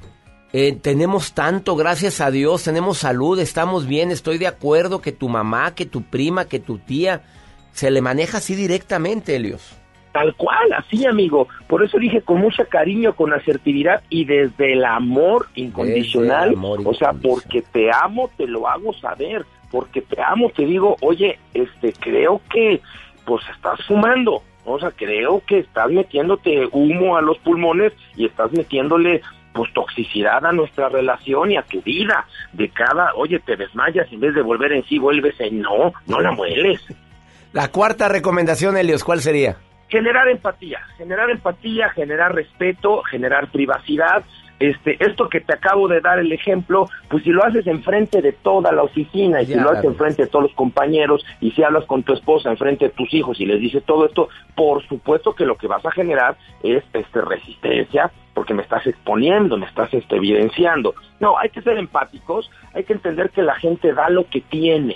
eh, 0.52 0.78
tenemos 0.80 1.34
tanto, 1.34 1.76
gracias 1.76 2.22
a 2.22 2.30
Dios, 2.30 2.64
tenemos 2.64 3.00
salud, 3.00 3.40
estamos 3.40 3.88
bien, 3.88 4.12
estoy 4.12 4.38
de 4.38 4.48
acuerdo 4.48 5.02
que 5.02 5.12
tu 5.12 5.28
mamá, 5.28 5.74
que 5.74 5.88
tu 5.88 6.04
prima, 6.04 6.46
que 6.46 6.60
tu 6.60 6.78
tía, 6.78 7.24
se 7.72 7.90
le 7.90 8.02
maneja 8.02 8.38
así 8.38 8.54
directamente, 8.54 9.36
Elios. 9.36 9.76
Tal 10.14 10.36
cual, 10.36 10.72
así 10.74 11.06
amigo. 11.08 11.48
Por 11.68 11.84
eso 11.84 11.98
dije 11.98 12.22
con 12.22 12.40
mucho 12.40 12.64
cariño, 12.70 13.16
con 13.16 13.34
asertividad 13.34 14.04
y 14.10 14.26
desde 14.26 14.74
el 14.74 14.86
amor 14.86 15.48
incondicional. 15.56 16.52
Desde 16.52 16.54
el 16.54 16.58
amor 16.60 16.80
o 16.86 16.94
sea, 16.94 17.14
porque 17.14 17.64
te 17.64 17.90
amo, 17.92 18.30
te 18.38 18.48
lo 18.48 18.70
hago 18.70 18.94
saber. 18.94 19.44
Porque 19.72 20.02
te 20.02 20.22
amo, 20.22 20.52
te 20.56 20.68
digo, 20.68 20.96
oye, 21.02 21.40
este, 21.56 21.94
creo 21.94 22.40
que, 22.52 22.80
pues 23.26 23.44
estás 23.56 23.84
fumando. 23.88 24.44
O 24.66 24.80
sea, 24.80 24.92
creo 24.92 25.42
que 25.48 25.60
estás 25.60 25.90
metiéndote 25.90 26.70
humo 26.72 27.18
a 27.18 27.22
los 27.24 27.40
pulmones 27.40 27.92
y 28.16 28.28
estás 28.28 28.52
metiéndole 28.52 29.22
pues 29.52 29.74
toxicidad 29.74 30.46
a 30.46 30.52
nuestra 30.52 30.90
relación 30.90 31.52
y 31.52 31.58
a 31.58 31.64
tu 31.64 31.82
vida. 31.82 32.28
De 32.54 32.70
cada, 32.70 33.16
oye, 33.16 33.40
te 33.40 33.56
desmayas 33.56 34.12
en 34.12 34.20
vez 34.20 34.36
de 34.36 34.44
volver 34.44 34.74
en 34.74 34.84
sí, 34.86 35.00
vuelves 35.00 35.40
en 35.40 35.62
no, 35.62 35.92
no 36.06 36.22
la 36.22 36.32
mueles. 36.32 36.82
La 37.54 37.68
cuarta 37.68 38.10
recomendación, 38.10 38.78
Elios, 38.78 39.04
¿cuál 39.04 39.22
sería? 39.22 39.58
Generar 39.94 40.28
empatía, 40.28 40.80
generar 40.98 41.30
empatía, 41.30 41.90
generar 41.90 42.34
respeto, 42.34 43.04
generar 43.04 43.52
privacidad. 43.52 44.24
Este, 44.60 44.98
esto 45.00 45.30
que 45.30 45.40
te 45.40 45.54
acabo 45.54 45.88
de 45.88 46.02
dar 46.02 46.18
el 46.18 46.32
ejemplo, 46.32 46.88
pues 47.10 47.24
si 47.24 47.30
lo 47.30 47.44
haces 47.44 47.68
enfrente 47.68 48.24
de 48.24 48.32
toda 48.32 48.72
la 48.72 48.82
oficina 48.82 49.44
y 49.44 49.46
si 49.46 49.54
lo 49.54 49.70
haces 49.70 49.84
enfrente 49.84 50.24
de 50.24 50.30
todos 50.30 50.46
los 50.46 50.54
compañeros 50.56 51.24
y 51.42 51.52
si 51.52 51.62
hablas 51.62 51.86
con 51.86 52.02
tu 52.02 52.14
esposa 52.14 52.50
enfrente 52.50 52.86
de 52.86 52.92
tus 52.92 53.14
hijos 53.14 53.40
y 53.40 53.46
les 53.46 53.60
dices 53.60 53.84
todo 53.84 54.08
esto, 54.08 54.30
por 54.56 54.82
supuesto 54.88 55.36
que 55.36 55.46
lo 55.46 55.58
que 55.58 55.68
vas 55.68 55.86
a 55.86 55.92
generar 55.92 56.38
es 56.64 56.84
este 56.94 57.22
resistencia 57.22 58.12
porque 58.34 58.56
me 58.56 58.64
estás 58.64 58.88
exponiendo, 58.88 59.58
me 59.58 59.68
estás 59.68 59.94
este, 59.94 60.16
evidenciando. 60.16 60.96
No, 61.20 61.38
hay 61.38 61.50
que 61.50 61.62
ser 61.62 61.78
empáticos, 61.78 62.50
hay 62.74 62.84
que 62.84 62.94
entender 62.94 63.30
que 63.30 63.44
la 63.44 63.54
gente 63.56 63.94
da 63.94 64.10
lo 64.10 64.28
que 64.28 64.42
tiene. 64.42 64.96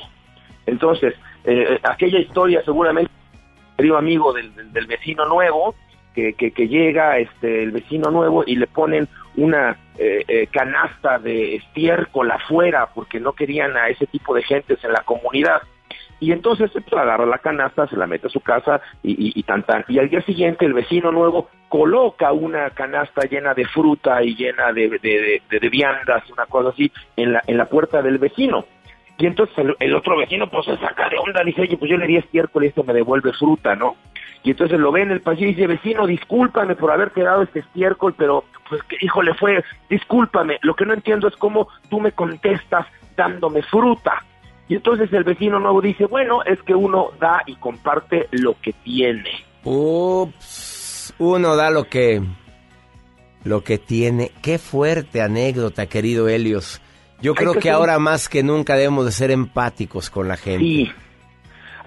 Entonces, 0.66 1.14
eh, 1.44 1.80
aquella 1.84 2.18
historia 2.20 2.64
seguramente 2.66 3.12
querido 3.78 3.98
amigo 3.98 4.34
del, 4.34 4.54
del- 4.56 4.74
vecino 4.88 5.26
nuevo, 5.26 5.76
que, 6.16 6.34
que, 6.34 6.68
llega 6.68 7.20
este 7.20 7.62
el 7.62 7.72
vecino 7.72 8.10
nuevo 8.10 8.44
y 8.46 8.56
le 8.56 8.66
ponen 8.66 9.08
una 9.36 9.78
eh, 10.00 10.24
eh, 10.28 10.48
canasta 10.52 11.20
de 11.20 11.56
estiércol 11.58 12.32
afuera 12.32 12.90
porque 12.96 13.20
no 13.20 13.34
querían 13.34 13.78
a 13.78 13.88
ese 13.90 14.08
tipo 14.08 14.34
de 14.34 14.42
gentes 14.42 14.84
en 14.84 14.94
la 14.94 15.04
comunidad. 15.04 15.62
Y 16.20 16.32
entonces 16.32 16.72
pues, 16.72 16.92
agarra 16.94 17.28
la 17.28 17.38
canasta, 17.38 17.86
se 17.88 17.96
la 17.96 18.08
mete 18.08 18.26
a 18.26 18.30
su 18.32 18.40
casa 18.40 18.82
y, 19.04 19.12
y, 19.12 19.34
y 19.40 19.44
tan, 19.44 19.62
tan. 19.62 19.86
Y 19.88 20.00
al 20.00 20.10
día 20.10 20.22
siguiente 20.22 20.66
el 20.66 20.74
vecino 20.74 21.12
nuevo 21.12 21.50
coloca 21.70 22.32
una 22.32 22.72
canasta 22.72 23.28
llena 23.28 23.54
de 23.54 23.66
fruta 23.66 24.24
y 24.24 24.36
llena 24.36 24.74
de, 24.74 24.90
de, 24.90 25.42
de- 25.50 25.60
de 25.60 25.70
viandas, 25.70 26.28
una 26.32 26.48
cosa 26.48 26.70
así, 26.70 26.92
en 27.16 27.34
la, 27.34 27.44
en 27.46 27.58
la 27.58 27.66
puerta 27.66 28.02
del 28.02 28.18
vecino. 28.18 28.66
Y 29.18 29.26
entonces 29.26 29.56
el, 29.80 29.96
otro 29.96 30.18
vecino 30.18 30.48
pues 30.50 30.66
se 30.66 30.78
saca 30.78 31.10
de 31.10 31.18
onda, 31.18 31.44
dice, 31.44 31.62
oye, 31.62 31.78
pues 31.78 31.90
yo 31.90 31.98
le 31.98 32.06
di 32.06 32.18
estiércol 32.18 32.64
y 32.64 32.68
esto 32.68 32.84
me 32.84 32.94
devuelve 32.94 33.34
fruta, 33.34 33.76
¿no? 33.76 33.96
Y 34.44 34.52
entonces 34.52 34.80
lo 34.80 34.92
ve 34.92 35.02
en 35.02 35.12
el 35.12 35.22
pasillo 35.22 35.48
y 35.48 35.54
dice, 35.54 35.68
vecino, 35.68 36.06
discúlpame 36.06 36.76
por 36.76 36.92
haberte 36.92 37.24
dado 37.24 37.42
este 37.42 37.60
estiércol, 37.60 38.14
pero 38.16 38.46
pues 38.70 38.84
que, 38.84 38.98
híjole, 39.02 39.34
fue, 39.34 39.64
discúlpame, 39.90 40.60
lo 40.62 40.76
que 40.76 40.86
no 40.86 40.94
entiendo 40.94 41.28
es 41.28 41.36
cómo 41.36 41.68
tú 41.90 42.00
me 42.00 42.12
contestas 42.12 42.86
dándome 43.16 43.64
fruta. 43.64 44.24
Y 44.70 44.76
entonces 44.76 45.12
el 45.14 45.24
vecino 45.24 45.60
nuevo 45.60 45.82
dice, 45.82 46.06
bueno, 46.06 46.44
es 46.44 46.62
que 46.62 46.76
uno 46.76 47.10
da 47.20 47.42
y 47.46 47.56
comparte 47.56 48.28
lo 48.32 48.56
que 48.62 48.74
tiene. 48.74 49.32
Ups, 49.64 51.14
uno 51.18 51.56
da 51.56 51.72
lo 51.72 51.86
que 51.86 52.22
lo 53.44 53.64
que 53.64 53.78
tiene. 53.78 54.32
Qué 54.42 54.60
fuerte 54.60 55.22
anécdota, 55.22 55.88
querido 55.88 56.28
Helios. 56.28 56.82
Yo 57.22 57.34
creo 57.36 57.54
que 57.54 57.60
que 57.60 57.64
ser- 57.70 57.74
ahora 57.74 58.00
más 58.00 58.30
que 58.30 58.44
nunca 58.44 58.76
debemos 58.76 59.06
de 59.06 59.12
ser 59.12 59.32
empáticos 59.32 60.10
con 60.10 60.28
la 60.28 60.38
gente. 60.38 60.60
Sí. 60.60 60.92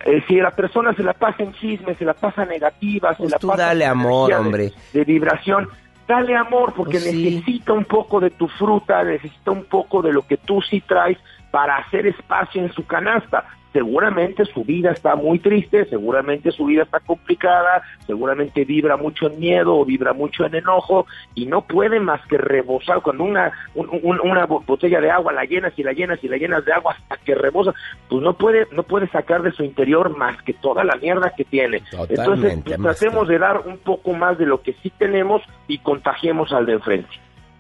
Eh, 0.07 0.25
si 0.27 0.37
la 0.37 0.51
persona 0.51 0.95
se 0.95 1.03
la 1.03 1.13
pasa 1.13 1.43
en 1.43 1.53
chisme, 1.53 1.95
se 1.95 2.05
la 2.05 2.15
pasa 2.15 2.45
negativa, 2.47 3.15
se 3.17 3.29
la 3.29 3.39
tú 3.39 3.49
pasa 3.49 3.67
dale 3.67 3.85
amor, 3.85 4.31
de- 4.31 4.37
hombre. 4.37 4.73
De, 4.95 5.05
vibración, 5.05 5.69
dale 6.09 6.35
amor 6.35 6.73
porque 6.75 6.93
Pues 6.99 7.05
sí. 7.05 7.25
necesita 7.25 7.73
un 7.75 7.85
poco 7.85 8.19
de 8.19 8.31
tu 8.31 8.49
fruta, 8.49 9.05
necesita 9.05 9.51
un 9.51 9.65
poco 9.65 10.01
de 10.03 10.13
lo 10.13 10.23
que 10.27 10.39
tú 10.39 10.63
sí 10.63 10.81
traes 10.81 11.19
para 11.51 11.77
hacer 11.77 12.07
espacio 12.07 12.63
en 12.63 12.73
su 12.73 12.87
canasta. 12.87 13.45
Seguramente 13.73 14.45
su 14.47 14.65
vida 14.65 14.91
está 14.91 15.15
muy 15.15 15.39
triste, 15.39 15.85
seguramente 15.87 16.51
su 16.51 16.65
vida 16.67 16.83
está 16.83 16.99
complicada, 17.01 17.83
seguramente 18.07 18.65
vibra 18.65 18.97
mucho 18.97 19.29
en 19.29 19.39
miedo 19.39 19.77
o 19.77 19.85
vibra 19.85 20.13
mucho 20.13 20.45
en 20.45 20.57
enojo 20.57 21.07
y 21.37 21.47
no 21.47 21.63
puede 21.63 22.01
más 22.01 22.21
que 22.27 22.37
rebosar 22.37 23.01
cuando 23.01 23.23
una, 23.25 23.53
un- 23.77 23.89
un- 24.03 24.21
una 24.21 24.47
bo- 24.47 24.63
botella 24.67 25.01
de 25.01 25.11
agua 25.11 25.33
la 25.33 25.45
llenas 25.45 25.73
y 25.77 25.85
la 25.85 25.93
llenas 25.93 26.19
y 26.25 26.29
la 26.29 26.37
llenas 26.37 26.65
de 26.65 26.73
agua 26.73 26.97
hasta 26.99 27.17
que 27.25 27.35
rebosa, 27.37 27.73
pues 28.09 28.21
no 28.23 28.35
puede, 28.37 28.67
no 28.73 28.83
puede 28.83 29.09
sacar 29.09 29.43
de 29.43 29.53
su 29.53 29.63
interior 29.63 30.17
más 30.17 30.43
que 30.43 30.53
toda 30.55 30.83
la 30.83 30.97
mierda 30.97 31.33
que 31.37 31.45
tiene. 31.45 31.83
Entonces, 32.19 32.51
pues, 32.65 32.77
tratemos 32.99 33.29
de 33.29 33.39
dar 33.39 33.59
un 33.67 33.79
poco 33.79 34.13
más 34.15 34.37
de 34.37 34.47
lo 34.47 34.63
que 34.63 34.73
sí 34.83 34.91
tenemos 34.99 35.43
y 35.69 35.79
contagiemos 35.79 36.53
al 36.53 36.67
de 36.67 36.73
enfrente. 36.73 37.11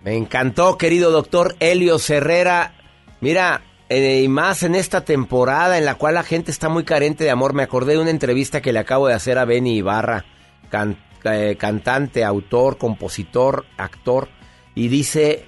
Me 0.03 0.16
encantó, 0.16 0.77
querido 0.77 1.11
doctor 1.12 1.55
Helio 1.61 1.97
Herrera. 2.09 2.73
Mira, 3.20 3.61
eh, 3.90 4.22
y 4.22 4.28
más 4.28 4.62
en 4.62 4.76
esta 4.76 5.04
temporada 5.04 5.76
en 5.76 5.84
la 5.84 5.96
cual 5.96 6.14
la 6.14 6.22
gente 6.22 6.52
está 6.52 6.68
muy 6.68 6.84
carente 6.84 7.24
de 7.24 7.30
amor. 7.30 7.54
Me 7.54 7.64
acordé 7.64 7.94
de 7.94 7.98
una 7.98 8.10
entrevista 8.10 8.62
que 8.62 8.72
le 8.72 8.78
acabo 8.78 9.08
de 9.08 9.14
hacer 9.14 9.36
a 9.36 9.44
Benny 9.44 9.78
Ibarra, 9.78 10.24
eh, 11.24 11.56
cantante, 11.58 12.24
autor, 12.24 12.78
compositor, 12.78 13.66
actor, 13.76 14.28
y 14.76 14.86
dice, 14.86 15.44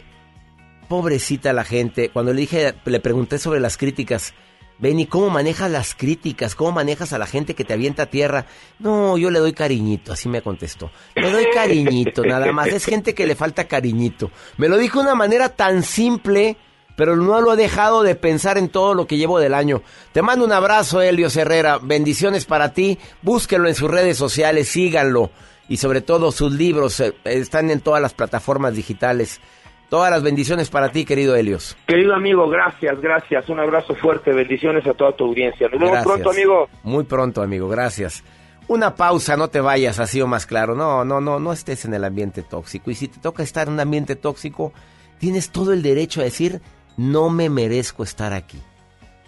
pobrecita 0.88 1.52
la 1.52 1.62
gente, 1.62 2.08
cuando 2.08 2.32
le 2.34 2.40
dije, 2.40 2.74
le 2.84 2.98
pregunté 2.98 3.38
sobre 3.38 3.60
las 3.60 3.76
críticas, 3.76 4.34
Benny, 4.80 5.06
¿cómo 5.06 5.30
manejas 5.30 5.70
las 5.70 5.94
críticas? 5.94 6.56
¿Cómo 6.56 6.72
manejas 6.72 7.12
a 7.12 7.18
la 7.18 7.26
gente 7.26 7.54
que 7.54 7.62
te 7.62 7.74
avienta 7.74 8.06
tierra? 8.06 8.46
No, 8.80 9.16
yo 9.16 9.30
le 9.30 9.38
doy 9.38 9.52
cariñito, 9.52 10.12
así 10.12 10.28
me 10.28 10.42
contestó. 10.42 10.90
Le 11.14 11.30
doy 11.30 11.46
cariñito, 11.54 12.24
nada 12.24 12.50
más. 12.50 12.66
Es 12.66 12.84
gente 12.86 13.14
que 13.14 13.24
le 13.24 13.36
falta 13.36 13.68
cariñito. 13.68 14.32
Me 14.56 14.68
lo 14.68 14.76
dijo 14.76 14.98
de 14.98 15.04
una 15.04 15.14
manera 15.14 15.50
tan 15.50 15.84
simple, 15.84 16.56
pero 16.96 17.16
no 17.16 17.40
lo 17.40 17.54
he 17.54 17.56
dejado 17.56 18.02
de 18.02 18.14
pensar 18.14 18.58
en 18.58 18.68
todo 18.68 18.94
lo 18.94 19.06
que 19.06 19.16
llevo 19.16 19.38
del 19.38 19.54
año. 19.54 19.82
Te 20.12 20.22
mando 20.22 20.44
un 20.44 20.52
abrazo, 20.52 21.00
Helio 21.00 21.28
Herrera. 21.34 21.78
Bendiciones 21.80 22.44
para 22.44 22.72
ti. 22.72 22.98
Búsquenlo 23.22 23.68
en 23.68 23.74
sus 23.74 23.90
redes 23.90 24.16
sociales, 24.16 24.68
síganlo. 24.68 25.30
Y 25.68 25.78
sobre 25.78 26.00
todo 26.00 26.32
sus 26.32 26.52
libros 26.52 27.00
eh, 27.00 27.14
están 27.24 27.70
en 27.70 27.80
todas 27.80 28.02
las 28.02 28.14
plataformas 28.14 28.74
digitales. 28.74 29.40
Todas 29.88 30.10
las 30.10 30.22
bendiciones 30.22 30.70
para 30.70 30.90
ti, 30.90 31.04
querido 31.04 31.36
Helios. 31.36 31.76
Querido 31.86 32.14
amigo, 32.14 32.48
gracias, 32.48 32.98
gracias. 33.00 33.48
Un 33.50 33.60
abrazo 33.60 33.94
fuerte, 33.94 34.32
bendiciones 34.32 34.86
a 34.86 34.94
toda 34.94 35.14
tu 35.14 35.24
audiencia. 35.24 35.68
Nos 35.68 35.78
vemos 35.78 35.92
Gracias. 35.92 36.14
pronto, 36.14 36.30
amigo. 36.30 36.68
Muy 36.82 37.04
pronto, 37.04 37.42
amigo, 37.42 37.68
gracias. 37.68 38.24
Una 38.68 38.94
pausa, 38.94 39.36
no 39.36 39.48
te 39.48 39.60
vayas 39.60 39.98
así 39.98 40.20
o 40.22 40.26
más 40.26 40.46
claro. 40.46 40.74
No, 40.74 41.04
no, 41.04 41.20
no, 41.20 41.38
no 41.38 41.52
estés 41.52 41.84
en 41.84 41.92
el 41.92 42.04
ambiente 42.04 42.42
tóxico. 42.42 42.90
Y 42.90 42.94
si 42.94 43.08
te 43.08 43.20
toca 43.20 43.42
estar 43.42 43.66
en 43.66 43.74
un 43.74 43.80
ambiente 43.80 44.16
tóxico, 44.16 44.72
tienes 45.18 45.50
todo 45.50 45.74
el 45.74 45.82
derecho 45.82 46.22
a 46.22 46.24
decir, 46.24 46.62
no 46.96 47.30
me 47.30 47.48
merezco 47.48 48.02
estar 48.02 48.32
aquí. 48.32 48.60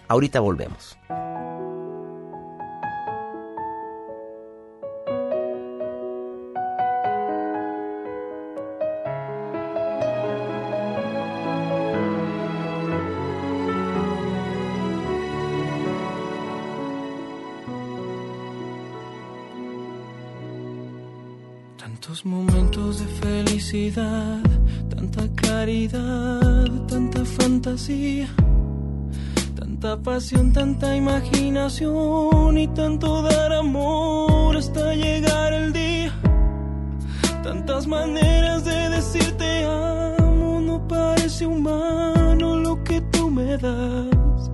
Ahorita 0.07 0.39
volvemos. 0.39 0.97
Tantos 21.77 22.25
momentos 22.25 22.99
de 22.99 23.07
felicidad, 23.07 24.41
tanta 24.89 25.27
claridad, 25.35 26.39
tanta 26.39 26.44
fantasía, 27.37 28.27
tanta 29.55 29.97
pasión, 29.97 30.51
tanta 30.53 30.95
imaginación 30.95 32.57
y 32.57 32.67
tanto 32.67 33.21
dar 33.21 33.53
amor 33.53 34.57
hasta 34.57 34.93
llegar 34.93 35.53
el 35.53 35.73
día. 35.73 36.11
Tantas 37.43 37.87
maneras 37.87 38.65
de 38.65 38.89
decirte 38.89 39.65
amo, 39.65 40.61
no 40.61 40.87
parece 40.87 41.45
humano 41.45 42.55
lo 42.55 42.83
que 42.83 43.01
tú 43.01 43.29
me 43.29 43.57
das. 43.57 44.51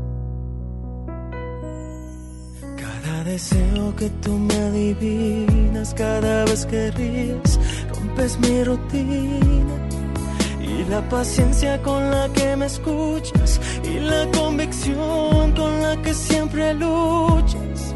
Cada 2.76 3.24
deseo 3.24 3.96
que 3.96 4.10
tú 4.24 4.38
me 4.38 4.56
adivinas, 4.56 5.94
cada 5.94 6.46
vez 6.46 6.66
que 6.66 6.92
ríes, 6.92 7.60
rompes 7.94 8.40
mi 8.40 8.64
rutina. 8.64 10.01
La 10.92 11.00
paciencia 11.08 11.82
con 11.82 12.12
la 12.12 12.28
que 12.34 12.54
me 12.58 12.66
escuchas, 12.66 13.62
y 13.82 13.98
la 14.02 14.30
convicción 14.38 15.54
con 15.56 15.82
la 15.82 15.96
que 16.02 16.14
siempre 16.14 16.74
luchas. 16.74 17.96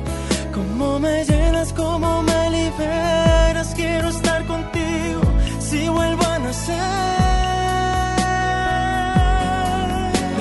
Cómo 0.54 0.98
me 0.98 1.26
llenas, 1.26 1.74
cómo 1.74 2.24
me 2.24 2.50
liberas, 2.52 3.74
quiero 3.76 4.08
estar 4.08 4.46
contigo 4.46 5.24
si 5.60 5.90
vuelvo 5.90 6.24
a 6.26 6.40
nacer. 6.40 6.76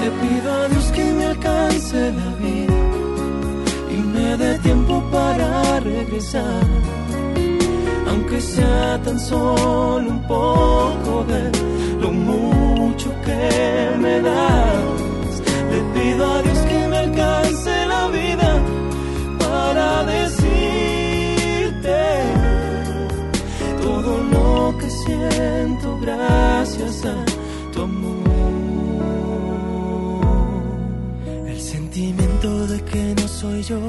Le 0.01 0.11
pido 0.23 0.53
a 0.53 0.69
Dios 0.69 0.85
que 0.93 1.05
me 1.13 1.27
alcance 1.27 2.13
la 2.13 2.31
vida 2.37 2.75
y 3.91 3.97
me 3.97 4.37
dé 4.37 4.61
tiempo 4.61 5.03
para 5.11 5.81
regresar. 5.81 6.63
Aunque 8.09 8.41
sea 8.41 9.01
tan 9.03 9.19
solo 9.19 10.09
un 10.09 10.23
poco 10.29 11.25
de 11.25 11.51
mucho 12.95 13.11
que 13.23 13.97
me 13.99 14.21
das. 14.21 15.43
Le 15.71 15.81
pido 15.95 16.25
a 16.33 16.43
Dios 16.43 16.59
que 16.59 16.89
me 16.89 16.97
alcance 16.97 17.87
la 17.87 18.09
vida 18.09 18.51
para 19.39 20.05
decirte 20.05 22.01
todo 23.83 24.11
lo 24.35 24.79
que 24.79 24.89
siento 24.91 25.99
gracias 26.01 27.05
a 27.05 27.17
tu 27.73 27.83
amor. 27.83 28.23
El 31.49 31.61
sentimiento 31.61 32.67
de 32.69 32.81
que 32.91 33.15
no 33.21 33.27
soy 33.29 33.63
yo, 33.63 33.81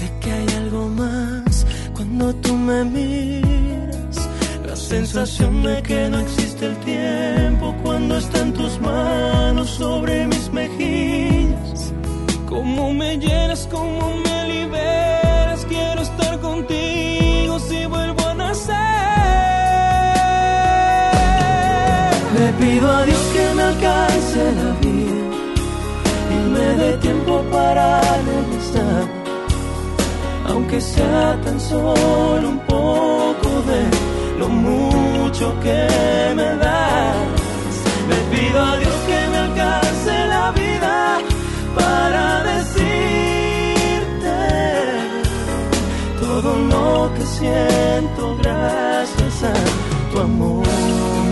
de 0.00 0.06
que 0.20 0.30
hay 0.32 0.48
algo 0.62 0.88
más 0.88 1.66
cuando 1.94 2.34
tú 2.36 2.54
me 2.54 2.84
miras. 2.84 4.16
La 4.66 4.76
sensación 4.76 5.62
de 5.62 5.82
que 5.82 6.08
no 6.10 6.18
existe 6.20 6.47
el 6.62 6.76
tiempo 6.78 7.74
cuando 7.82 8.16
está 8.16 8.40
en 8.40 8.52
tus 8.52 8.80
manos 8.80 9.70
sobre 9.70 10.26
mis 10.26 10.50
mejillas. 10.52 11.92
Cómo 12.48 12.92
me 12.92 13.16
llenas, 13.16 13.68
cómo 13.70 14.14
me 14.24 14.48
liberas, 14.48 15.64
quiero 15.66 16.02
estar 16.02 16.40
contigo 16.40 17.58
si 17.60 17.86
vuelvo 17.86 18.26
a 18.26 18.34
nacer. 18.34 18.74
Le 22.38 22.52
pido 22.60 22.90
a 22.90 23.04
Dios 23.04 23.20
que 23.34 23.54
me 23.54 23.62
alcance 23.62 24.52
la 24.60 24.72
vida 24.80 25.24
y 26.34 26.50
me 26.50 26.66
dé 26.82 26.96
tiempo 26.98 27.42
para 27.52 28.00
regresar, 28.00 29.08
aunque 30.46 30.80
sea 30.80 31.38
tan 31.44 31.60
solo 31.60 32.48
un 32.48 32.58
poco 32.60 33.62
de 33.70 33.97
lo 34.38 34.48
mucho 34.48 35.54
que 35.60 35.86
me 36.36 36.56
das. 36.56 37.16
Le 38.08 38.16
pido 38.32 38.58
a 38.60 38.76
Dios 38.76 38.94
que 39.08 39.20
me 39.32 39.38
alcance 39.46 40.12
la 40.34 40.50
vida 40.52 41.18
para 41.74 42.24
decirte 42.52 44.36
todo 46.20 46.50
lo 46.72 47.12
que 47.14 47.24
siento 47.38 48.36
gracias 48.42 49.34
a 49.42 49.54
tu 50.12 50.20
amor. 50.20 50.66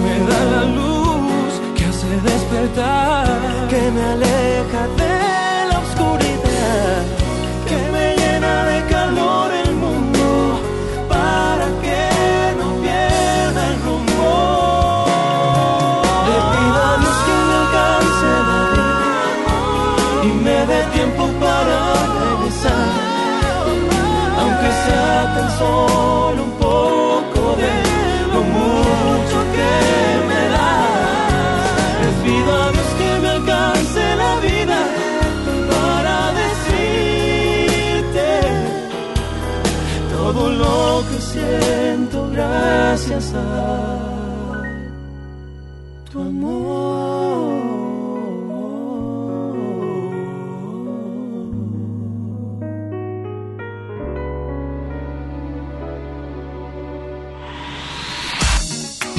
Me 0.03 0.15
da 0.31 0.41
la 0.55 0.65
luz 0.79 1.53
que 1.77 1.85
hace 1.85 2.11
despertar, 2.31 3.27
que 3.71 3.83
me 3.95 4.03
aleja 4.15 4.83
de 5.03 5.15
la 5.71 5.79
oscuridad, 5.87 6.36
sea 24.87 25.19
tan 25.35 25.51
solo 25.59 26.41
un 26.49 26.55
poco 26.69 27.41
de 27.63 27.73
lo 28.33 28.41
mucho 28.57 29.39
que 29.55 29.73
me 30.29 30.43
das. 30.55 32.01
Le 32.03 32.11
pido 32.25 32.51
a 32.63 32.67
Dios 32.75 32.91
que 33.01 33.11
me 33.23 33.29
alcance 33.39 34.03
la 34.23 34.33
vida 34.49 34.79
para 35.73 36.17
decirte 36.43 38.29
todo 40.17 40.43
lo 40.63 41.05
que 41.09 41.19
siento 41.21 42.19
gracias 42.33 43.25
a 43.35 44.06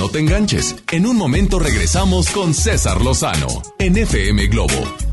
No 0.08 0.14
te 0.14 0.20
enganches. 0.20 0.74
En 0.94 1.06
un 1.06 1.18
momento 1.18 1.60
regresamos 1.60 2.30
con 2.30 2.54
César 2.54 3.02
Lozano 3.02 3.48
en 3.78 3.98
FM 3.98 4.48
Globo. 4.48 5.08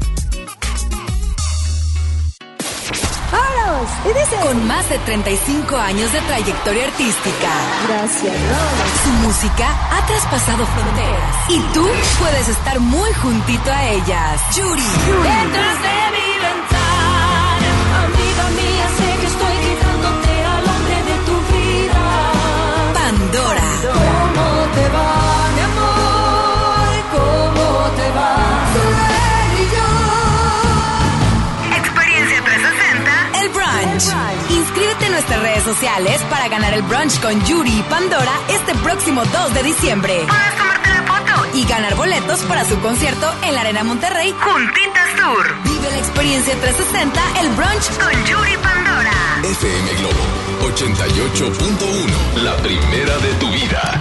Con 4.42 4.66
más 4.66 4.88
de 4.90 4.98
35 4.98 5.76
años 5.76 6.12
de 6.12 6.20
trayectoria 6.20 6.84
artística. 6.84 7.50
Gracias, 7.88 8.34
Su 9.02 9.10
música 9.26 9.68
ha 9.90 10.06
traspasado 10.06 10.66
fronteras. 10.66 11.50
Y 11.50 11.58
tú 11.72 11.86
puedes 12.20 12.48
estar 12.48 12.78
muy 12.78 13.10
juntito 13.14 13.72
a 13.72 13.88
ellas. 13.90 14.40
Yuri. 14.54 14.82
Detrás 14.82 15.82
de 15.82 16.04
mi 16.12 16.24
te 24.74 24.88
va, 24.88 25.48
mi 25.54 25.60
amor? 25.70 26.94
¿Cómo 27.12 27.90
te 27.98 28.10
va? 28.10 28.32
Experiencia 31.76 32.42
360. 32.44 33.40
El 33.40 33.48
brunch. 33.50 34.04
Inscríbete 34.50 35.06
en 35.06 35.12
nuestras 35.12 35.40
redes 35.42 35.64
sociales 35.64 36.20
para 36.30 36.48
ganar 36.48 36.74
el 36.74 36.82
brunch 36.82 37.20
con 37.20 37.40
Yuri 37.44 37.78
y 37.78 37.82
Pandora 37.84 38.32
este 38.48 38.74
próximo 38.76 39.24
2 39.24 39.54
de 39.54 39.62
diciembre. 39.62 40.24
Puedes 40.26 40.56
tomarte 40.56 40.88
la 40.90 41.02
foto 41.02 41.56
y 41.56 41.64
ganar 41.66 41.94
boletos 41.94 42.40
para 42.42 42.64
su 42.64 42.78
concierto 42.80 43.32
en 43.42 43.54
la 43.54 43.60
Arena 43.62 43.84
Monterrey 43.84 44.34
Juntitas 44.38 45.08
Tour. 45.16 45.54
Vive 45.64 45.90
la 45.90 45.98
experiencia 45.98 46.54
360, 46.60 47.40
el 47.40 47.48
brunch 47.50 47.90
con 47.98 48.24
Yuri 48.24 48.52
y 48.52 48.56
Pandora. 48.58 49.12
FM 49.42 49.94
Globo 50.00 50.44
88.1. 50.62 52.42
La 52.42 52.56
primera 52.56 53.16
de 53.18 53.34
tu 53.34 53.50
vida. 53.50 54.00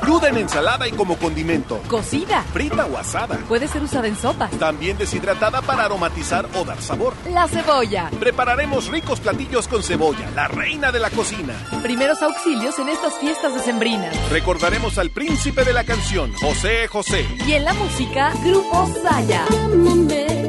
Cruda 0.00 0.28
en 0.28 0.38
ensalada 0.38 0.86
y 0.86 0.92
como 0.92 1.16
condimento. 1.16 1.80
Cocida. 1.88 2.42
Frita 2.52 2.86
o 2.86 2.96
asada. 2.98 3.38
Puede 3.48 3.68
ser 3.68 3.82
usada 3.82 4.06
en 4.06 4.16
sopa. 4.16 4.48
También 4.58 4.98
deshidratada 4.98 5.62
para 5.62 5.84
aromatizar 5.84 6.48
o 6.54 6.64
dar 6.64 6.80
sabor. 6.80 7.14
La 7.30 7.48
cebolla. 7.48 8.10
Prepararemos 8.18 8.88
ricos 8.88 9.20
platillos 9.20 9.68
con 9.68 9.82
cebolla, 9.82 10.30
la 10.34 10.48
reina 10.48 10.92
de 10.92 11.00
la 11.00 11.10
cocina. 11.10 11.54
Primeros 11.82 12.22
auxilios 12.22 12.78
en 12.78 12.88
estas 12.88 13.14
fiestas 13.18 13.54
decembrinas. 13.54 14.14
Recordaremos 14.30 14.98
al 14.98 15.10
príncipe 15.10 15.64
de 15.64 15.72
la 15.72 15.84
canción, 15.84 16.32
José 16.34 16.88
José. 16.88 17.26
Y 17.46 17.52
en 17.52 17.64
la 17.64 17.72
música, 17.74 18.32
Grupo 18.44 18.88
Saya. 19.02 19.44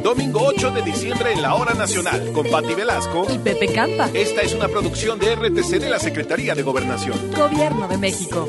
Domingo 0.02 0.40
8 0.44 0.70
de 0.70 0.82
diciembre 0.82 1.32
en 1.32 1.42
la 1.42 1.54
Hora 1.54 1.74
Nacional, 1.74 2.30
con 2.32 2.46
Patti 2.48 2.74
Velasco 2.74 3.26
y 3.28 3.38
Pepe 3.38 3.72
Campa. 3.72 4.08
Esta 4.14 4.42
es 4.42 4.54
una 4.54 4.68
producción 4.68 5.18
de 5.18 5.34
RTC 5.34 5.80
de 5.80 5.90
la 5.90 5.98
Secretaría 5.98 6.54
de 6.54 6.62
Gobernación. 6.62 7.18
Gobierno 7.32 7.88
de 7.88 7.98
México. 7.98 8.48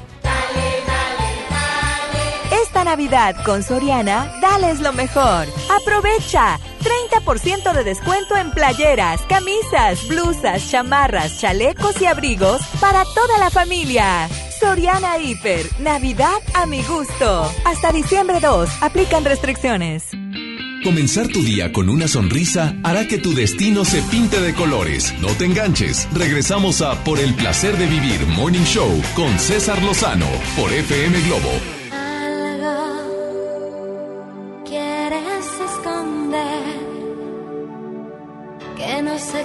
Navidad 2.83 3.35
con 3.45 3.63
Soriana, 3.63 4.31
dales 4.41 4.79
lo 4.79 4.93
mejor. 4.93 5.47
Aprovecha 5.81 6.59
30% 6.81 7.73
de 7.73 7.83
descuento 7.83 8.35
en 8.35 8.51
playeras, 8.51 9.21
camisas, 9.29 10.07
blusas, 10.07 10.69
chamarras, 10.69 11.39
chalecos 11.39 12.01
y 12.01 12.05
abrigos 12.05 12.61
para 12.79 13.03
toda 13.15 13.37
la 13.39 13.49
familia. 13.49 14.27
Soriana 14.59 15.17
Hiper, 15.17 15.65
Navidad 15.79 16.39
a 16.53 16.65
mi 16.65 16.81
gusto. 16.83 17.51
Hasta 17.65 17.91
diciembre 17.91 18.39
2, 18.39 18.69
aplican 18.81 19.25
restricciones. 19.25 20.03
Comenzar 20.83 21.27
tu 21.27 21.43
día 21.43 21.71
con 21.71 21.89
una 21.89 22.07
sonrisa 22.07 22.75
hará 22.83 23.07
que 23.07 23.19
tu 23.19 23.35
destino 23.35 23.85
se 23.85 24.01
pinte 24.03 24.41
de 24.41 24.55
colores. 24.55 25.13
No 25.19 25.27
te 25.27 25.45
enganches. 25.45 26.07
Regresamos 26.11 26.81
a 26.81 27.03
Por 27.03 27.19
el 27.19 27.35
placer 27.35 27.77
de 27.77 27.85
vivir 27.85 28.25
Morning 28.27 28.63
Show 28.63 28.89
con 29.15 29.37
César 29.37 29.81
Lozano 29.83 30.27
por 30.55 30.73
FM 30.73 31.21
Globo. 31.21 31.80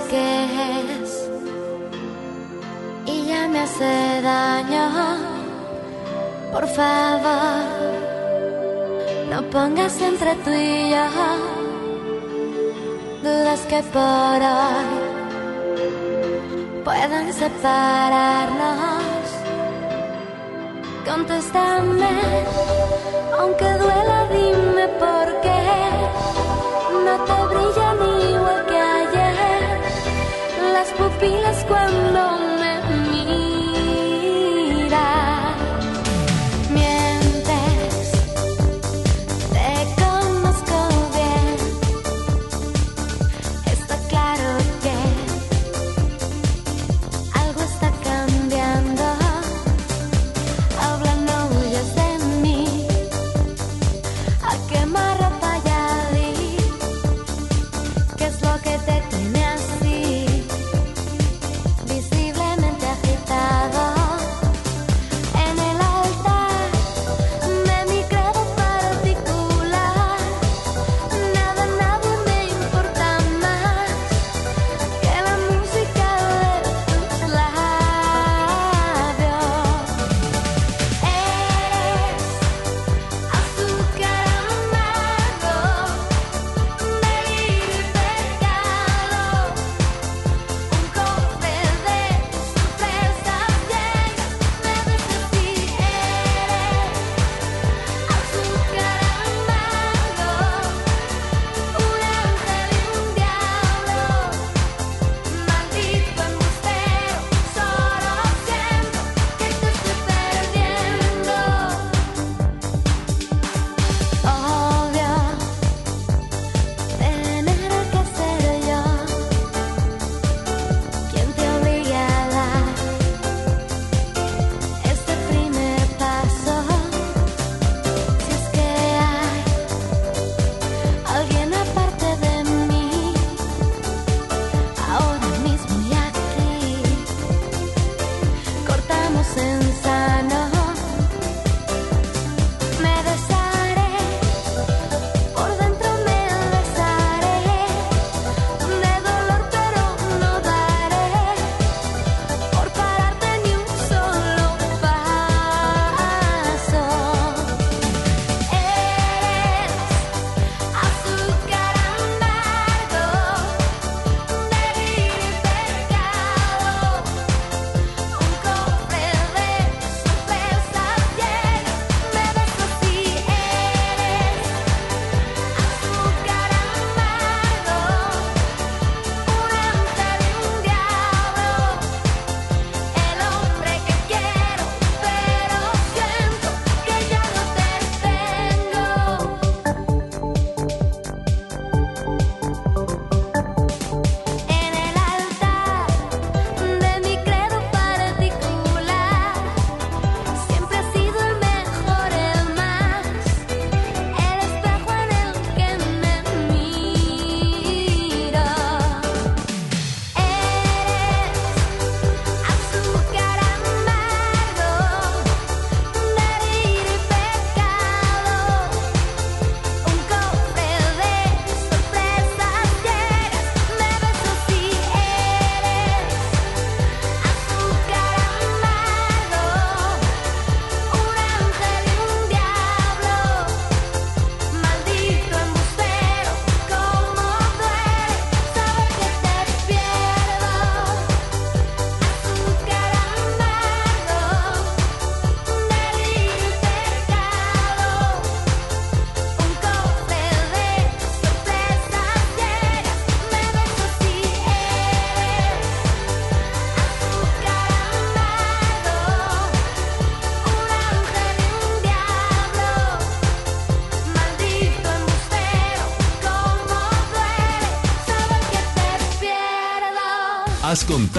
Que 0.09 0.45
es 1.03 1.29
y 3.07 3.27
ya 3.27 3.49
me 3.49 3.61
hace 3.61 4.21
daño. 4.23 4.87
Por 6.53 6.67
favor, 6.69 7.65
no 9.31 9.43
pongas 9.51 10.01
entre 10.01 10.35
tú 10.37 10.51
y 10.51 10.91
yo 10.91 11.07
dudas 13.23 13.61
que 13.71 13.83
por 13.95 14.41
hoy 14.55 14.89
puedan 16.85 17.33
separarnos. 17.33 18.87
Contéstame, 21.05 22.15
aunque 23.39 23.69
duela, 23.83 24.29
dime 24.31 24.89
por 25.05 25.27
qué 25.45 25.63
no 27.05 27.15
te 27.29 27.39
brillan 27.55 27.97
igual 27.97 28.16
las 31.29 31.65
pupilas 31.65 31.65
cuando 31.65 32.36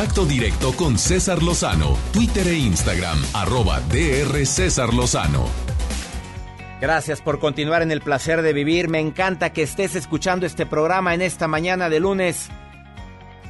contacto 0.07 0.25
directo 0.25 0.73
con 0.73 0.97
César 0.97 1.43
Lozano, 1.43 1.97
Twitter 2.13 2.47
e 2.47 2.55
Instagram, 2.55 3.19
arroba 3.34 3.81
DR 3.81 4.45
César 4.45 4.93
Lozano. 4.93 5.47
Gracias 6.79 7.21
por 7.21 7.39
continuar 7.39 7.81
en 7.81 7.91
el 7.91 8.01
placer 8.01 8.41
de 8.41 8.53
vivir. 8.53 8.88
Me 8.89 8.99
encanta 8.99 9.51
que 9.51 9.63
estés 9.63 9.95
escuchando 9.95 10.45
este 10.45 10.65
programa 10.65 11.13
en 11.13 11.21
esta 11.21 11.47
mañana 11.47 11.89
de 11.89 11.99
lunes. 11.99 12.49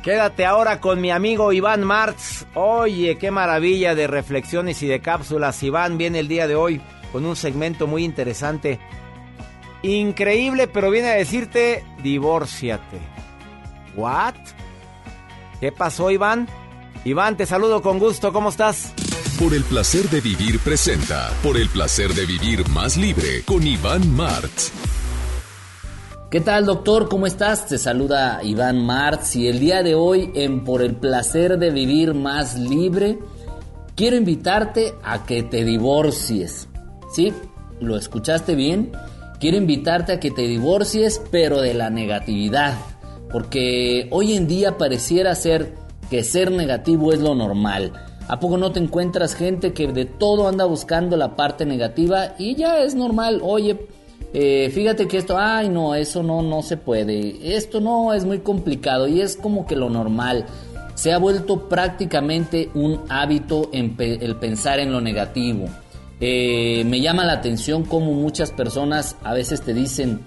Quédate 0.01 0.45
ahora 0.45 0.79
con 0.79 0.99
mi 0.99 1.11
amigo 1.11 1.53
Iván 1.53 1.83
Martz. 1.83 2.45
Oye, 2.55 3.17
qué 3.17 3.29
maravilla 3.29 3.93
de 3.93 4.07
reflexiones 4.07 4.81
y 4.81 4.87
de 4.87 4.99
cápsulas. 4.99 5.61
Iván 5.61 5.97
viene 5.97 6.19
el 6.19 6.27
día 6.27 6.47
de 6.47 6.55
hoy 6.55 6.81
con 7.11 7.25
un 7.25 7.35
segmento 7.35 7.85
muy 7.85 8.03
interesante. 8.03 8.79
Increíble, 9.83 10.67
pero 10.67 10.89
viene 10.89 11.09
a 11.09 11.15
decirte, 11.15 11.83
divórciate. 12.01 12.97
¿What? 13.95 14.35
¿Qué 15.59 15.71
pasó, 15.71 16.11
Iván? 16.11 16.47
Iván, 17.03 17.35
te 17.35 17.45
saludo 17.45 17.81
con 17.81 17.97
gusto. 17.97 18.31
¿Cómo 18.31 18.49
estás? 18.49 18.93
Por 19.39 19.53
el 19.53 19.63
placer 19.63 20.09
de 20.09 20.21
vivir 20.21 20.59
presenta. 20.59 21.31
Por 21.41 21.57
el 21.57 21.69
placer 21.69 22.13
de 22.13 22.25
vivir 22.25 22.67
más 22.69 22.97
libre 22.97 23.43
con 23.45 23.65
Iván 23.65 24.15
Martz. 24.15 24.71
¿Qué 26.29 26.41
tal, 26.41 26.65
doctor? 26.65 27.07
¿Cómo 27.07 27.25
estás? 27.25 27.67
Te 27.67 27.77
saluda 27.77 28.41
Iván 28.43 28.85
Martz 28.85 29.35
y 29.35 29.47
el 29.47 29.59
día 29.59 29.81
de 29.81 29.95
hoy 29.95 30.31
en 30.35 30.63
Por 30.63 30.81
el 30.81 30.95
placer 30.95 31.57
de 31.57 31.71
vivir 31.71 32.13
más 32.13 32.57
libre, 32.57 33.17
quiero 33.95 34.17
invitarte 34.17 34.93
a 35.03 35.23
que 35.23 35.43
te 35.43 35.63
divorcies. 35.63 36.67
¿Sí? 37.13 37.33
¿Lo 37.79 37.95
escuchaste 37.95 38.55
bien? 38.55 38.91
Quiero 39.39 39.57
invitarte 39.57 40.13
a 40.13 40.19
que 40.19 40.31
te 40.31 40.41
divorcies, 40.41 41.21
pero 41.31 41.61
de 41.61 41.73
la 41.73 41.89
negatividad. 41.89 42.75
Porque 43.31 44.07
hoy 44.11 44.33
en 44.33 44.47
día 44.47 44.77
pareciera 44.77 45.35
ser 45.35 45.73
que 46.09 46.23
ser 46.23 46.51
negativo 46.51 47.11
es 47.13 47.19
lo 47.19 47.35
normal. 47.35 47.91
¿A 48.27 48.39
poco 48.39 48.57
no 48.57 48.71
te 48.71 48.79
encuentras 48.79 49.35
gente 49.35 49.73
que 49.73 49.87
de 49.87 50.05
todo 50.05 50.47
anda 50.47 50.65
buscando 50.65 51.15
la 51.15 51.35
parte 51.35 51.65
negativa 51.65 52.35
y 52.37 52.55
ya 52.55 52.79
es 52.79 52.93
normal? 52.93 53.39
Oye, 53.41 53.87
eh, 54.33 54.69
fíjate 54.73 55.07
que 55.07 55.17
esto, 55.17 55.37
ay 55.37 55.69
no, 55.69 55.95
eso 55.95 56.23
no, 56.23 56.41
no 56.41 56.61
se 56.61 56.75
puede, 56.75 57.55
esto 57.55 57.79
no 57.79 58.13
es 58.13 58.25
muy 58.25 58.39
complicado 58.39 59.07
y 59.07 59.21
es 59.21 59.37
como 59.37 59.65
que 59.65 59.77
lo 59.77 59.89
normal. 59.89 60.45
Se 60.95 61.13
ha 61.13 61.19
vuelto 61.19 61.69
prácticamente 61.69 62.69
un 62.73 63.01
hábito 63.07 63.69
en 63.71 63.95
el 63.99 64.35
pensar 64.35 64.79
en 64.79 64.91
lo 64.91 64.99
negativo. 64.99 65.65
Eh, 66.19 66.83
me 66.85 66.99
llama 66.99 67.23
la 67.23 67.33
atención 67.33 67.83
como 67.83 68.11
muchas 68.13 68.51
personas 68.51 69.15
a 69.23 69.33
veces 69.33 69.61
te 69.61 69.73
dicen, 69.73 70.19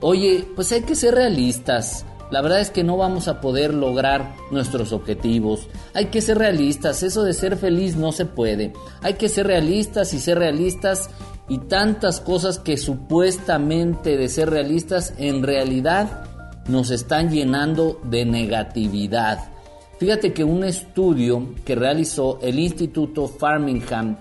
oye, 0.00 0.46
pues 0.54 0.70
hay 0.72 0.82
que 0.82 0.94
ser 0.94 1.14
realistas. 1.14 2.06
La 2.30 2.40
verdad 2.40 2.60
es 2.60 2.70
que 2.70 2.84
no 2.84 2.96
vamos 2.96 3.28
a 3.28 3.40
poder 3.40 3.74
lograr 3.74 4.34
nuestros 4.50 4.92
objetivos. 4.92 5.68
Hay 5.92 6.06
que 6.06 6.20
ser 6.20 6.38
realistas. 6.38 7.02
Eso 7.02 7.22
de 7.22 7.32
ser 7.32 7.56
feliz 7.56 7.96
no 7.96 8.12
se 8.12 8.24
puede. 8.24 8.72
Hay 9.02 9.14
que 9.14 9.28
ser 9.28 9.46
realistas 9.46 10.14
y 10.14 10.18
ser 10.18 10.38
realistas 10.38 11.10
y 11.48 11.58
tantas 11.58 12.20
cosas 12.20 12.58
que 12.58 12.76
supuestamente 12.76 14.16
de 14.16 14.28
ser 14.28 14.50
realistas 14.50 15.14
en 15.18 15.42
realidad 15.42 16.24
nos 16.68 16.90
están 16.90 17.30
llenando 17.30 18.00
de 18.04 18.24
negatividad. 18.24 19.50
Fíjate 19.98 20.32
que 20.32 20.44
un 20.44 20.64
estudio 20.64 21.54
que 21.64 21.74
realizó 21.74 22.38
el 22.42 22.58
Instituto 22.58 23.28
Farmingham 23.28 24.16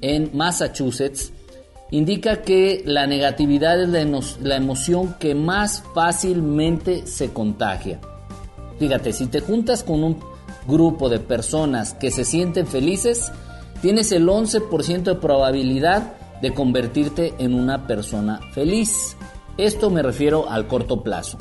en 0.00 0.30
Massachusetts 0.34 1.31
indica 1.92 2.40
que 2.40 2.82
la 2.86 3.06
negatividad 3.06 3.80
es 3.80 4.38
la, 4.40 4.56
emoción 4.56 5.14
que 5.20 5.34
más 5.34 5.84
fácilmente 5.94 7.06
se 7.06 7.32
contagia. 7.32 8.00
Fíjate, 8.78 9.12
si 9.12 9.26
te 9.26 9.40
juntas 9.40 9.84
con 9.84 10.02
un 10.02 10.18
grupo 10.66 11.10
de 11.10 11.20
personas 11.20 11.92
que 11.94 12.10
se 12.10 12.24
sienten 12.24 12.66
felices, 12.66 13.30
tienes 13.82 14.10
el 14.10 14.26
11% 14.26 15.02
de 15.02 15.14
probabilidad 15.16 16.14
de 16.40 16.54
convertirte 16.54 17.34
en 17.38 17.54
una 17.54 17.86
persona 17.86 18.40
feliz. 18.52 19.16
Esto 19.58 19.90
me 19.90 20.02
refiero 20.02 20.48
al 20.48 20.66
corto 20.66 21.02
plazo. 21.02 21.36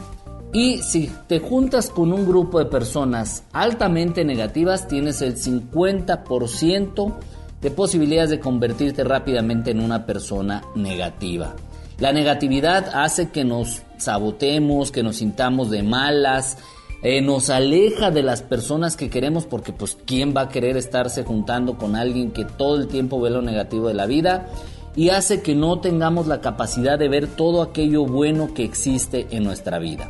Y 0.54 0.80
si 0.80 1.10
te 1.28 1.40
juntas 1.40 1.90
con 1.90 2.12
un 2.12 2.28
grupo 2.28 2.60
de 2.60 2.66
personas 2.66 3.46
altamente 3.54 4.26
negativas, 4.26 4.86
tienes 4.90 5.22
el 5.22 5.38
50% 5.38 7.14
de 7.62 7.72
posibilidades 7.72 8.30
de 8.30 8.40
convertirte 8.40 9.04
rápidamente 9.04 9.72
en 9.72 9.80
una 9.80 10.06
persona 10.06 10.64
negativa. 10.76 11.56
La 12.00 12.12
negatividad 12.12 12.90
hace 12.94 13.30
que 13.30 13.44
nos 13.44 13.84
sabotemos, 13.98 14.92
que 14.92 15.04
nos 15.04 15.18
sintamos 15.18 15.70
de 15.70 15.84
malas, 15.84 16.58
eh, 17.04 17.22
nos 17.22 17.50
aleja 17.50 18.12
de 18.12 18.24
las 18.24 18.42
personas 18.42 18.96
que 18.96 19.10
queremos 19.10 19.46
porque 19.46 19.74
pues 19.74 19.98
quién 20.06 20.34
va 20.36 20.42
a 20.42 20.50
querer 20.50 20.78
estarse 20.78 21.24
juntando 21.24 21.78
con 21.78 21.96
alguien 21.96 22.32
que 22.32 22.46
todo 22.46 22.78
el 22.78 22.88
tiempo 22.88 23.20
ve 23.20 23.30
lo 23.30 23.42
negativo 23.42 23.88
de 23.88 23.94
la 23.94 24.06
vida 24.06 24.48
y 24.96 25.10
hace 25.10 25.42
que 25.42 25.56
no 25.56 25.80
tengamos 25.80 26.28
la 26.28 26.42
capacidad 26.42 27.00
de 27.00 27.10
ver 27.10 27.28
todo 27.28 27.62
aquello 27.62 28.06
bueno 28.06 28.54
que 28.54 28.64
existe 28.64 29.28
en 29.32 29.44
nuestra 29.44 29.80
vida. 29.80 30.10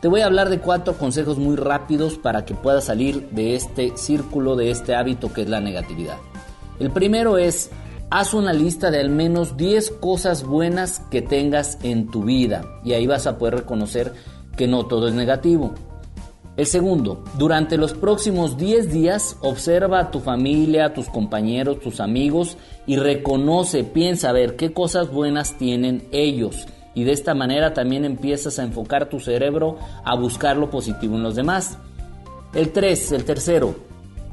Te 0.00 0.08
voy 0.08 0.20
a 0.20 0.26
hablar 0.26 0.48
de 0.48 0.60
cuatro 0.60 0.94
consejos 0.94 1.38
muy 1.38 1.56
rápidos 1.56 2.18
para 2.18 2.44
que 2.44 2.54
puedas 2.54 2.84
salir 2.84 3.28
de 3.30 3.54
este 3.54 3.96
círculo, 3.96 4.54
de 4.54 4.70
este 4.70 4.94
hábito 4.94 5.32
que 5.32 5.42
es 5.42 5.48
la 5.48 5.60
negatividad. 5.60 6.18
El 6.78 6.90
primero 6.90 7.38
es, 7.38 7.70
haz 8.10 8.34
una 8.34 8.52
lista 8.52 8.90
de 8.90 9.00
al 9.00 9.10
menos 9.10 9.56
10 9.56 9.90
cosas 9.92 10.44
buenas 10.44 11.00
que 11.10 11.22
tengas 11.22 11.78
en 11.82 12.10
tu 12.10 12.24
vida 12.24 12.64
y 12.84 12.92
ahí 12.92 13.06
vas 13.06 13.26
a 13.26 13.36
poder 13.38 13.56
reconocer 13.56 14.12
que 14.56 14.68
no 14.68 14.86
todo 14.86 15.08
es 15.08 15.14
negativo. 15.14 15.74
El 16.56 16.66
segundo, 16.66 17.22
durante 17.38 17.76
los 17.76 17.94
próximos 17.94 18.56
10 18.56 18.92
días 18.92 19.36
observa 19.42 20.00
a 20.00 20.10
tu 20.10 20.18
familia, 20.18 20.86
a 20.86 20.92
tus 20.92 21.08
compañeros, 21.08 21.78
tus 21.78 22.00
amigos 22.00 22.56
y 22.84 22.96
reconoce, 22.96 23.84
piensa 23.84 24.30
a 24.30 24.32
ver 24.32 24.56
qué 24.56 24.72
cosas 24.72 25.12
buenas 25.12 25.56
tienen 25.56 26.08
ellos. 26.10 26.66
Y 26.94 27.04
de 27.04 27.12
esta 27.12 27.34
manera 27.34 27.74
también 27.74 28.04
empiezas 28.04 28.58
a 28.58 28.64
enfocar 28.64 29.08
tu 29.08 29.20
cerebro 29.20 29.78
a 30.04 30.16
buscar 30.16 30.56
lo 30.56 30.68
positivo 30.68 31.14
en 31.14 31.22
los 31.22 31.36
demás. 31.36 31.78
El 32.52 32.72
3, 32.72 33.12
el 33.12 33.24
tercero, 33.24 33.76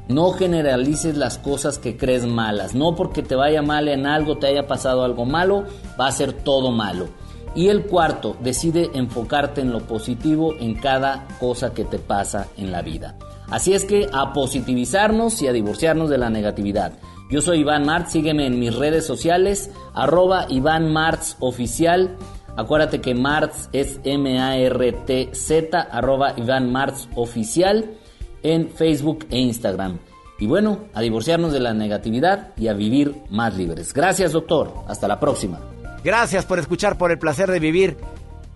no 0.08 0.32
generalices 0.32 1.18
las 1.18 1.38
cosas 1.38 1.80
que 1.80 1.98
crees 1.98 2.26
malas. 2.26 2.76
No 2.76 2.96
porque 2.96 3.24
te 3.24 3.36
vaya 3.36 3.62
mal 3.62 3.88
en 3.88 4.06
algo, 4.06 4.38
te 4.38 4.48
haya 4.48 4.68
pasado 4.68 5.04
algo 5.04 5.26
malo, 5.26 5.66
va 6.00 6.08
a 6.08 6.12
ser 6.12 6.34
todo 6.34 6.72
malo. 6.72 7.08
Y 7.56 7.70
el 7.70 7.86
cuarto, 7.86 8.36
decide 8.42 8.92
enfocarte 8.94 9.62
en 9.62 9.72
lo 9.72 9.80
positivo 9.80 10.54
en 10.60 10.76
cada 10.76 11.26
cosa 11.40 11.74
que 11.74 11.86
te 11.86 12.00
pasa 12.00 12.48
en 12.58 12.72
la 12.72 12.82
vida. 12.82 13.18
Así 13.50 13.74
es 13.74 13.86
que 13.86 14.10
a 14.12 14.34
positivizarnos 14.34 15.42
y 15.42 15.48
a 15.48 15.54
divorciarnos 15.54 16.10
de 16.10 16.18
la 16.18 16.30
negatividad. 16.30 16.94
Yo 17.32 17.42
soy 17.42 17.60
Iván 17.60 17.86
Martz, 17.86 18.12
sígueme 18.12 18.46
en 18.46 18.60
mis 18.60 18.76
redes 18.76 19.06
sociales, 19.06 19.72
arroba 19.94 20.46
Iván 20.50 20.92
Martz 20.92 21.38
Oficial. 21.40 22.18
Acuérdate 22.58 23.02
que 23.02 23.16
Martz 23.16 23.70
es 23.72 24.00
M-A-R-T-Z, 24.04 25.80
arroba 25.80 26.34
Iván 26.38 26.72
Martz 26.72 27.08
Oficial 27.16 27.98
en 28.46 28.70
Facebook 28.70 29.26
e 29.32 29.40
Instagram. 29.40 29.98
Y 30.38 30.46
bueno, 30.46 30.86
a 30.94 31.02
divorciarnos 31.02 31.52
de 31.52 31.60
la 31.60 31.74
negatividad 31.74 32.54
y 32.58 32.68
a 32.68 32.74
vivir 32.74 33.16
más 33.30 33.58
libres. 33.58 33.94
Gracias 33.94 34.34
doctor, 34.34 34.74
hasta 34.88 35.08
la 35.08 35.20
próxima. 35.20 35.60
Gracias 36.04 36.46
por 36.46 36.60
escuchar 36.60 36.98
por 36.98 37.12
el 37.12 37.18
placer 37.18 37.50
de 37.50 37.60
vivir. 37.60 37.98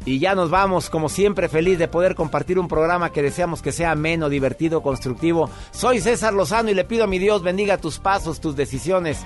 Y 0.05 0.19
ya 0.19 0.35
nos 0.35 0.49
vamos, 0.49 0.89
como 0.89 1.09
siempre, 1.09 1.49
feliz 1.49 1.79
de 1.79 1.87
poder 1.87 2.15
compartir 2.15 2.59
un 2.59 2.67
programa 2.67 3.11
que 3.11 3.23
deseamos 3.23 3.61
que 3.61 3.71
sea 3.71 3.91
ameno, 3.91 4.29
divertido, 4.29 4.81
constructivo. 4.81 5.49
Soy 5.71 5.99
César 5.99 6.33
Lozano 6.33 6.69
y 6.69 6.75
le 6.75 6.85
pido 6.85 7.05
a 7.05 7.07
mi 7.07 7.17
Dios 7.17 7.41
bendiga 7.41 7.77
tus 7.77 7.99
pasos, 7.99 8.39
tus 8.39 8.55
decisiones. 8.55 9.25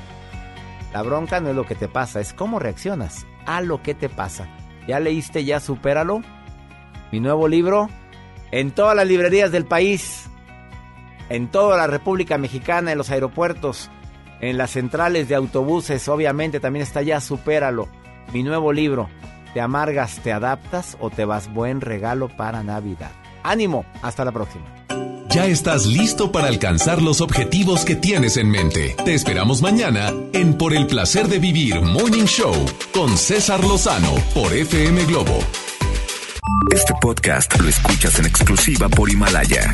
La 0.93 1.01
bronca 1.01 1.41
no 1.41 1.49
es 1.49 1.55
lo 1.55 1.65
que 1.65 1.75
te 1.75 1.87
pasa, 1.87 2.21
es 2.21 2.33
cómo 2.33 2.59
reaccionas 2.59 3.25
a 3.45 3.61
lo 3.61 3.83
que 3.83 3.93
te 3.93 4.09
pasa. 4.09 4.47
¿Ya 4.87 4.99
leíste 4.99 5.43
Ya 5.43 5.59
Supéralo? 5.59 6.21
Mi 7.11 7.19
nuevo 7.19 7.47
libro. 7.47 7.89
En 8.51 8.71
todas 8.71 8.95
las 8.95 9.07
librerías 9.07 9.51
del 9.51 9.65
país, 9.65 10.29
en 11.29 11.47
toda 11.49 11.77
la 11.77 11.87
República 11.87 12.37
Mexicana, 12.37 12.91
en 12.91 12.97
los 12.97 13.09
aeropuertos, 13.09 13.89
en 14.41 14.57
las 14.57 14.71
centrales 14.71 15.29
de 15.29 15.35
autobuses, 15.35 16.07
obviamente 16.07 16.59
también 16.59 16.83
está 16.83 17.01
Ya 17.01 17.21
Supéralo. 17.21 17.87
Mi 18.33 18.43
nuevo 18.43 18.73
libro. 18.73 19.09
¿Te 19.53 19.61
amargas, 19.61 20.19
te 20.23 20.31
adaptas 20.31 20.97
o 20.99 21.09
te 21.09 21.25
vas 21.25 21.53
buen 21.53 21.79
regalo 21.79 22.27
para 22.27 22.63
Navidad? 22.63 23.11
Ánimo, 23.43 23.85
hasta 24.01 24.25
la 24.25 24.31
próxima. 24.31 24.65
Ya 25.29 25.45
estás 25.45 25.85
listo 25.85 26.31
para 26.31 26.47
alcanzar 26.47 27.01
los 27.01 27.21
objetivos 27.21 27.85
que 27.85 27.95
tienes 27.95 28.37
en 28.37 28.49
mente. 28.49 28.95
Te 29.03 29.13
esperamos 29.13 29.61
mañana 29.61 30.11
en 30.33 30.55
Por 30.55 30.73
el 30.73 30.85
placer 30.87 31.27
de 31.27 31.39
vivir 31.39 31.81
Morning 31.81 32.25
Show 32.25 32.53
con 32.93 33.17
César 33.17 33.63
Lozano 33.63 34.13
por 34.33 34.53
FM 34.53 35.05
Globo. 35.05 35.39
Este 36.71 36.93
podcast 37.01 37.59
lo 37.59 37.67
escuchas 37.67 38.19
en 38.19 38.25
exclusiva 38.25 38.89
por 38.89 39.09
Himalaya. 39.09 39.73